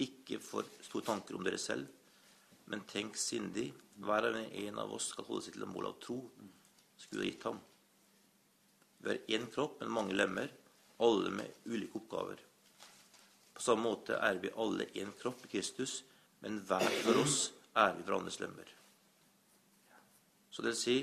ikke 0.05 0.37
for 0.43 0.69
store 0.85 1.07
tanker 1.07 1.39
om 1.39 1.45
dere 1.47 1.61
selv, 1.61 1.89
men 2.69 2.85
tenk 2.91 3.17
sindig. 3.17 3.71
Hver 4.05 4.29
og 4.29 4.37
en 4.37 4.79
av 4.79 4.93
oss 4.95 5.09
skal 5.15 5.27
holde 5.27 5.47
seg 5.47 5.57
til 5.57 5.65
et 5.65 5.73
mål 5.73 5.89
av 5.89 5.97
tro 6.05 6.19
som 6.29 7.09
Gud 7.11 7.23
har 7.23 7.31
gitt 7.31 7.47
ham. 7.49 7.63
Vi 8.99 9.11
har 9.11 9.33
én 9.39 9.49
kropp, 9.51 9.81
men 9.81 9.95
mange 9.95 10.15
lemmer, 10.15 10.53
alle 11.03 11.33
med 11.35 11.67
ulike 11.67 11.99
oppgaver. 11.99 12.43
På 13.55 13.65
samme 13.65 13.89
måte 13.89 14.19
er 14.23 14.39
vi 14.43 14.53
alle 14.55 14.91
én 14.99 15.15
kropp 15.19 15.47
i 15.47 15.53
Kristus, 15.57 16.03
men 16.45 16.61
hver 16.69 16.87
for 17.03 17.23
oss 17.25 17.39
er 17.79 17.97
vi 17.97 18.05
hverandres 18.05 18.39
lemmer. 18.43 18.69
Så 20.51 20.63
det 20.63 20.75
vil 20.75 20.81
si 20.83 20.99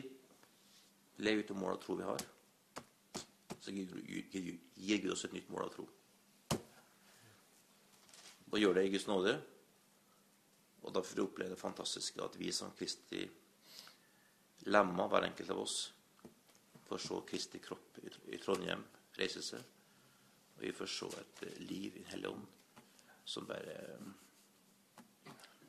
lev 1.25 1.41
ut 1.41 1.51
det 1.51 1.57
målet 1.57 1.79
av 1.79 1.83
tro 1.83 1.97
vi 1.99 2.07
har. 2.07 2.23
Så 3.61 3.73
gir 3.73 4.97
Gud 5.01 5.11
oss 5.13 5.25
et 5.25 5.35
nytt 5.35 5.49
mål 5.49 5.67
av 5.67 5.73
tro. 5.73 5.87
Og 8.51 8.59
gjør 8.61 8.77
det 8.77 8.85
i 8.87 8.93
Guds 8.93 9.07
nåde. 9.09 9.35
Og 10.85 10.93
da 10.93 11.01
får 11.01 11.17
vi 11.17 11.25
oppleve 11.25 11.55
det 11.55 11.61
fantastiske 11.61 12.21
at 12.23 12.39
vi 12.39 12.51
som 12.53 12.73
Kristi 12.77 13.23
lemmer, 14.69 15.09
hver 15.09 15.25
enkelt 15.29 15.53
av 15.55 15.63
oss, 15.63 15.79
får 16.85 17.01
se 17.01 17.21
Kristi 17.29 17.61
kropp 17.63 17.97
i 18.05 18.37
Trondheim 18.37 18.83
reise 19.17 19.41
seg 19.41 19.63
og 20.55 20.63
vi 20.63 20.71
får 20.71 20.91
se 20.91 21.07
et 21.19 21.43
eh, 21.47 21.57
liv 21.67 21.95
i 21.95 22.03
Den 22.03 22.11
hellige 22.13 22.31
ånd 22.31 22.45
som 23.25 23.47
bare 23.47 23.97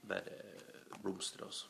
bare 0.06 0.34
blomstrer. 1.02 1.46
altså. 1.46 1.66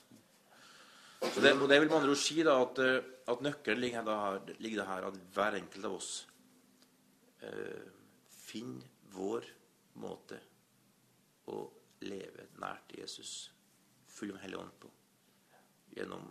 Så 1.21 1.41
det, 1.41 1.53
og 1.57 1.69
det 1.69 1.79
vil 1.81 1.89
med 1.89 1.97
andre 1.99 2.13
ord 2.13 2.21
si 2.21 2.43
da, 2.45 2.57
at, 2.63 2.81
eh, 2.85 3.07
at 3.33 3.45
nøkkelen 3.45 3.81
ligger, 3.81 4.05
da, 4.05 4.17
ligger 4.61 4.83
det 4.83 4.89
her 4.89 5.07
at 5.09 5.19
hver 5.35 5.59
enkelt 5.59 5.89
av 5.89 5.97
oss 5.97 6.11
eh, 7.45 7.87
finner 8.29 8.93
vår 9.17 9.49
måte 10.03 10.39
å 11.49 11.63
leve 12.05 12.51
nært 12.61 12.93
Jesus, 12.99 13.33
full 14.13 14.35
av 14.35 14.43
Hellig 14.45 14.61
Ånd 14.61 14.77
på, 14.83 14.93
gjennom 15.97 16.27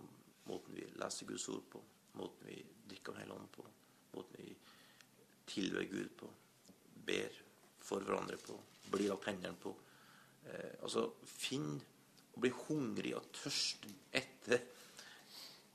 måten 0.45 0.77
vi 0.77 0.85
leser 1.01 1.29
Guds 1.29 1.47
ord 1.49 1.65
på, 1.71 1.81
måten 2.19 2.51
vi 2.51 2.59
drikker 2.91 3.15
av 3.15 3.23
Hellig 3.23 3.37
Ånd 3.39 3.51
på, 3.55 3.65
måten 4.13 4.41
vi 4.43 4.53
tilber 5.49 5.89
Gud 5.89 6.13
på 6.19 6.29
ber 7.05 7.41
for 7.85 8.05
hverandre 8.05 8.37
på, 8.41 8.55
blir 8.93 9.11
lagt 9.11 9.29
hendene 9.29 9.57
på. 9.61 9.73
Eh, 10.45 10.77
altså, 10.85 11.07
finn 11.25 11.75
å 12.35 12.41
bli 12.41 12.51
hungrig 12.65 13.13
og 13.17 13.29
tørst 13.35 13.85
etter 14.15 14.63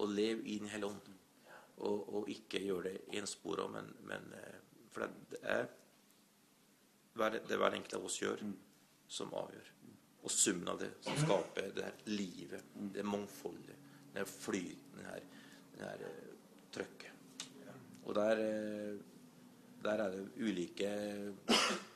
å 0.01 0.07
leve 0.09 0.47
i 0.49 0.59
Den 0.63 0.73
hellige 0.73 0.93
ånd. 0.93 1.11
Og, 1.81 2.09
og, 2.15 2.29
ikke 2.29 2.61
gjøre 2.61 2.91
det 2.91 3.19
enspora, 3.21 3.65
men, 3.73 3.87
men 4.09 4.33
eh, 4.37 4.59
For 4.93 5.07
det 5.07 5.41
er 5.49 5.69
det 7.49 7.57
hver 7.59 7.77
enkelt 7.77 7.95
av 7.99 8.05
oss 8.09 8.19
gjør, 8.21 8.43
som 9.11 9.33
avgjør. 9.37 9.71
Og 10.25 10.33
summen 10.33 10.69
av 10.73 10.81
det 10.81 10.91
som 11.05 11.17
skaper 11.21 11.73
det 11.77 11.87
her 11.87 12.03
livet, 12.13 12.75
det 12.95 13.05
mangfoldet, 13.05 13.89
det 14.13 14.23
her 14.23 14.29
flyten, 14.29 14.99
det 14.99 15.07
her, 15.09 15.27
det 15.75 15.83
her 15.85 16.05
uh, 16.05 16.35
trøkket. 16.77 17.47
Og 18.05 18.15
der 18.17 18.43
uh, 18.45 19.01
der 19.85 20.03
er 20.05 20.11
det 20.11 20.29
ulike 20.37 20.91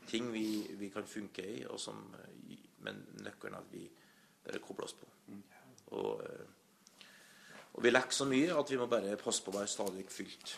ting 0.07 0.33
vi, 0.33 0.67
vi 0.79 0.89
kan 0.89 1.07
funke 1.07 1.45
i, 1.45 1.65
som, 1.79 2.01
men 2.85 3.01
nøkkelen 3.25 3.55
er 3.55 3.61
at 3.61 3.73
vi 3.73 3.85
bare 4.45 4.61
kobler 4.65 4.89
oss 4.89 4.97
på. 4.97 5.09
Og, 5.87 6.23
og 7.75 7.83
vi 7.83 7.91
lekker 7.91 8.15
så 8.15 8.27
mye 8.31 8.55
at 8.55 8.71
vi 8.71 8.79
må 8.79 8.87
bare 8.91 9.17
passe 9.21 9.43
på 9.45 9.51
å 9.53 9.59
være 9.59 9.71
stadig 9.71 10.05
fylt. 10.11 10.57